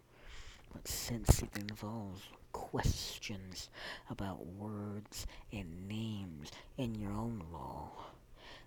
[0.85, 2.23] Since it involves
[2.53, 3.71] questions
[4.11, 7.91] about words and names in your own law,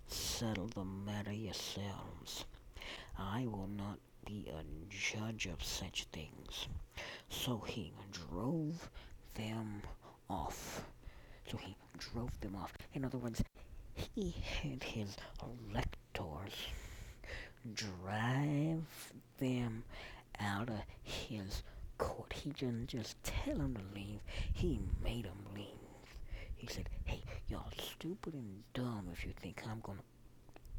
[0.08, 2.46] settle the matter yourselves.
[3.18, 6.68] I will not be a judge of such things.
[7.30, 8.90] So he drove
[9.36, 9.82] them
[10.30, 10.86] off.
[11.50, 12.74] So he drove them off.
[12.94, 13.44] In other words,
[14.16, 14.32] he
[14.62, 15.16] had his
[15.74, 16.54] lictors
[17.74, 18.84] drive
[19.38, 19.84] them
[20.40, 21.64] out of his
[22.00, 22.34] court.
[22.34, 24.22] He didn't just tell them to leave,
[24.54, 25.66] he made them leave.
[26.56, 30.02] He said, hey, y'all stupid and dumb if you think I'm gonna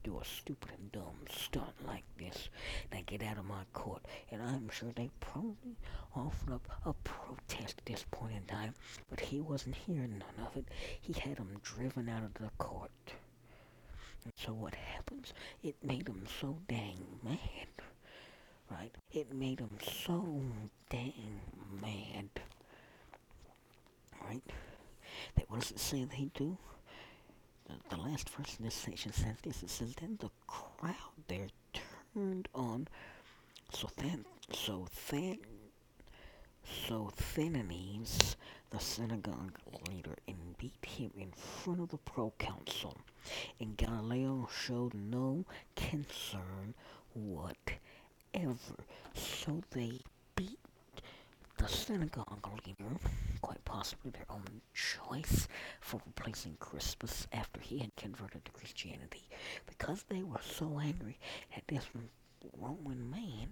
[0.02, 2.48] do a stupid and dumb stunt like this.
[2.92, 4.02] Now get out of my court.
[4.30, 5.76] And I'm sure they probably
[6.14, 8.74] offered up a protest at this point in time,
[9.09, 10.66] but he wasn't hearing none of it.
[11.01, 12.90] He had them driven out of the court.
[14.24, 15.32] And so what happens?
[15.62, 17.38] It made him so dang mad.
[18.70, 18.94] Right?
[19.12, 20.42] It made him so
[20.88, 21.40] dang
[21.80, 22.28] mad.
[24.24, 24.42] Right?
[25.34, 26.56] That what does it say they do?
[27.70, 29.62] the, the last verse in this section says this.
[29.62, 30.94] It says, Then the crowd
[31.28, 31.48] there
[32.14, 32.88] turned on
[33.72, 35.38] so then so then
[36.86, 38.36] Sosthenes,
[38.70, 42.97] the synagogue leader, and beat him in front of the proconsul.
[43.60, 45.44] And Gallio showed no
[45.76, 46.74] concern
[48.32, 48.85] whatever.
[49.15, 50.01] So they
[50.36, 50.59] beat
[51.59, 52.97] the synagogue leader,
[53.43, 55.48] quite possibly their own choice
[55.81, 59.28] for replacing Crispus after he had converted to Christianity,
[59.66, 61.19] because they were so angry
[61.57, 61.85] at this
[62.59, 63.48] Roman man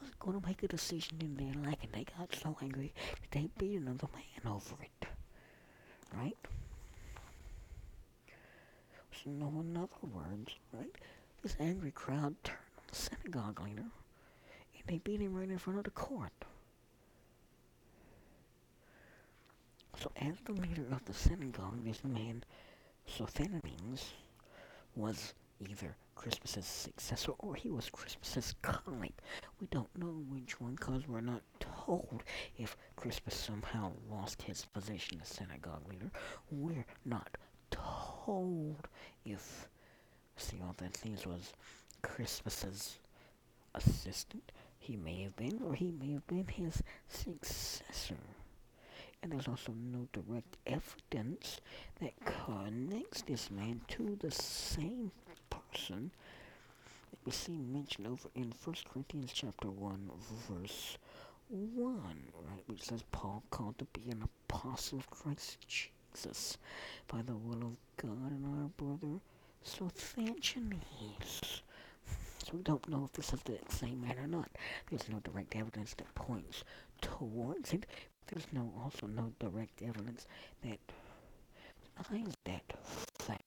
[0.00, 3.30] was going to make a decision in their life, and they got so angry that
[3.30, 5.08] they beat another man over it.
[6.14, 6.36] Right?
[9.24, 10.94] So, in other words, right?
[11.42, 12.58] This angry crowd turned
[12.94, 16.32] synagogue leader, and they beat him right in front of the court.
[20.00, 22.44] So as the leader of the synagogue, this man,
[23.06, 24.12] Sosthenes,
[24.94, 29.12] was either Crispus's successor or he was Crispus's colleague.
[29.60, 32.22] We don't know which one because we're not told
[32.56, 36.10] if Crispus somehow lost his position as synagogue leader.
[36.50, 37.36] We're not
[37.70, 38.88] told
[39.24, 39.68] if
[40.38, 41.52] Theophanes was
[42.02, 42.98] Crispus's
[43.74, 44.52] assistant.
[44.78, 48.16] He may have been, or he may have been his successor.
[49.22, 51.60] And there's also no direct evidence
[52.00, 55.10] that connects this man to the same
[55.50, 56.12] person
[57.10, 60.10] that we see mentioned over in 1 Corinthians chapter 1
[60.48, 60.98] verse
[61.48, 62.02] 1,
[62.48, 66.58] right, which says Paul called to be an apostle of Christ Jesus
[67.08, 69.20] by the will of God and our brother.
[69.62, 69.90] So
[72.48, 74.48] so we don't know if this is the same man or not.
[74.88, 76.64] There's no direct evidence that points
[77.02, 77.84] towards it.
[78.28, 80.26] There's no also no direct evidence
[80.62, 80.78] that
[82.02, 82.62] finds that
[83.18, 83.42] fact.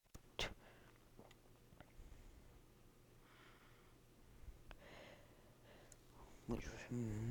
[6.47, 6.65] Which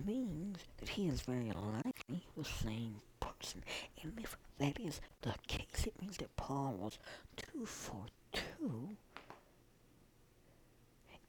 [0.07, 3.63] means that he is very likely the same person.
[4.03, 6.99] And if that is the case, it means that Paul was
[7.37, 8.97] two for two.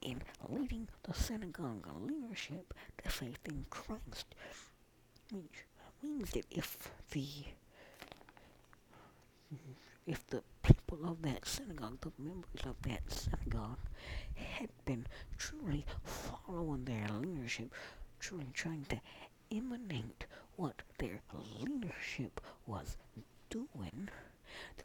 [0.02, 2.74] In leading the synagogue leadership
[3.04, 4.34] to faith in Christ,
[5.32, 5.66] which
[6.02, 7.28] means that if the
[10.08, 13.78] if the people of that synagogue, the members of that synagogue,
[14.34, 15.06] had been
[15.38, 17.72] truly following their leadership,
[18.20, 19.00] truly trying to
[19.56, 20.26] emanate
[20.56, 21.22] what their
[21.60, 22.98] leadership was
[23.50, 24.10] doing,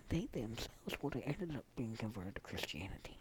[0.09, 3.19] they themselves would have ended up being converted to Christianity.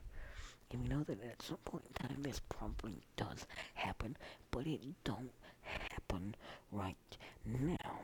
[0.71, 4.17] And we know that at some point in time this probably does happen,
[4.51, 5.31] but it don't
[5.61, 6.35] happen
[6.71, 6.95] right
[7.45, 7.99] now.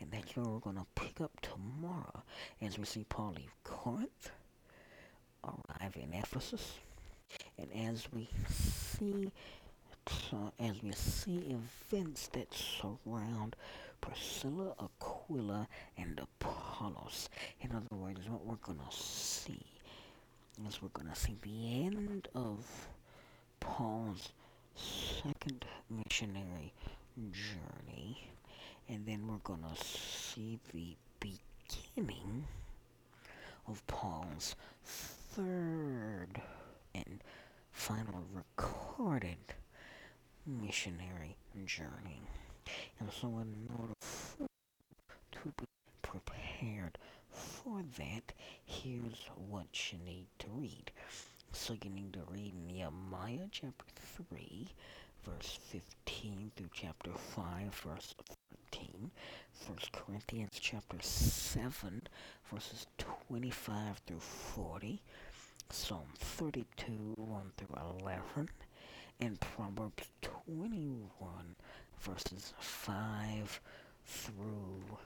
[0.00, 2.22] And that's where we're going to pick up tomorrow
[2.60, 4.30] as we see Paul leave Corinth,
[5.44, 6.78] arrive in Ephesus,
[7.58, 9.30] and as we see
[10.32, 11.56] uh, as we see
[11.90, 13.54] events that surround
[14.00, 17.28] Priscilla, Aquila, and Apollos.
[17.60, 19.64] In other words, what we're going to see
[20.66, 22.88] is we're to see the end of
[23.60, 24.32] Paul's
[24.74, 26.72] second missionary
[27.16, 28.30] journey,
[28.88, 32.46] and then we're to see the beginning
[33.68, 34.54] of Paul's
[34.84, 36.40] third
[36.94, 37.22] and
[37.70, 39.38] final recorded
[40.46, 42.20] missionary journey.
[43.00, 43.94] And so, in order
[45.32, 45.66] to be
[46.02, 46.98] prepared
[47.32, 48.32] for that,
[48.64, 50.90] here's what you need to read.
[51.52, 53.84] So, you need to read Nehemiah chapter
[54.30, 54.68] 3,
[55.24, 58.14] verse 15 through chapter 5, verse
[58.72, 59.10] 13.
[59.66, 62.02] 1 Corinthians chapter 7,
[62.50, 65.00] verses 25 through 40.
[65.70, 68.48] Psalm 32, 1 through 11
[69.20, 71.56] And Proverbs 21,
[72.00, 73.60] verses 5
[74.04, 74.98] through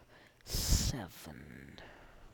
[0.45, 1.81] 7.